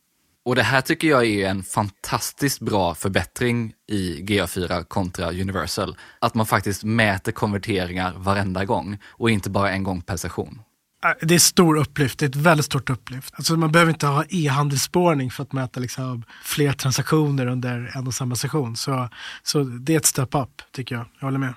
Och 0.49 0.55
det 0.55 0.63
här 0.63 0.81
tycker 0.81 1.09
jag 1.09 1.27
är 1.27 1.49
en 1.49 1.63
fantastiskt 1.63 2.61
bra 2.61 2.95
förbättring 2.95 3.73
i 3.89 4.23
GA4 4.23 4.85
kontra 4.85 5.31
Universal. 5.31 5.97
Att 6.19 6.35
man 6.35 6.47
faktiskt 6.47 6.85
mäter 6.85 7.33
konverteringar 7.33 8.15
varenda 8.17 8.65
gång 8.65 8.99
och 9.07 9.31
inte 9.31 9.51
bara 9.51 9.71
en 9.71 9.83
gång 9.83 10.01
per 10.03 10.17
session. 10.17 10.61
Äh, 11.05 11.27
det 11.27 11.35
är 11.35 11.39
stor 11.39 11.77
upplyft, 11.77 12.19
det 12.19 12.25
är 12.25 12.29
ett 12.29 12.37
väldigt 12.37 12.67
stort 12.67 12.91
upplyft. 12.91 13.35
Alltså 13.35 13.57
man 13.57 13.73
behöver 13.73 13.93
inte 13.93 14.07
ha 14.07 14.25
e-handelsspårning 14.29 15.31
för 15.31 15.43
att 15.43 15.53
mäta 15.53 15.81
liksom 15.81 16.25
fler 16.45 16.73
transaktioner 16.73 17.47
under 17.47 17.93
en 17.97 18.07
och 18.07 18.15
samma 18.15 18.37
session. 18.37 18.77
Så, 18.77 19.09
så 19.43 19.63
det 19.63 19.93
är 19.93 19.97
ett 19.97 20.07
step 20.07 20.35
up, 20.35 20.63
tycker 20.73 20.95
jag. 20.95 21.07
Jag 21.19 21.27
håller 21.27 21.39
med. 21.39 21.55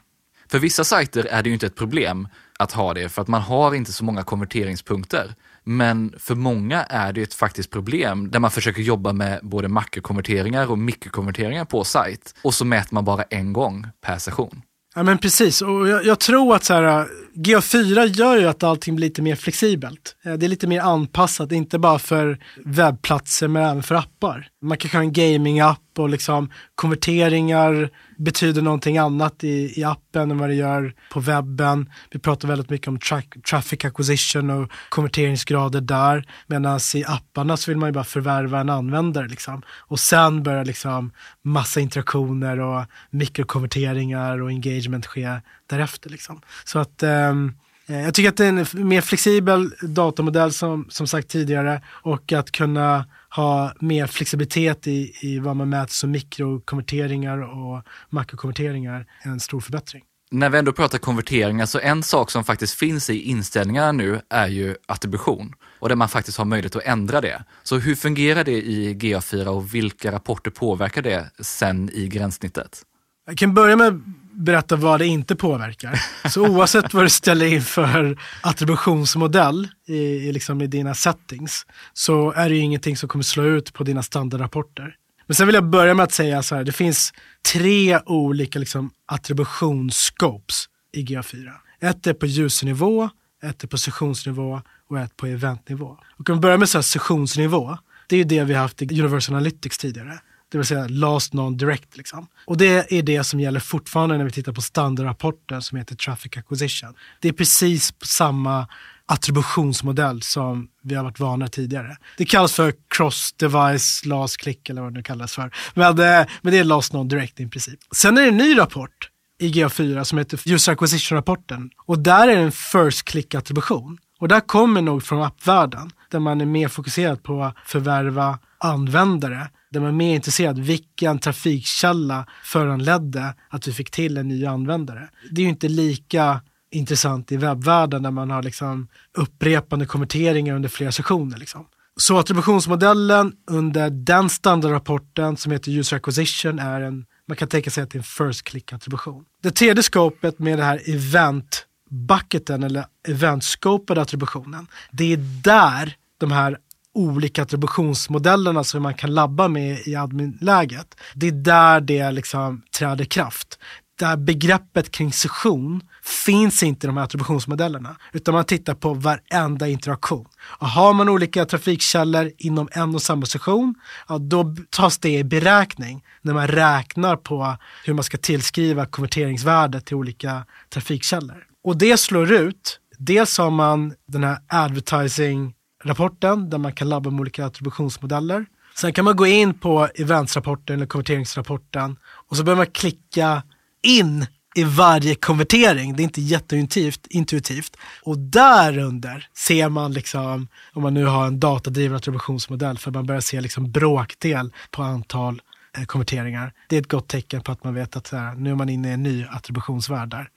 För 0.51 0.59
vissa 0.59 0.83
sajter 0.83 1.25
är 1.25 1.43
det 1.43 1.49
ju 1.49 1.53
inte 1.53 1.65
ett 1.65 1.75
problem 1.75 2.27
att 2.59 2.71
ha 2.71 2.93
det, 2.93 3.09
för 3.09 3.21
att 3.21 3.27
man 3.27 3.41
har 3.41 3.75
inte 3.75 3.93
så 3.93 4.03
många 4.03 4.23
konverteringspunkter. 4.23 5.35
Men 5.63 6.13
för 6.17 6.35
många 6.35 6.83
är 6.83 7.13
det 7.13 7.21
ett 7.21 7.33
faktiskt 7.33 7.69
problem 7.69 8.31
där 8.31 8.39
man 8.39 8.51
försöker 8.51 8.81
jobba 8.81 9.13
med 9.13 9.39
både 9.43 9.67
makrokonverteringar 9.67 10.71
och 10.71 10.77
mikrokonverteringar 10.77 11.65
på 11.65 11.83
sajt 11.83 12.35
och 12.43 12.53
så 12.53 12.65
mäter 12.65 12.93
man 12.93 13.05
bara 13.05 13.23
en 13.23 13.53
gång 13.53 13.87
per 14.05 14.17
session. 14.17 14.61
Ja 14.95 15.03
men 15.03 15.17
precis, 15.17 15.61
och 15.61 15.87
jag, 15.87 16.05
jag 16.05 16.19
tror 16.19 16.55
att 16.55 16.63
så 16.63 16.73
här, 16.73 16.99
äh, 16.99 17.05
GA4 17.35 18.05
gör 18.05 18.37
ju 18.37 18.47
att 18.47 18.63
allting 18.63 18.95
blir 18.95 19.07
lite 19.07 19.21
mer 19.21 19.35
flexibelt. 19.35 20.15
Eh, 20.25 20.33
det 20.33 20.45
är 20.45 20.47
lite 20.47 20.67
mer 20.67 20.81
anpassat, 20.81 21.51
inte 21.51 21.79
bara 21.79 21.99
för 21.99 22.39
webbplatser 22.65 23.47
men 23.47 23.63
även 23.63 23.83
för 23.83 23.95
appar. 23.95 24.47
Man 24.61 24.77
kan 24.77 24.91
ha 24.91 24.99
en 24.99 25.13
gaming-app 25.13 25.90
och 25.99 26.09
liksom 26.09 26.51
konverteringar 26.75 27.89
betyder 28.17 28.61
någonting 28.61 28.97
annat 28.97 29.43
i, 29.43 29.79
i 29.79 29.83
appen 29.83 30.31
än 30.31 30.37
vad 30.37 30.49
det 30.49 30.55
gör 30.55 30.93
på 31.11 31.19
webben. 31.19 31.89
Vi 32.11 32.19
pratar 32.19 32.47
väldigt 32.47 32.69
mycket 32.69 32.87
om 32.87 32.99
tra 32.99 33.21
traffic 33.49 33.85
acquisition 33.85 34.49
och 34.49 34.71
konverteringsgrader 34.89 35.81
där. 35.81 36.27
Medan 36.47 36.79
i 36.95 37.03
apparna 37.07 37.57
så 37.57 37.71
vill 37.71 37.77
man 37.77 37.89
ju 37.89 37.93
bara 37.93 38.03
förvärva 38.03 38.59
en 38.59 38.69
användare 38.69 39.27
liksom. 39.27 39.61
Och 39.69 39.99
sen 39.99 40.43
börjar 40.43 40.65
liksom 40.65 41.11
massa 41.43 41.79
interaktioner 41.79 42.59
och 42.59 42.85
mikrokonverteringar 43.09 44.41
och 44.41 44.49
engagement 44.49 45.05
ske 45.05 45.39
därefter. 45.67 46.09
Liksom. 46.09 46.41
Så 46.63 46.79
att 46.79 47.03
um, 47.03 47.53
jag 47.99 48.13
tycker 48.13 48.29
att 48.29 48.37
det 48.37 48.45
är 48.45 48.49
en 48.49 48.87
mer 48.87 49.01
flexibel 49.01 49.73
datamodell 49.81 50.53
som, 50.53 50.85
som 50.89 51.07
sagt 51.07 51.27
tidigare 51.27 51.81
och 51.87 52.31
att 52.31 52.51
kunna 52.51 53.05
ha 53.29 53.73
mer 53.79 54.07
flexibilitet 54.07 54.87
i, 54.87 55.13
i 55.21 55.39
vad 55.39 55.55
man 55.55 55.69
mäter 55.69 55.93
som 55.93 56.11
mikrokonverteringar 56.11 57.37
och 57.37 57.83
makrokonverteringar 58.09 59.05
är 59.23 59.29
en 59.29 59.39
stor 59.39 59.59
förbättring. 59.59 60.03
När 60.33 60.49
vi 60.49 60.57
ändå 60.57 60.73
pratar 60.73 60.97
konverteringar, 60.97 61.65
så 61.65 61.79
en 61.79 62.03
sak 62.03 62.31
som 62.31 62.43
faktiskt 62.43 62.73
finns 62.73 63.09
i 63.09 63.21
inställningarna 63.21 63.91
nu 63.91 64.21
är 64.29 64.47
ju 64.47 64.75
attribution 64.85 65.53
och 65.79 65.89
där 65.89 65.95
man 65.95 66.09
faktiskt 66.09 66.37
har 66.37 66.45
möjlighet 66.45 66.75
att 66.75 66.83
ändra 66.83 67.21
det. 67.21 67.43
Så 67.63 67.77
hur 67.77 67.95
fungerar 67.95 68.43
det 68.43 68.61
i 68.61 68.93
GA4 68.93 69.45
och 69.45 69.75
vilka 69.75 70.11
rapporter 70.11 70.51
påverkar 70.51 71.01
det 71.01 71.31
sen 71.39 71.89
i 71.93 72.07
gränssnittet? 72.07 72.81
Jag 73.25 73.37
kan 73.37 73.53
börja 73.53 73.75
med 73.75 74.01
berätta 74.41 74.75
vad 74.75 74.99
det 74.99 75.07
inte 75.07 75.35
påverkar. 75.35 76.01
Så 76.29 76.47
oavsett 76.47 76.93
vad 76.93 77.05
du 77.05 77.09
ställer 77.09 77.45
in 77.45 77.61
för 77.61 78.17
attributionsmodell 78.41 79.67
i, 79.87 79.97
i, 79.97 80.31
liksom 80.31 80.61
i 80.61 80.67
dina 80.67 80.93
settings 80.93 81.65
så 81.93 82.31
är 82.31 82.49
det 82.49 82.55
ju 82.55 82.61
ingenting 82.61 82.97
som 82.97 83.09
kommer 83.09 83.23
slå 83.23 83.43
ut 83.43 83.73
på 83.73 83.83
dina 83.83 84.03
standardrapporter. 84.03 84.95
Men 85.27 85.35
sen 85.35 85.47
vill 85.47 85.55
jag 85.55 85.69
börja 85.69 85.93
med 85.93 86.03
att 86.03 86.11
säga 86.11 86.43
så 86.43 86.55
här, 86.55 86.63
det 86.63 86.71
finns 86.71 87.13
tre 87.53 87.99
olika 88.05 88.59
liksom, 88.59 88.91
attributionsscopes 89.05 90.65
i 90.93 91.03
GA4. 91.03 91.51
Ett 91.81 92.07
är 92.07 92.13
på 92.13 92.25
ljusnivå, 92.25 93.09
ett 93.43 93.63
är 93.63 93.67
på 93.67 93.77
sessionsnivå 93.77 94.61
och 94.89 94.99
ett 94.99 95.17
på 95.17 95.27
eventnivå. 95.27 95.97
Och 96.17 96.29
om 96.29 96.35
vi 96.35 96.41
börjar 96.41 96.57
med 96.57 96.69
så 96.69 96.77
här 96.77 96.83
sessionsnivå, 96.83 97.77
det 98.07 98.15
är 98.15 98.17
ju 98.17 98.23
det 98.23 98.43
vi 98.43 98.53
har 98.53 98.61
haft 98.61 98.81
i 98.81 99.01
Universal 99.01 99.35
Analytics 99.35 99.77
tidigare. 99.77 100.19
Det 100.51 100.57
vill 100.57 100.67
säga 100.67 100.87
last 100.87 101.33
non-direct. 101.33 101.97
Liksom. 101.97 102.27
Och 102.45 102.57
det 102.57 102.93
är 102.93 103.01
det 103.01 103.23
som 103.23 103.39
gäller 103.39 103.59
fortfarande 103.59 104.17
när 104.17 104.25
vi 104.25 104.31
tittar 104.31 104.51
på 104.51 104.61
standardrapporten 104.61 105.61
som 105.61 105.77
heter 105.77 105.95
Traffic 105.95 106.37
Acquisition. 106.37 106.93
Det 107.19 107.27
är 107.27 107.33
precis 107.33 107.93
samma 108.03 108.67
attributionsmodell 109.05 110.21
som 110.21 110.67
vi 110.83 110.95
har 110.95 111.03
varit 111.03 111.19
vana 111.19 111.47
tidigare. 111.47 111.97
Det 112.17 112.25
kallas 112.25 112.53
för 112.53 112.73
cross-device 112.95 114.07
last 114.07 114.37
click 114.37 114.69
eller 114.69 114.81
vad 114.81 114.93
det 114.93 114.97
nu 114.97 115.03
kallas 115.03 115.33
för. 115.35 115.51
Men, 115.73 115.99
eh, 115.99 116.27
men 116.41 116.53
det 116.53 116.57
är 116.57 116.63
last 116.63 116.93
non-direct 116.93 117.41
i 117.41 117.47
princip. 117.47 117.79
Sen 117.95 118.17
är 118.17 118.21
det 118.21 118.27
en 118.27 118.37
ny 118.37 118.57
rapport 118.57 119.09
i 119.39 119.51
GA4 119.51 120.03
som 120.03 120.17
heter 120.17 120.53
User 120.53 120.71
Acquisition-rapporten. 120.71 121.69
Och 121.77 121.99
där 121.99 122.27
är 122.27 122.35
det 122.35 122.41
en 122.41 122.51
first 122.51 123.05
click-attribution. 123.05 123.97
Och 124.19 124.27
där 124.27 124.39
kommer 124.39 124.81
nog 124.81 125.03
från 125.03 125.23
appvärlden, 125.23 125.91
där 126.11 126.19
man 126.19 126.41
är 126.41 126.45
mer 126.45 126.67
fokuserad 126.67 127.23
på 127.23 127.43
att 127.43 127.55
förvärva 127.65 128.39
användare. 128.57 129.49
Där 129.71 129.79
man 129.79 129.89
är 129.89 129.93
mer 129.93 130.15
intresserad 130.15 130.59
vilken 130.59 131.19
trafikkälla 131.19 132.25
föranledde 132.43 133.33
att 133.49 133.67
vi 133.67 133.73
fick 133.73 133.91
till 133.91 134.17
en 134.17 134.27
ny 134.27 134.45
användare. 134.45 135.09
Det 135.31 135.41
är 135.41 135.43
ju 135.43 135.49
inte 135.49 135.69
lika 135.69 136.41
intressant 136.71 137.31
i 137.31 137.37
webbvärlden 137.37 138.03
där 138.03 138.11
man 138.11 138.31
har 138.31 138.43
liksom 138.43 138.87
upprepande 139.17 139.85
konverteringar 139.85 140.55
under 140.55 140.69
flera 140.69 140.91
sessioner. 140.91 141.37
Liksom. 141.37 141.67
Så 141.97 142.17
attributionsmodellen 142.17 143.33
under 143.47 143.89
den 143.89 144.29
standardrapporten 144.29 145.37
som 145.37 145.51
heter 145.51 145.71
User 145.71 145.97
Acquisition 145.97 146.59
är 146.59 146.81
en 146.81 147.05
man 147.27 147.35
kan 147.35 147.47
tänka 147.47 147.69
sig 147.69 147.83
att 147.83 147.89
det 147.89 147.95
är 147.95 147.99
en 147.99 148.03
first 148.03 148.43
click-attribution. 148.43 149.23
Det 149.43 149.51
tredje 149.51 149.83
scopet 149.83 150.39
med 150.39 150.59
det 150.59 150.63
här 150.63 150.81
event-bucketen 150.85 152.63
eller 152.63 152.85
event-scopade 153.07 154.01
attributionen, 154.01 154.67
det 154.91 155.13
är 155.13 155.17
där 155.43 155.95
de 156.17 156.31
här 156.31 156.57
olika 156.93 157.41
attributionsmodellerna 157.41 158.63
som 158.63 158.83
man 158.83 158.93
kan 158.93 159.13
labba 159.13 159.47
med 159.47 159.87
i 159.87 159.95
adminläget. 159.95 160.95
Det 161.13 161.27
är 161.27 161.31
där 161.31 161.81
det 161.81 162.11
liksom 162.11 162.61
träder 162.77 163.05
kraft. 163.05 163.59
Där 163.99 164.17
begreppet 164.17 164.91
kring 164.91 165.13
session 165.13 165.81
finns 166.25 166.63
inte 166.63 166.85
i 166.85 166.87
de 166.87 166.97
här 166.97 167.03
attributionsmodellerna. 167.03 167.95
Utan 168.13 168.33
man 168.33 168.45
tittar 168.45 168.73
på 168.73 168.93
varenda 168.93 169.67
interaktion. 169.67 170.25
Och 170.41 170.67
har 170.67 170.93
man 170.93 171.09
olika 171.09 171.45
trafikkällor 171.45 172.31
inom 172.37 172.69
en 172.71 172.95
och 172.95 173.01
samma 173.01 173.25
session, 173.25 173.75
ja, 174.07 174.17
då 174.17 174.55
tas 174.69 174.97
det 174.97 175.17
i 175.17 175.23
beräkning 175.23 176.03
när 176.21 176.33
man 176.33 176.47
räknar 176.47 177.15
på 177.15 177.57
hur 177.85 177.93
man 177.93 178.03
ska 178.03 178.17
tillskriva 178.17 178.85
konverteringsvärdet 178.85 179.85
till 179.85 179.95
olika 179.95 180.45
trafikkällor. 180.73 181.43
Och 181.63 181.77
det 181.77 181.97
slår 181.97 182.31
ut, 182.31 182.79
dels 182.97 183.37
har 183.37 183.51
man 183.51 183.93
den 184.07 184.23
här 184.23 184.37
advertising 184.47 185.53
rapporten 185.83 186.49
där 186.49 186.57
man 186.57 186.73
kan 186.73 186.89
labba 186.89 187.09
med 187.09 187.21
olika 187.21 187.45
attributionsmodeller. 187.45 188.45
Sen 188.75 188.93
kan 188.93 189.05
man 189.05 189.15
gå 189.15 189.27
in 189.27 189.53
på 189.53 189.87
eventsrapporten 189.95 190.75
eller 190.75 190.85
konverteringsrapporten 190.85 191.97
och 192.03 192.37
så 192.37 192.43
behöver 192.43 192.59
man 192.59 192.71
klicka 192.71 193.43
in 193.83 194.25
i 194.55 194.63
varje 194.63 195.15
konvertering. 195.15 195.95
Det 195.95 196.01
är 196.01 196.03
inte 196.03 196.21
jätteintuitivt. 196.21 197.07
Intuitivt. 197.07 197.77
Och 198.03 198.17
därunder 198.17 199.27
ser 199.37 199.69
man, 199.69 199.93
liksom, 199.93 200.47
om 200.73 200.83
man 200.83 200.93
nu 200.93 201.05
har 201.05 201.27
en 201.27 201.39
datadriven 201.39 201.95
attributionsmodell, 201.95 202.77
för 202.77 202.91
man 202.91 203.05
börjar 203.05 203.21
se 203.21 203.41
liksom 203.41 203.71
bråkdel 203.71 204.53
på 204.71 204.83
antal 204.83 205.41
eh, 205.77 205.83
konverteringar. 205.83 206.53
Det 206.69 206.75
är 206.75 206.79
ett 206.79 206.91
gott 206.91 207.07
tecken 207.07 207.41
på 207.41 207.51
att 207.51 207.63
man 207.63 207.73
vet 207.73 207.95
att 207.95 208.11
här, 208.11 208.35
nu 208.35 208.51
är 208.51 208.55
man 208.55 208.69
inne 208.69 208.89
i 208.89 208.93
en 208.93 209.03
ny 209.03 209.25
attributionsvärld 209.29 210.09
där. 210.09 210.29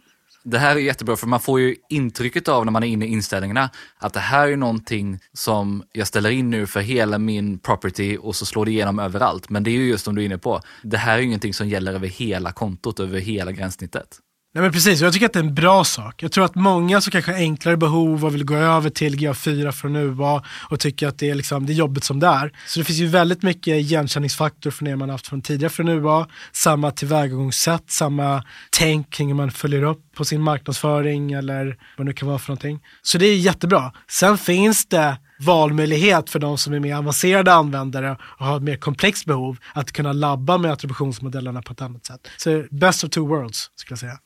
Det 0.44 0.58
här 0.58 0.76
är 0.76 0.80
jättebra 0.80 1.16
för 1.16 1.26
man 1.26 1.40
får 1.40 1.60
ju 1.60 1.76
intrycket 1.88 2.48
av 2.48 2.64
när 2.64 2.72
man 2.72 2.82
är 2.82 2.86
inne 2.86 3.06
i 3.06 3.08
inställningarna 3.08 3.70
att 3.98 4.12
det 4.12 4.20
här 4.20 4.48
är 4.48 4.56
någonting 4.56 5.18
som 5.32 5.82
jag 5.92 6.06
ställer 6.06 6.30
in 6.30 6.50
nu 6.50 6.66
för 6.66 6.80
hela 6.80 7.18
min 7.18 7.58
property 7.58 8.16
och 8.16 8.36
så 8.36 8.46
slår 8.46 8.64
det 8.64 8.70
igenom 8.70 8.98
överallt. 8.98 9.50
Men 9.50 9.64
det 9.64 9.70
är 9.70 9.72
ju 9.72 9.88
just 9.88 10.04
som 10.04 10.14
du 10.14 10.22
är 10.22 10.26
inne 10.26 10.38
på, 10.38 10.60
det 10.82 10.96
här 10.96 11.14
är 11.14 11.18
ju 11.18 11.24
ingenting 11.24 11.54
som 11.54 11.68
gäller 11.68 11.94
över 11.94 12.08
hela 12.08 12.52
kontot, 12.52 13.00
över 13.00 13.18
hela 13.20 13.52
gränssnittet. 13.52 14.18
Nej 14.54 14.62
men 14.62 14.72
precis, 14.72 15.00
jag 15.00 15.12
tycker 15.12 15.26
att 15.26 15.32
det 15.32 15.38
är 15.38 15.44
en 15.44 15.54
bra 15.54 15.84
sak. 15.84 16.22
Jag 16.22 16.32
tror 16.32 16.44
att 16.44 16.54
många 16.54 17.00
som 17.00 17.10
kanske 17.10 17.32
har 17.32 17.38
enklare 17.38 17.76
behov 17.76 18.24
och 18.24 18.34
vill 18.34 18.44
gå 18.44 18.54
över 18.54 18.90
till 18.90 19.16
GA4 19.16 19.72
från 19.72 19.96
UA 19.96 20.42
och 20.70 20.80
tycker 20.80 21.08
att 21.08 21.18
det 21.18 21.30
är, 21.30 21.34
liksom, 21.34 21.66
det 21.66 21.72
är 21.72 21.74
jobbigt 21.74 22.04
som 22.04 22.20
det 22.20 22.26
är. 22.26 22.52
Så 22.66 22.80
det 22.80 22.84
finns 22.84 22.98
ju 22.98 23.06
väldigt 23.06 23.42
mycket 23.42 23.76
igenkänningsfaktor 23.76 24.70
från 24.70 24.88
det 24.88 24.96
man 24.96 25.10
haft 25.10 25.26
från 25.26 25.42
tidigare 25.42 25.70
från 25.70 25.88
UA. 25.88 26.26
Samma 26.52 26.90
tillvägagångssätt, 26.90 27.90
samma 27.90 28.44
tänk 28.70 29.10
kring 29.10 29.28
hur 29.28 29.34
man 29.34 29.50
följer 29.50 29.82
upp 29.82 30.14
på 30.16 30.24
sin 30.24 30.42
marknadsföring 30.42 31.32
eller 31.32 31.64
vad 31.96 32.06
det 32.06 32.10
nu 32.10 32.12
kan 32.12 32.28
vara 32.28 32.38
för 32.38 32.48
någonting. 32.48 32.80
Så 33.02 33.18
det 33.18 33.26
är 33.26 33.36
jättebra. 33.36 33.92
Sen 34.08 34.38
finns 34.38 34.86
det 34.86 35.16
valmöjlighet 35.38 36.30
för 36.30 36.38
de 36.38 36.58
som 36.58 36.72
är 36.72 36.80
mer 36.80 36.96
avancerade 36.96 37.52
användare 37.52 38.16
och 38.20 38.46
har 38.46 38.56
ett 38.56 38.62
mer 38.62 38.76
komplext 38.76 39.24
behov 39.24 39.58
att 39.72 39.92
kunna 39.92 40.12
labba 40.12 40.58
med 40.58 40.72
attributionsmodellerna 40.72 41.62
på 41.62 41.72
ett 41.72 41.82
annat 41.82 42.06
sätt. 42.06 42.28
Så 42.36 42.64
best 42.70 43.04
of 43.04 43.10
two 43.10 43.20
worlds 43.20 43.70
skulle 43.76 43.92
jag 43.92 43.98
säga. 43.98 44.18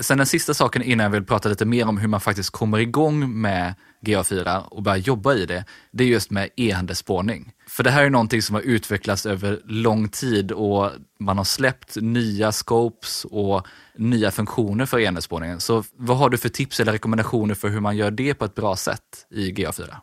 Sen 0.00 0.18
den 0.18 0.26
sista 0.26 0.54
saken 0.54 0.82
innan 0.82 1.04
jag 1.04 1.10
vill 1.10 1.24
prata 1.24 1.48
lite 1.48 1.64
mer 1.64 1.88
om 1.88 1.98
hur 1.98 2.08
man 2.08 2.20
faktiskt 2.20 2.50
kommer 2.50 2.78
igång 2.78 3.40
med 3.40 3.74
GA4 4.06 4.62
och 4.62 4.82
börjar 4.82 4.98
jobba 4.98 5.34
i 5.34 5.46
det, 5.46 5.64
det 5.92 6.04
är 6.04 6.08
just 6.08 6.30
med 6.30 6.48
e-handelsspårning. 6.56 7.52
För 7.68 7.84
det 7.84 7.90
här 7.90 8.04
är 8.04 8.10
någonting 8.10 8.42
som 8.42 8.54
har 8.54 8.62
utvecklats 8.62 9.26
över 9.26 9.60
lång 9.64 10.08
tid 10.08 10.52
och 10.52 10.90
man 11.20 11.36
har 11.38 11.44
släppt 11.44 11.96
nya 11.96 12.52
scopes 12.52 13.24
och 13.24 13.66
nya 13.98 14.30
funktioner 14.30 14.86
för 14.86 15.00
e-handelsspårningen. 15.00 15.60
Så 15.60 15.84
vad 15.96 16.16
har 16.16 16.30
du 16.30 16.38
för 16.38 16.48
tips 16.48 16.80
eller 16.80 16.92
rekommendationer 16.92 17.54
för 17.54 17.68
hur 17.68 17.80
man 17.80 17.96
gör 17.96 18.10
det 18.10 18.34
på 18.34 18.44
ett 18.44 18.54
bra 18.54 18.76
sätt 18.76 19.26
i 19.30 19.52
GA4? 19.52 19.96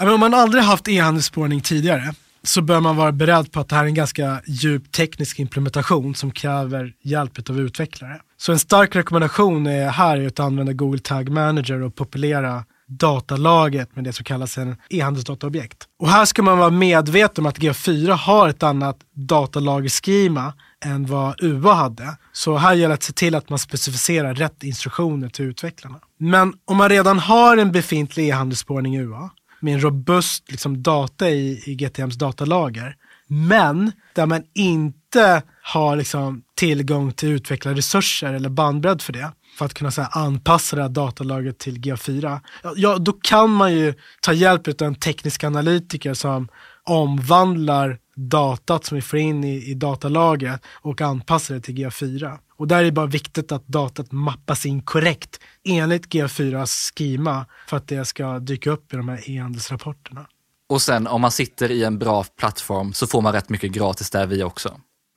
om 0.00 0.20
man 0.20 0.34
aldrig 0.34 0.64
haft 0.64 0.88
e-handelsspårning 0.88 1.60
tidigare 1.60 2.14
så 2.42 2.62
bör 2.62 2.80
man 2.80 2.96
vara 2.96 3.12
beredd 3.12 3.52
på 3.52 3.60
att 3.60 3.68
det 3.68 3.74
här 3.74 3.82
är 3.82 3.88
en 3.88 3.94
ganska 3.94 4.42
djup 4.46 4.92
teknisk 4.92 5.38
implementation 5.38 6.14
som 6.14 6.30
kräver 6.30 6.94
hjälp 7.02 7.50
av 7.50 7.60
utvecklare. 7.60 8.20
Så 8.42 8.52
en 8.52 8.58
stark 8.58 8.96
rekommendation 8.96 9.66
är 9.66 9.88
här 9.88 10.26
att 10.26 10.40
använda 10.40 10.72
Google 10.72 10.98
Tag 10.98 11.28
Manager 11.28 11.82
och 11.82 11.94
populera 11.94 12.64
datalaget 12.86 13.96
med 13.96 14.04
det 14.04 14.12
som 14.12 14.24
kallas 14.24 14.58
en 14.58 14.76
e-handelsdataobjekt. 14.90 15.84
Och 15.98 16.08
här 16.08 16.24
ska 16.24 16.42
man 16.42 16.58
vara 16.58 16.70
medveten 16.70 17.44
om 17.44 17.48
att 17.48 17.58
G4 17.58 18.10
har 18.10 18.48
ett 18.48 18.62
annat 18.62 18.96
datalagerschema 19.14 20.52
än 20.84 21.06
vad 21.06 21.42
UA 21.42 21.74
hade. 21.74 22.16
Så 22.32 22.56
här 22.56 22.74
gäller 22.74 22.88
det 22.88 22.94
att 22.94 23.02
se 23.02 23.12
till 23.12 23.34
att 23.34 23.48
man 23.48 23.58
specificerar 23.58 24.34
rätt 24.34 24.62
instruktioner 24.62 25.28
till 25.28 25.44
utvecklarna. 25.44 26.00
Men 26.18 26.54
om 26.64 26.76
man 26.76 26.88
redan 26.88 27.18
har 27.18 27.56
en 27.56 27.72
befintlig 27.72 28.28
e-handelsspårning 28.28 28.96
i 28.96 28.98
UA 28.98 29.30
med 29.60 29.74
en 29.74 29.80
robust 29.80 30.50
liksom, 30.50 30.82
data 30.82 31.30
i, 31.30 31.62
i 31.66 31.74
GTMs 31.74 32.14
datalager. 32.14 32.96
Men 33.34 33.92
där 34.14 34.26
man 34.26 34.42
inte 34.54 35.42
har 35.62 35.96
liksom, 35.96 36.42
tillgång 36.54 37.12
till 37.12 37.28
utvecklade 37.28 37.76
resurser 37.76 38.32
eller 38.32 38.48
bandbredd 38.48 39.02
för 39.02 39.12
det 39.12 39.32
för 39.58 39.64
att 39.64 39.74
kunna 39.74 39.90
så 39.90 40.02
här, 40.02 40.10
anpassa 40.12 40.76
det 40.76 40.82
här 40.82 40.88
datalagret 40.88 41.58
till 41.58 41.78
GA4. 41.78 42.40
Ja, 42.76 42.98
då 42.98 43.12
kan 43.12 43.50
man 43.50 43.72
ju 43.74 43.94
ta 44.20 44.32
hjälp 44.32 44.68
av 44.68 44.86
en 44.86 44.94
teknisk 44.94 45.44
analytiker 45.44 46.14
som 46.14 46.48
omvandlar 46.84 47.98
datat 48.16 48.84
som 48.84 48.94
vi 48.94 49.02
får 49.02 49.18
in 49.18 49.44
i, 49.44 49.70
i 49.70 49.74
datalagret 49.74 50.62
och 50.66 51.00
anpassar 51.00 51.54
det 51.54 51.60
till 51.60 51.74
GA4. 51.74 52.38
Och 52.56 52.68
där 52.68 52.78
är 52.78 52.84
det 52.84 52.92
bara 52.92 53.06
viktigt 53.06 53.52
att 53.52 53.66
datat 53.66 54.12
mappas 54.12 54.66
in 54.66 54.82
korrekt 54.82 55.40
enligt 55.64 56.06
GA4s 56.06 56.92
schema 56.96 57.46
för 57.66 57.76
att 57.76 57.88
det 57.88 58.04
ska 58.04 58.38
dyka 58.38 58.70
upp 58.70 58.92
i 58.92 58.96
de 58.96 59.08
här 59.08 59.30
e-handelsrapporterna. 59.30 60.26
Och 60.72 60.82
sen 60.82 61.06
om 61.06 61.20
man 61.20 61.30
sitter 61.30 61.70
i 61.70 61.84
en 61.84 61.98
bra 61.98 62.24
plattform 62.38 62.92
så 62.92 63.06
får 63.06 63.20
man 63.20 63.32
rätt 63.32 63.48
mycket 63.48 63.72
gratis 63.72 64.10
där 64.10 64.26
vi 64.26 64.42
också. 64.42 64.76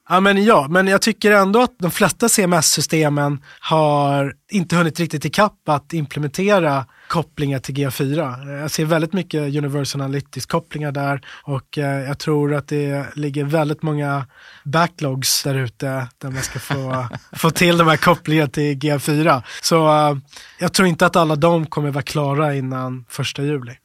Ja 0.10 0.20
men, 0.20 0.44
ja, 0.44 0.68
men 0.70 0.88
jag 0.88 1.02
tycker 1.02 1.32
ändå 1.32 1.62
att 1.62 1.80
de 1.80 1.92
flesta 1.92 2.30
CMS-systemen 2.30 3.42
har 3.60 4.34
inte 4.52 4.76
hunnit 4.76 5.00
riktigt 5.00 5.26
ikapp 5.26 5.70
att 5.70 5.94
implementera 5.94 6.86
kopplingar 7.08 7.60
till 7.60 7.76
G4. 7.76 8.60
Jag 8.62 8.72
ser 8.72 8.86
väldigt 8.86 9.14
mycket 9.14 9.42
Universal 9.42 10.02
Analytics-kopplingar 10.02 10.92
där 10.92 11.22
och 11.44 11.78
eh, 11.78 12.08
jag 12.08 12.20
tror 12.20 12.54
att 12.54 12.68
det 12.68 13.06
ligger 13.16 13.44
väldigt 13.44 13.84
många 13.84 14.26
backlogs 14.64 15.44
där 15.44 15.56
ute 15.56 16.08
där 16.18 16.30
man 16.30 16.44
ska 16.44 16.60
få, 16.60 17.08
få 17.38 17.50
till 17.52 17.78
de 17.78 17.88
här 17.88 17.98
kopplingarna 17.98 18.50
till 18.50 18.78
G4. 18.78 19.44
Så 19.62 19.88
uh, 19.88 20.18
jag 20.60 20.74
tror 20.74 20.88
inte 20.88 21.06
att 21.06 21.16
alla 21.16 21.36
de 21.36 21.66
kommer 21.66 21.92
vara 21.92 22.04
klara 22.04 22.56
innan 22.56 23.06
första 23.10 23.44
juli. 23.44 23.76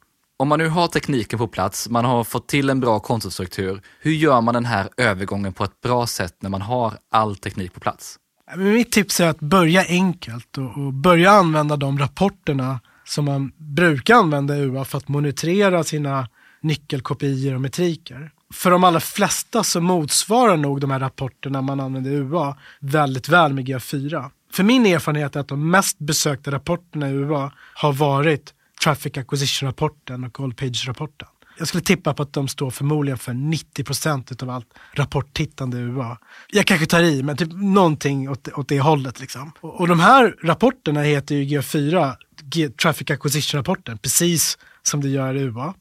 Om 0.41 0.47
man 0.47 0.59
nu 0.59 0.67
har 0.67 0.87
tekniken 0.87 1.39
på 1.39 1.47
plats, 1.47 1.89
man 1.89 2.05
har 2.05 2.23
fått 2.23 2.47
till 2.47 2.69
en 2.69 2.79
bra 2.79 2.99
kontostruktur, 2.99 3.81
hur 3.99 4.11
gör 4.11 4.41
man 4.41 4.53
den 4.53 4.65
här 4.65 4.89
övergången 4.97 5.53
på 5.53 5.63
ett 5.63 5.81
bra 5.81 6.07
sätt 6.07 6.35
när 6.39 6.49
man 6.49 6.61
har 6.61 6.93
all 7.11 7.35
teknik 7.35 7.73
på 7.73 7.79
plats? 7.79 8.15
Mitt 8.55 8.91
tips 8.91 9.19
är 9.19 9.27
att 9.27 9.39
börja 9.39 9.85
enkelt 9.87 10.57
och, 10.57 10.93
börja 10.93 11.31
använda 11.31 11.77
de 11.77 11.99
rapporterna 11.99 12.79
som 13.05 13.25
man 13.25 13.51
brukar 13.57 14.15
använda 14.15 14.57
i 14.57 14.59
UA 14.59 14.85
för 14.85 14.97
att 14.97 15.07
monitorera 15.07 15.83
sina 15.83 16.27
nyckelkopior 16.61 17.55
och 17.55 17.61
metriker. 17.61 18.31
För 18.53 18.71
de 18.71 18.83
allra 18.83 18.99
flesta 18.99 19.63
så 19.63 19.81
motsvarar 19.81 20.57
nog 20.57 20.81
de 20.81 20.91
här 20.91 20.99
rapporterna 20.99 21.61
man 21.61 21.79
använder 21.79 22.11
i 22.11 22.15
UA 22.15 22.57
väldigt 22.79 23.29
väl 23.29 23.53
med 23.53 23.67
GA4. 23.67 24.29
För 24.53 24.63
min 24.63 24.85
erfarenhet 24.85 25.35
är 25.35 25.39
att 25.39 25.47
de 25.47 25.71
mest 25.71 25.99
besökta 25.99 26.51
rapporterna 26.51 27.09
i 27.09 27.13
UA 27.13 27.51
har 27.75 27.93
varit 27.93 28.53
Traffic 28.83 29.17
Acquisition-rapporten 29.17 30.23
och 30.23 30.39
All 30.39 30.53
Page-rapporten. 30.53 31.27
Jag 31.57 31.67
skulle 31.67 31.83
tippa 31.83 32.13
på 32.13 32.23
att 32.23 32.33
de 32.33 32.47
står 32.47 32.71
förmodligen 32.71 33.17
för 33.17 33.31
90% 33.31 34.43
av 34.43 34.49
allt 34.49 34.73
rapporttittande 34.93 35.77
i 35.77 35.81
UA. 35.81 36.17
Jag 36.51 36.65
kanske 36.65 36.85
tar 36.85 37.03
i, 37.03 37.23
men 37.23 37.37
typ 37.37 37.49
någonting 37.53 38.29
åt, 38.29 38.47
åt 38.47 38.67
det 38.67 38.79
hållet. 38.79 39.19
Liksom. 39.19 39.51
Och, 39.61 39.79
och 39.79 39.87
de 39.87 39.99
här 39.99 40.35
rapporterna 40.43 41.01
heter 41.01 41.35
ju 41.35 41.59
GA4, 41.59 42.15
G 42.43 42.69
Traffic 42.69 43.11
Acquisition-rapporten, 43.11 43.97
precis 43.97 44.57
som 44.83 45.01
det 45.01 45.09
gör 45.09 45.35
i 45.35 45.39
UA. 45.39 45.73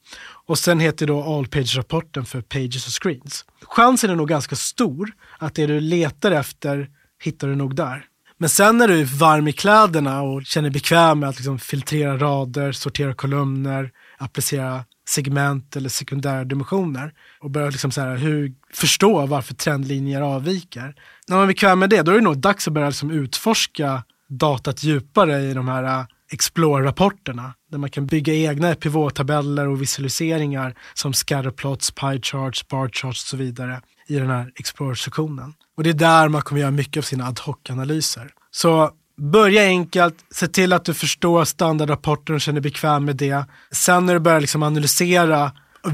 Och 0.47 0.59
sen 0.59 0.81
heter 0.81 1.07
då 1.07 1.23
All 1.23 1.47
Page-rapporten 1.47 2.25
för 2.25 2.41
Pages 2.41 2.87
och 2.87 3.03
Screens. 3.03 3.45
Chansen 3.63 4.11
är 4.11 4.15
nog 4.15 4.29
ganska 4.29 4.57
stor 4.57 5.13
att 5.39 5.55
det 5.55 5.67
du 5.67 5.81
letar 5.81 6.31
efter 6.31 6.89
hittar 7.23 7.49
du 7.49 7.55
nog 7.55 7.75
där. 7.75 8.05
Men 8.41 8.49
sen 8.49 8.79
när 8.79 8.89
du 8.89 9.01
är 9.01 9.05
varm 9.05 9.49
i 9.49 9.53
kläderna 9.53 10.23
och 10.23 10.45
känner 10.45 10.71
bekväm 10.71 11.19
med 11.19 11.29
att 11.29 11.37
liksom 11.37 11.59
filtrera 11.59 12.19
rader, 12.19 12.73
sortera 12.73 13.15
kolumner, 13.15 13.91
applicera 14.19 14.85
segment 15.09 15.77
eller 15.77 15.89
sekundära 15.89 16.45
dimensioner 16.45 17.13
och 17.41 17.51
börja 17.51 17.71
liksom 17.71 17.91
så 17.91 18.01
här, 18.01 18.17
hur, 18.17 18.53
förstå 18.73 19.27
varför 19.27 19.55
trendlinjer 19.55 20.21
avviker. 20.21 20.95
När 21.29 21.37
man 21.37 21.43
är 21.43 21.47
bekväm 21.47 21.79
med 21.79 21.91
det, 21.91 22.03
då 22.03 22.11
är 22.11 22.15
det 22.15 22.21
nog 22.21 22.39
dags 22.39 22.69
att 22.69 22.75
börja 22.75 22.89
liksom 22.89 23.11
utforska 23.11 24.03
datat 24.29 24.83
djupare 24.83 25.41
i 25.41 25.55
de 25.55 25.69
här 25.69 25.85
äh, 25.85 26.05
Explore-rapporterna 26.33 27.55
där 27.71 27.79
man 27.79 27.91
kan 27.91 28.07
bygga 28.07 28.35
egna 28.35 28.75
pivottabeller 28.75 29.69
och 29.69 29.83
visualiseringar 29.83 30.75
som 30.95 31.13
scatterplots, 31.13 31.91
pie 31.91 32.21
charts, 32.23 32.69
bar 32.69 32.89
charts 32.89 33.23
och 33.23 33.29
så 33.29 33.37
vidare 33.37 33.81
i 34.11 34.19
den 34.19 34.31
här 34.31 34.53
Explore-sektionen. 34.57 35.55
Och 35.77 35.83
det 35.83 35.91
är 35.91 35.95
där 35.95 36.29
man 36.29 36.43
kommer 36.43 36.61
göra 36.61 36.71
mycket 36.71 37.01
av 37.01 37.03
sina 37.03 37.27
ad 37.27 37.41
hoc-analyser. 37.41 38.31
Så 38.51 38.91
börja 39.17 39.63
enkelt, 39.63 40.15
se 40.31 40.49
till 40.49 40.73
att 40.73 40.85
du 40.85 40.95
förstår 40.95 41.45
standardrapporter 41.45 42.35
och 42.35 42.41
känner 42.41 42.61
dig 42.61 42.71
bekväm 42.71 43.05
med 43.05 43.17
det. 43.17 43.45
Sen 43.71 44.07
när 44.07 44.15
du 44.15 44.21
börjar 44.21 44.41
liksom 44.41 44.63
analysera 44.63 45.53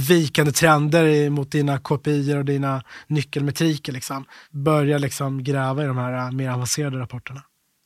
vikande 0.09 0.53
trender 0.53 1.31
mot 1.31 1.51
dina 1.51 1.79
KPI 1.79 2.35
och 2.35 2.45
dina 2.45 2.83
nyckelmetriker, 3.07 3.93
liksom, 3.93 4.25
börja 4.51 4.99
liksom 4.99 5.45
gräva 5.45 5.85
i 5.85 5.87
de 5.87 5.97
här 5.97 6.27
äh, 6.27 6.33
mer 6.33 6.51
avancerade 6.51 6.99
rapporterna. 6.99 7.43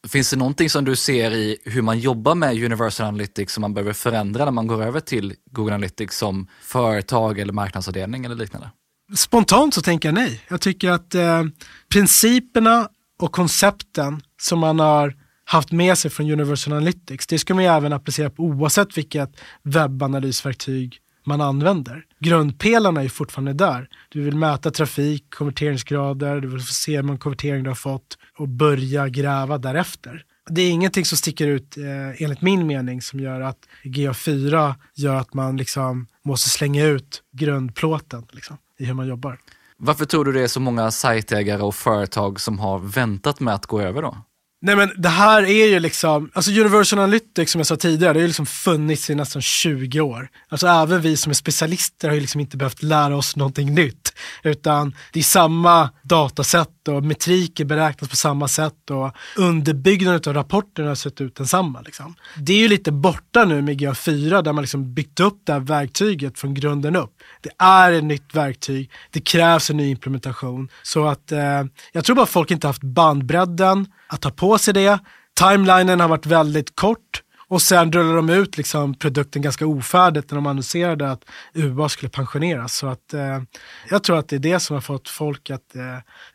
Finns 0.09 0.31
det 0.31 0.37
någonting 0.37 0.71
som 0.71 0.85
du 0.85 0.97
ser 0.97 1.31
i 1.31 1.57
hur 1.65 1.83
man 1.83 1.99
jobbar 1.99 2.35
med 2.35 2.65
Universal 2.65 3.07
Analytics 3.07 3.53
som 3.53 3.61
man 3.61 3.75
behöver 3.75 3.93
förändra 3.93 4.45
när 4.45 4.53
man 4.53 4.67
går 4.67 4.83
över 4.83 5.01
till 5.01 5.35
Google 5.51 5.75
Analytics 5.75 6.19
som 6.19 6.47
företag 6.63 7.39
eller 7.39 7.53
marknadsavdelning 7.53 8.25
eller 8.25 8.35
liknande? 8.35 8.71
Spontant 9.17 9.75
så 9.75 9.83
tänker 9.83 10.09
jag 10.09 10.15
nej. 10.15 10.41
Jag 10.49 10.61
tycker 10.61 10.91
att 10.91 11.15
eh, 11.15 11.45
principerna 11.93 12.89
och 13.19 13.33
koncepten 13.33 14.23
som 14.43 14.59
man 14.59 14.79
har 14.79 15.15
haft 15.45 15.73
med 15.73 15.99
sig 15.99 16.11
från 16.11 16.31
Universal 16.31 16.73
Analytics, 16.73 17.27
det 17.27 17.39
ska 17.39 17.55
man 17.55 17.65
ju 17.65 17.71
även 17.71 17.93
applicera 17.93 18.31
på 18.31 18.43
oavsett 18.43 18.99
vilket 18.99 19.41
webbanalysverktyg 19.63 20.99
man 21.27 21.41
använder. 21.41 22.05
Grundpelarna 22.21 23.05
är 23.05 23.09
fortfarande 23.09 23.53
där. 23.53 23.89
Du 24.09 24.23
vill 24.23 24.37
mäta 24.37 24.71
trafik, 24.71 25.25
konverteringsgrader, 25.31 26.41
du 26.41 26.49
vill 26.49 26.67
se 26.67 26.97
hur 26.97 27.03
många 27.03 27.19
konverteringar 27.19 27.65
du 27.65 27.71
har 27.71 27.75
fått 27.75 28.19
och 28.39 28.49
börja 28.49 29.09
gräva 29.09 29.59
därefter. 29.59 30.25
Det 30.51 30.63
är 30.63 30.71
ingenting 30.71 31.05
som 31.05 31.19
sticker 31.19 31.47
ut 31.47 31.77
eh, 31.77 32.23
enligt 32.23 32.43
min 32.43 32.67
mening 32.67 33.03
som 33.03 33.21
gör 33.21 33.41
att 33.41 33.59
GA4 33.85 34.75
gör 34.95 35.15
att 35.15 35.35
man 35.35 35.57
liksom 35.57 36.07
måste 36.25 36.49
slänga 36.49 36.85
ut 36.85 37.23
grundplåten 37.33 38.27
liksom, 38.31 38.57
i 38.81 38.85
hur 38.85 38.95
man 38.95 39.09
jobbar. 39.09 39.39
Varför 39.77 40.05
tror 40.05 40.25
du 40.25 40.33
det 40.33 40.43
är 40.43 40.49
så 40.49 40.61
många 40.61 40.91
sajtägare 40.91 41.63
och 41.63 41.75
företag 41.75 42.41
som 42.41 42.59
har 42.59 42.79
väntat 42.79 43.41
med 43.41 43.55
att 43.55 43.67
gå 43.67 43.81
över 43.81 44.03
då? 44.03 44.17
Nej 44.63 44.77
men 44.77 44.91
det 44.97 45.09
här 45.09 45.43
är 45.43 45.67
ju 45.67 45.81
liksom, 45.81 46.31
alltså 46.33 46.51
Universal 46.51 46.99
Analytics 46.99 47.53
som 47.53 47.59
jag 47.59 47.67
sa 47.67 47.77
tidigare, 47.77 48.13
det 48.13 48.19
har 48.19 48.23
ju 48.23 48.27
liksom 48.27 48.47
funnits 48.47 49.11
i 49.11 49.15
nästan 49.15 49.43
20 49.43 50.01
år. 50.01 50.29
Alltså 50.49 50.67
även 50.67 51.01
vi 51.01 51.17
som 51.17 51.31
är 51.31 51.35
specialister 51.35 52.09
har 52.09 52.15
ju 52.15 52.21
liksom 52.21 52.41
inte 52.41 52.57
behövt 52.57 52.83
lära 52.83 53.17
oss 53.17 53.37
någonting 53.37 53.75
nytt. 53.75 54.13
Utan 54.43 54.95
det 55.13 55.19
är 55.19 55.25
samma 55.25 55.91
datasätt 56.03 56.89
och 56.89 57.05
metriker 57.05 57.65
beräknas 57.65 58.11
på 58.11 58.17
samma 58.17 58.49
sätt 58.49 58.91
och 58.91 59.17
underbyggnaden 59.37 60.21
av 60.27 60.35
rapporterna 60.35 60.89
har 60.89 60.95
sett 60.95 61.21
ut 61.21 61.37
densamma. 61.37 61.81
Liksom. 61.81 62.15
Det 62.37 62.53
är 62.53 62.59
ju 62.59 62.69
lite 62.69 62.93
borta 62.93 63.45
nu 63.45 63.63
med 63.63 63.81
GA4 63.81 64.43
där 64.43 64.53
man 64.53 64.63
liksom 64.63 64.95
byggt 64.95 65.21
upp 65.21 65.43
det 65.45 65.53
här 65.53 65.61
verktyget 65.61 66.39
från 66.39 66.55
grunden 66.55 66.97
upp. 66.97 67.13
Det 67.41 67.51
är 67.59 67.93
ett 67.93 68.05
nytt 68.05 68.35
verktyg, 68.35 68.91
det 69.11 69.21
krävs 69.21 69.71
en 69.71 69.77
ny 69.77 69.91
implementation. 69.91 70.69
Så 70.83 71.07
att 71.07 71.33
eh, 71.33 71.65
jag 71.93 72.05
tror 72.05 72.17
bara 72.17 72.27
folk 72.27 72.51
inte 72.51 72.67
haft 72.67 72.83
bandbredden 72.83 73.87
att 74.11 74.21
ta 74.21 74.31
på 74.31 74.59
sig 74.59 74.75
det. 74.75 74.99
Timelinen 75.41 76.01
har 76.01 76.09
varit 76.09 76.27
väldigt 76.27 76.77
kort 76.77 77.23
och 77.51 77.63
sen 77.63 77.93
rullar 77.93 78.17
de 78.17 78.31
ut 78.31 78.57
liksom 78.57 78.95
produkten 78.95 79.43
ganska 79.43 79.67
ofärdigt 79.67 80.31
när 80.31 80.37
de 80.37 80.47
annonserade 80.47 81.11
att 81.11 81.25
UA 81.55 81.89
skulle 81.89 82.11
pensioneras. 82.11 82.77
Så 82.77 82.87
att, 82.87 83.15
eh, 83.15 83.43
jag 83.89 84.03
tror 84.03 84.19
att 84.19 84.29
det 84.29 84.37
är 84.37 84.41
det 84.41 84.61
som 84.61 84.75
har 84.75 84.81
fått 84.81 85.09
folk 85.09 85.51
att 85.51 85.77
eh, 85.77 85.83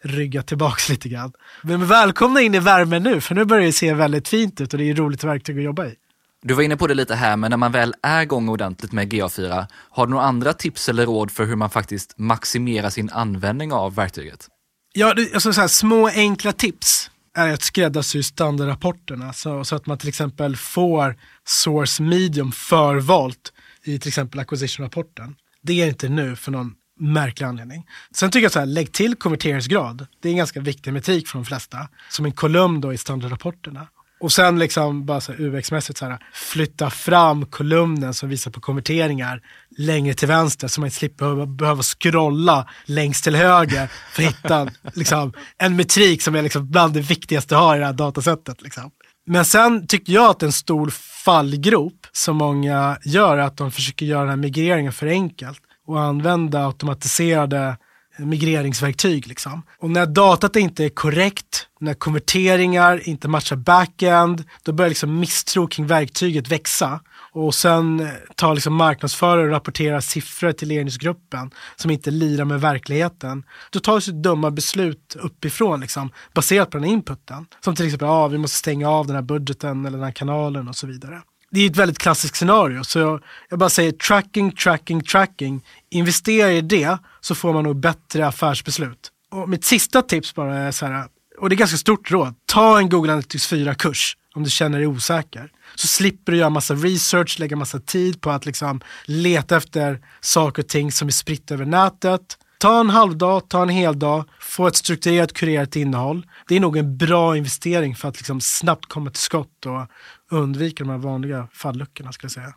rygga 0.01 0.43
tillbaks 0.43 0.89
lite 0.89 1.09
grann. 1.09 1.34
Men 1.61 1.88
välkomna 1.88 2.41
in 2.41 2.55
i 2.55 2.59
värmen 2.59 3.03
nu, 3.03 3.21
för 3.21 3.36
nu 3.36 3.45
börjar 3.45 3.65
det 3.65 3.71
se 3.71 3.93
väldigt 3.93 4.28
fint 4.28 4.61
ut 4.61 4.73
och 4.73 4.80
det 4.80 4.86
är 4.86 4.91
ett 4.91 4.99
roligt 4.99 5.23
verktyg 5.23 5.57
att 5.57 5.63
jobba 5.63 5.86
i. 5.86 5.95
Du 6.41 6.53
var 6.53 6.63
inne 6.63 6.78
på 6.78 6.88
det 6.88 6.93
lite 6.93 7.15
här, 7.15 7.38
men 7.38 7.49
när 7.49 7.57
man 7.57 7.71
väl 7.71 7.93
är 8.01 8.21
igång 8.21 8.49
ordentligt 8.49 8.91
med 8.91 9.13
GA4, 9.13 9.65
har 9.89 10.05
du 10.05 10.11
några 10.11 10.26
andra 10.26 10.53
tips 10.53 10.89
eller 10.89 11.05
råd 11.05 11.32
för 11.32 11.45
hur 11.45 11.55
man 11.55 11.69
faktiskt 11.69 12.17
maximerar 12.17 12.89
sin 12.89 13.09
användning 13.09 13.73
av 13.73 13.95
verktyget? 13.95 14.47
Ja, 14.93 15.15
alltså 15.34 15.53
så 15.53 15.61
här, 15.61 15.67
små 15.67 16.07
enkla 16.07 16.51
tips 16.51 17.09
är 17.36 17.54
att 17.54 17.62
skräddarsy 17.62 18.24
standardrapporterna 18.24 19.34
så, 19.34 19.64
så 19.64 19.76
att 19.76 19.86
man 19.86 19.98
till 19.98 20.10
exempel 20.10 20.56
får 20.56 21.16
source 21.48 22.04
medium 22.04 22.52
förvalt 22.52 23.54
i 23.84 24.00
till 24.00 24.08
exempel 24.08 24.40
acquisition-rapporten. 24.40 25.36
Det 25.62 25.82
är 25.82 25.88
inte 25.88 26.10
nu 26.10 26.36
för 26.36 26.52
någon 26.52 26.74
märklig 27.00 27.46
anledning. 27.46 27.88
Sen 28.16 28.32
tycker 28.32 28.44
jag 28.44 28.52
så 28.52 28.60
här, 28.60 28.66
lägg 28.66 28.92
till 28.92 29.16
konverteringsgrad. 29.16 30.08
Det 30.22 30.30
är 30.30 30.32
en 30.32 30.38
ganska 30.38 30.60
viktig 30.60 30.94
metrik 30.94 31.28
för 31.28 31.38
de 31.40 31.46
flesta. 31.46 31.90
Som 32.10 32.26
en 32.26 32.32
kolumn 32.32 32.82
då 32.82 32.94
i 32.94 32.98
standardrapporterna. 32.98 33.88
Och 34.20 34.32
sen 34.32 34.59
liksom 34.59 35.05
bara 35.05 35.22
så 35.22 35.34
UX-mässigt 35.34 35.97
så 35.97 36.05
här, 36.05 36.20
flytta 36.34 36.89
fram 36.89 37.45
kolumnen 37.45 38.13
som 38.13 38.30
visar 38.30 38.51
på 38.51 38.61
konverteringar 38.61 39.41
längre 39.78 40.13
till 40.13 40.28
vänster 40.28 40.68
så 40.68 40.82
man 40.82 40.88
inte 40.88 40.97
slipper 40.97 41.45
behöva 41.45 41.84
scrolla 41.84 42.70
längst 42.86 43.24
till 43.24 43.36
höger 43.36 43.89
för 44.11 44.24
att 44.24 44.30
hitta 44.30 44.68
liksom, 44.93 45.34
en 45.57 45.76
metrik 45.76 46.22
som 46.22 46.36
är 46.36 46.41
liksom 46.41 46.72
bland 46.72 46.93
det 46.93 47.01
viktigaste 47.01 47.55
att 47.57 47.61
ha 47.61 47.76
i 47.76 47.80
det 47.80 47.86
här 47.86 47.93
datasättet. 47.93 48.61
Liksom. 48.61 48.91
Men 49.28 49.45
sen 49.45 49.88
tycker 49.88 50.13
jag 50.13 50.30
att 50.30 50.43
en 50.43 50.51
stor 50.51 50.89
fallgrop 51.26 52.07
som 52.11 52.38
många 52.38 52.97
gör 53.05 53.38
är 53.38 53.41
att 53.41 53.57
de 53.57 53.72
försöker 53.72 54.05
göra 54.05 54.20
den 54.20 54.30
här 54.30 54.36
migreringen 54.36 54.93
för 54.93 55.07
enkelt 55.07 55.59
och 55.88 56.01
använda 56.01 56.66
automatiserade 56.66 57.78
migreringsverktyg. 58.18 59.28
Liksom. 59.28 59.63
Och 59.80 59.89
när 59.89 60.05
datat 60.05 60.55
inte 60.55 60.86
är 60.86 60.89
korrekt, 60.89 61.68
när 61.80 61.93
konverteringar 61.93 63.09
inte 63.09 63.28
matchar 63.28 63.55
backend, 63.55 64.43
då 64.63 64.74
börjar 64.74 64.89
liksom 64.89 65.20
misstro 65.20 65.68
kring 65.68 65.88
verktyget 65.88 66.47
växa. 66.47 66.99
Och 67.32 67.55
sen 67.55 67.99
eh, 67.99 68.07
tar 68.36 68.53
liksom 68.53 68.74
marknadsförare 68.76 69.43
och 69.43 69.51
rapporterar 69.51 69.99
siffror 69.99 70.51
till 70.51 70.68
ledningsgruppen 70.68 71.51
som 71.76 71.91
inte 71.91 72.11
lirar 72.11 72.45
med 72.45 72.61
verkligheten. 72.61 73.43
Då 73.70 73.80
tas 73.80 74.05
dumma 74.05 74.51
beslut 74.51 75.16
uppifrån 75.20 75.80
liksom, 75.80 76.11
baserat 76.34 76.70
på 76.70 76.78
den 76.78 76.89
inputen. 76.89 77.45
Som 77.63 77.76
till 77.76 77.86
exempel, 77.86 78.07
ah, 78.07 78.28
vi 78.28 78.38
måste 78.38 78.57
stänga 78.57 78.89
av 78.89 79.07
den 79.07 79.16
här 79.16 79.24
budgeten 79.24 79.86
eller 79.86 79.97
den 79.97 80.05
här 80.05 80.11
kanalen 80.11 80.68
och 80.68 80.76
så 80.76 80.88
vidare 80.88 81.22
det 81.52 81.60
är 81.62 81.70
ett 81.70 81.78
väldigt 81.78 81.98
klassiskt 81.98 82.36
scenario. 82.36 82.84
Så 82.84 83.00
jag, 83.00 83.24
jag, 83.50 83.60
bara 83.60 83.70
säger 83.70 83.91
tracking, 83.91 84.52
tracking, 84.52 85.02
tracking. 85.02 85.66
Investera 85.89 86.52
i 86.52 86.62
det 86.62 86.98
så 87.22 87.36
får 87.36 87.54
man 87.54 87.64
nog 87.64 87.76
bättre 87.76 88.28
affärsbeslut. 88.28 89.12
Och 89.32 89.50
mitt 89.50 89.66
sista 89.66 90.02
tips 90.02 90.36
bara 90.36 90.58
är 90.58 90.72
så 90.72 90.86
här, 90.86 91.08
och 91.38 91.50
det 91.50 91.56
är 91.56 91.58
ganska 91.58 91.78
stort 91.78 92.12
råd. 92.12 92.34
Ta 92.46 92.80
en 92.80 92.89
Google 92.89 93.12
Analytics 93.12 93.52
4-kurs 93.52 94.18
om 94.36 94.43
du 94.43 94.50
känner 94.50 94.78
dig 94.78 94.88
osäker. 94.88 95.52
Så 95.76 95.88
slipper 95.88 96.32
du 96.32 96.38
göra 96.38 96.50
massa 96.50 96.74
research, 96.74 97.39
lägga 97.39 97.56
massa 97.56 97.80
tid 97.80 98.22
på 98.22 98.30
att 98.30 98.46
liksom 98.46 98.82
leta 99.06 99.58
efter 99.58 100.00
saker 100.22 100.64
och 100.64 100.68
ting 100.68 100.91
som 100.91 101.08
är 101.08 101.12
spritt 101.12 101.52
över 101.52 101.66
nätet. 101.66 102.38
Ta 102.58 102.80
en 102.80 102.89
halvdag, 102.89 103.50
ta 103.50 103.62
en 103.62 103.70
hel 103.70 104.00
dag, 104.00 104.26
få 104.39 104.68
ett 104.68 104.76
strukturerat, 104.76 105.34
kurerat 105.34 105.76
innehåll. 105.76 106.28
Det 106.48 106.56
är 106.56 106.60
nog 106.60 106.78
en 106.78 106.98
bra 106.98 107.38
investering 107.38 107.96
för 107.96 108.08
att 108.08 108.18
liksom 108.18 108.41
snabbt 108.41 108.86
komma 108.86 109.10
till 109.10 109.22
skott 109.22 109.66
och 109.66 109.88
undvika 110.32 110.84
de 110.84 110.89
här 110.89 110.97
vanliga 110.97 111.47
falluckorna 111.53 112.11
skulle 112.11 112.26
jag 112.26 112.32
säga. 112.32 112.53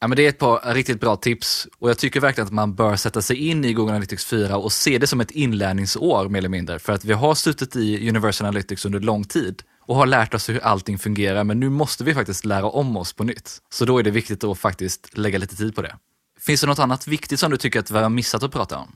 Ja, 0.00 0.08
men 0.08 0.16
det 0.16 0.24
är 0.24 0.28
ett 0.28 0.38
par 0.38 0.74
riktigt 0.74 1.00
bra 1.00 1.16
tips 1.16 1.68
och 1.78 1.90
jag 1.90 1.98
tycker 1.98 2.20
verkligen 2.20 2.46
att 2.46 2.52
man 2.52 2.74
bör 2.74 2.96
sätta 2.96 3.22
sig 3.22 3.36
in 3.36 3.64
i 3.64 3.72
Google 3.72 3.92
Analytics 3.92 4.24
4 4.24 4.56
och 4.56 4.72
se 4.72 4.98
det 4.98 5.06
som 5.06 5.20
ett 5.20 5.30
inlärningsår 5.30 6.28
mer 6.28 6.38
eller 6.38 6.48
mindre. 6.48 6.78
För 6.78 6.92
att 6.92 7.04
vi 7.04 7.12
har 7.12 7.34
suttit 7.34 7.76
i 7.76 8.08
Universal 8.08 8.46
Analytics 8.46 8.84
under 8.84 9.00
lång 9.00 9.24
tid 9.24 9.62
och 9.86 9.96
har 9.96 10.06
lärt 10.06 10.34
oss 10.34 10.48
hur 10.48 10.60
allting 10.60 10.98
fungerar, 10.98 11.44
men 11.44 11.60
nu 11.60 11.68
måste 11.68 12.04
vi 12.04 12.14
faktiskt 12.14 12.44
lära 12.44 12.66
om 12.66 12.96
oss 12.96 13.12
på 13.12 13.24
nytt. 13.24 13.58
Så 13.70 13.84
då 13.84 13.98
är 13.98 14.02
det 14.02 14.10
viktigt 14.10 14.44
att 14.44 14.58
faktiskt 14.58 15.18
lägga 15.18 15.38
lite 15.38 15.56
tid 15.56 15.74
på 15.74 15.82
det. 15.82 15.96
Finns 16.40 16.60
det 16.60 16.66
något 16.66 16.78
annat 16.78 17.06
viktigt 17.06 17.40
som 17.40 17.50
du 17.50 17.56
tycker 17.56 17.80
att 17.80 17.90
vi 17.90 17.98
har 17.98 18.08
missat 18.08 18.42
att 18.42 18.52
prata 18.52 18.78
om? 18.78 18.92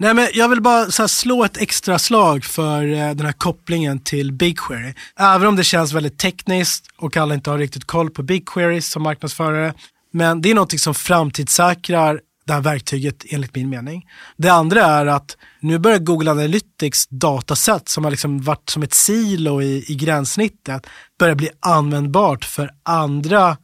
Nej, 0.00 0.14
men 0.14 0.28
jag 0.34 0.48
vill 0.48 0.62
bara 0.62 0.90
så 0.90 1.08
slå 1.08 1.44
ett 1.44 1.56
extra 1.56 1.98
slag 1.98 2.44
för 2.44 2.92
eh, 2.92 3.10
den 3.10 3.26
här 3.26 3.32
kopplingen 3.32 3.98
till 3.98 4.32
BigQuery. 4.32 4.94
Även 5.18 5.48
om 5.48 5.56
det 5.56 5.64
känns 5.64 5.92
väldigt 5.92 6.18
tekniskt 6.18 6.86
och 6.96 7.16
alla 7.16 7.34
inte 7.34 7.50
har 7.50 7.58
riktigt 7.58 7.84
koll 7.84 8.10
på 8.10 8.22
BigQuery 8.22 8.80
som 8.80 9.02
marknadsförare. 9.02 9.74
Men 10.12 10.42
det 10.42 10.50
är 10.50 10.54
något 10.54 10.80
som 10.80 10.94
framtidssäkrar 10.94 12.20
det 12.46 12.52
här 12.52 12.60
verktyget 12.60 13.24
enligt 13.30 13.54
min 13.54 13.68
mening. 13.68 14.06
Det 14.36 14.48
andra 14.48 14.84
är 14.84 15.06
att 15.06 15.36
nu 15.60 15.78
börjar 15.78 15.98
Google 15.98 16.30
Analytics 16.30 17.06
dataset 17.06 17.88
som 17.88 18.04
har 18.04 18.10
liksom 18.10 18.42
varit 18.42 18.70
som 18.70 18.82
ett 18.82 18.94
silo 18.94 19.62
i, 19.62 19.84
i 19.88 19.94
gränssnittet 19.94 20.86
börja 21.18 21.34
bli 21.34 21.50
användbart 21.60 22.44
för 22.44 22.70
andra 22.82 23.56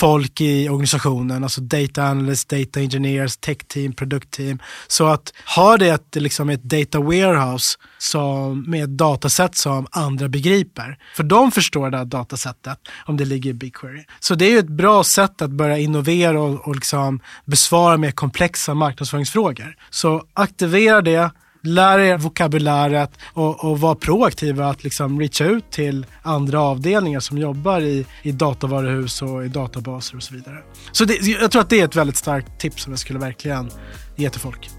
folk 0.00 0.40
i 0.40 0.68
organisationen, 0.68 1.44
alltså 1.44 1.60
data 1.60 2.04
analysts, 2.04 2.44
data 2.44 2.80
engineers, 2.80 3.36
tech 3.36 3.58
team, 3.68 3.92
produktteam. 3.92 4.58
Så 4.86 5.06
att 5.06 5.32
ha 5.56 5.76
det 5.76 5.88
ett, 5.88 6.16
liksom 6.16 6.50
ett 6.50 6.62
data 6.62 7.00
warehouse 7.00 7.78
som, 7.98 8.64
med 8.70 8.84
ett 8.84 8.98
datasätt 8.98 9.56
som 9.56 9.86
andra 9.90 10.28
begriper. 10.28 10.98
För 11.16 11.22
de 11.22 11.52
förstår 11.52 11.90
det 11.90 11.96
här 11.96 12.04
datasättet 12.04 12.78
om 13.06 13.16
det 13.16 13.24
ligger 13.24 13.50
i 13.50 13.54
BigQuery. 13.54 14.04
Så 14.20 14.34
det 14.34 14.44
är 14.44 14.50
ju 14.50 14.58
ett 14.58 14.68
bra 14.68 15.04
sätt 15.04 15.42
att 15.42 15.50
börja 15.50 15.78
innovera 15.78 16.40
och, 16.40 16.68
och 16.68 16.74
liksom 16.74 17.20
besvara 17.44 17.96
mer 17.96 18.10
komplexa 18.10 18.74
marknadsföringsfrågor. 18.74 19.76
Så 19.90 20.24
aktivera 20.34 21.02
det, 21.02 21.30
lär 21.64 21.98
er 21.98 22.18
vokabuläret 22.18 23.10
och, 23.32 23.64
och 23.64 23.80
var 23.80 23.94
proaktiva 23.94 24.68
att 24.68 24.84
liksom 24.84 25.20
reacha 25.20 25.44
ut 25.44 25.70
till 25.70 26.06
andra 26.22 26.60
avdelningar 26.60 27.20
som 27.20 27.38
jobbar 27.38 27.80
i, 27.80 28.06
i 28.22 28.32
datavaruhus 28.32 29.22
och 29.22 29.44
i 29.44 29.48
databaser 29.48 30.16
och 30.16 30.22
så 30.22 30.34
vidare. 30.34 30.58
Så 30.92 31.04
det, 31.04 31.22
jag 31.22 31.50
tror 31.50 31.62
att 31.62 31.70
det 31.70 31.80
är 31.80 31.84
ett 31.84 31.96
väldigt 31.96 32.16
starkt 32.16 32.60
tips 32.60 32.82
som 32.82 32.92
jag 32.92 33.00
skulle 33.00 33.18
verkligen 33.18 33.70
ge 34.16 34.30
till 34.30 34.40
folk. 34.40 34.70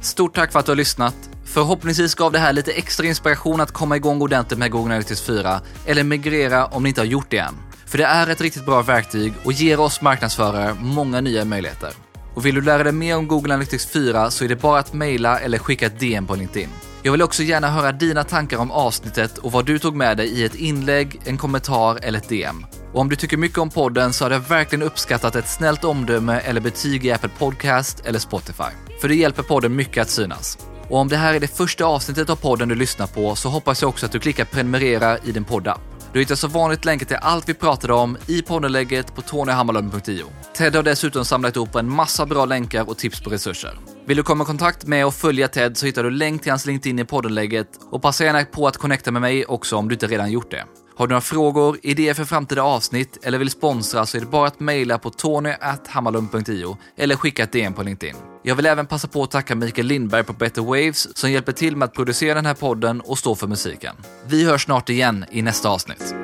Stort 0.00 0.34
tack 0.34 0.52
för 0.52 0.58
att 0.58 0.66
du 0.66 0.70
har 0.70 0.76
lyssnat. 0.76 1.14
Förhoppningsvis 1.44 2.14
gav 2.14 2.32
det 2.32 2.38
här 2.38 2.52
lite 2.52 2.72
extra 2.72 3.06
inspiration 3.06 3.60
att 3.60 3.72
komma 3.72 3.96
igång 3.96 4.22
ordentligt 4.22 4.58
med 4.58 4.70
Google 4.70 4.94
Analytics 4.94 5.22
4 5.22 5.60
eller 5.86 6.04
migrera 6.04 6.66
om 6.66 6.82
ni 6.82 6.88
inte 6.88 7.00
har 7.00 7.06
gjort 7.06 7.30
det 7.30 7.38
än. 7.38 7.54
För 7.86 7.98
det 7.98 8.04
är 8.04 8.26
ett 8.26 8.40
riktigt 8.40 8.66
bra 8.66 8.82
verktyg 8.82 9.32
och 9.44 9.52
ger 9.52 9.80
oss 9.80 10.00
marknadsförare 10.00 10.74
många 10.80 11.20
nya 11.20 11.44
möjligheter. 11.44 12.09
Och 12.40 12.46
vill 12.46 12.54
du 12.54 12.60
lära 12.60 12.82
dig 12.82 12.92
mer 12.92 13.16
om 13.16 13.28
Google 13.28 13.54
Analytics 13.54 13.86
4 13.86 14.30
så 14.30 14.44
är 14.44 14.48
det 14.48 14.56
bara 14.56 14.78
att 14.78 14.92
mejla 14.92 15.40
eller 15.40 15.58
skicka 15.58 15.86
ett 15.86 16.00
DM 16.00 16.26
på 16.26 16.34
LinkedIn. 16.34 16.68
Jag 17.02 17.12
vill 17.12 17.22
också 17.22 17.42
gärna 17.42 17.68
höra 17.68 17.92
dina 17.92 18.24
tankar 18.24 18.58
om 18.58 18.70
avsnittet 18.70 19.38
och 19.38 19.52
vad 19.52 19.66
du 19.66 19.78
tog 19.78 19.96
med 19.96 20.16
dig 20.16 20.28
i 20.28 20.44
ett 20.44 20.54
inlägg, 20.54 21.20
en 21.24 21.38
kommentar 21.38 21.98
eller 22.02 22.18
ett 22.18 22.28
DM. 22.28 22.66
Och 22.92 23.00
om 23.00 23.08
du 23.08 23.16
tycker 23.16 23.36
mycket 23.36 23.58
om 23.58 23.70
podden 23.70 24.12
så 24.12 24.24
hade 24.24 24.34
jag 24.34 24.48
verkligen 24.48 24.82
uppskattat 24.82 25.36
ett 25.36 25.48
snällt 25.48 25.84
omdöme 25.84 26.40
eller 26.40 26.60
betyg 26.60 27.06
i 27.06 27.12
Apple 27.12 27.30
Podcast 27.38 28.06
eller 28.06 28.18
Spotify. 28.18 28.72
För 29.00 29.08
det 29.08 29.14
hjälper 29.14 29.42
podden 29.42 29.76
mycket 29.76 30.02
att 30.02 30.10
synas. 30.10 30.58
Och 30.88 30.98
om 30.98 31.08
det 31.08 31.16
här 31.16 31.34
är 31.34 31.40
det 31.40 31.56
första 31.56 31.84
avsnittet 31.84 32.30
av 32.30 32.36
podden 32.36 32.68
du 32.68 32.74
lyssnar 32.74 33.06
på 33.06 33.34
så 33.34 33.48
hoppas 33.48 33.82
jag 33.82 33.88
också 33.88 34.06
att 34.06 34.12
du 34.12 34.18
klickar 34.18 34.44
prenumerera 34.44 35.18
i 35.18 35.32
din 35.32 35.44
poddapp. 35.44 35.89
Du 36.12 36.20
hittar 36.20 36.34
som 36.34 36.50
vanligt 36.50 36.84
länkar 36.84 37.06
till 37.06 37.16
allt 37.20 37.48
vi 37.48 37.54
pratade 37.54 37.92
om 37.92 38.16
i 38.26 38.42
poddenlägget 38.42 39.14
på 39.14 39.22
tonyhammarlund.io. 39.22 40.26
Ted 40.56 40.76
har 40.76 40.82
dessutom 40.82 41.24
samlat 41.24 41.56
ihop 41.56 41.74
en 41.74 41.90
massa 41.90 42.26
bra 42.26 42.44
länkar 42.44 42.88
och 42.88 42.98
tips 42.98 43.20
på 43.20 43.30
resurser. 43.30 43.78
Vill 44.06 44.16
du 44.16 44.22
komma 44.22 44.44
i 44.44 44.46
kontakt 44.46 44.86
med 44.86 45.06
och 45.06 45.14
följa 45.14 45.48
Ted 45.48 45.76
så 45.76 45.86
hittar 45.86 46.04
du 46.04 46.10
länk 46.10 46.42
till 46.42 46.52
hans 46.52 46.66
LinkedIn 46.66 46.98
i 46.98 47.04
poddenlägget 47.04 47.68
och 47.90 48.02
passa 48.02 48.24
gärna 48.24 48.44
på 48.44 48.66
att 48.66 48.76
connecta 48.76 49.10
med 49.10 49.22
mig 49.22 49.44
också 49.44 49.76
om 49.76 49.88
du 49.88 49.92
inte 49.94 50.06
redan 50.06 50.30
gjort 50.30 50.50
det. 50.50 50.64
Har 50.94 51.06
du 51.06 51.10
några 51.10 51.20
frågor, 51.20 51.78
idéer 51.82 52.14
för 52.14 52.24
framtida 52.24 52.62
avsnitt 52.62 53.18
eller 53.22 53.38
vill 53.38 53.50
sponsra 53.50 54.06
så 54.06 54.16
är 54.16 54.20
det 54.20 54.26
bara 54.26 54.46
att 54.46 54.60
mejla 54.60 54.98
på 54.98 55.10
tony.hammarlund.io 55.10 56.78
eller 56.96 57.16
skicka 57.16 57.42
ett 57.42 57.52
DM 57.52 57.72
på 57.72 57.82
LinkedIn. 57.82 58.16
Jag 58.42 58.54
vill 58.54 58.66
även 58.66 58.86
passa 58.86 59.08
på 59.08 59.22
att 59.22 59.30
tacka 59.30 59.54
Mikael 59.54 59.86
Lindberg 59.86 60.24
på 60.24 60.32
Better 60.32 60.62
Waves 60.62 61.16
som 61.16 61.30
hjälper 61.30 61.52
till 61.52 61.76
med 61.76 61.86
att 61.86 61.94
producera 61.94 62.34
den 62.34 62.46
här 62.46 62.54
podden 62.54 63.00
och 63.00 63.18
stå 63.18 63.34
för 63.34 63.46
musiken. 63.46 63.96
Vi 64.26 64.44
hörs 64.44 64.64
snart 64.64 64.88
igen 64.88 65.24
i 65.30 65.42
nästa 65.42 65.68
avsnitt. 65.68 66.14